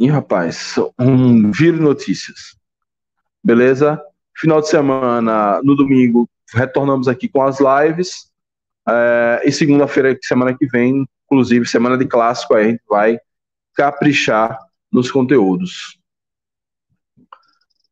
[0.00, 2.56] ih, rapaz, um giro de notícias.
[3.42, 4.02] Beleza?
[4.36, 8.30] Final de semana, no domingo, retornamos aqui com as lives.
[8.88, 13.18] É, e segunda-feira, semana que vem, inclusive semana de clássico, aí a gente vai
[13.74, 14.58] caprichar
[14.90, 15.98] nos conteúdos.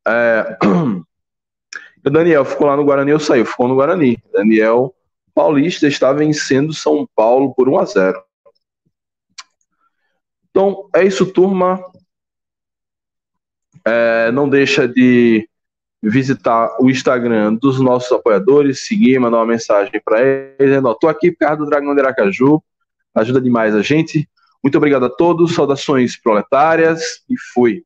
[0.06, 0.59] É,
[2.06, 4.18] o Daniel ficou lá no Guarani, eu saí, ficou no Guarani.
[4.32, 4.94] Daniel
[5.35, 8.24] Paulista está vencendo São Paulo por 1 a 0.
[10.51, 11.85] Então, é isso, turma.
[13.85, 15.48] É, não deixa de
[16.05, 21.32] visitar o Instagram dos nossos apoiadores, seguir, mandar uma mensagem para eles, dizendo, estou aqui
[21.32, 22.62] por causa do Dragão de Aracaju,
[23.14, 24.28] ajuda demais a gente.
[24.62, 27.82] Muito obrigado a todos, saudações proletárias e fui.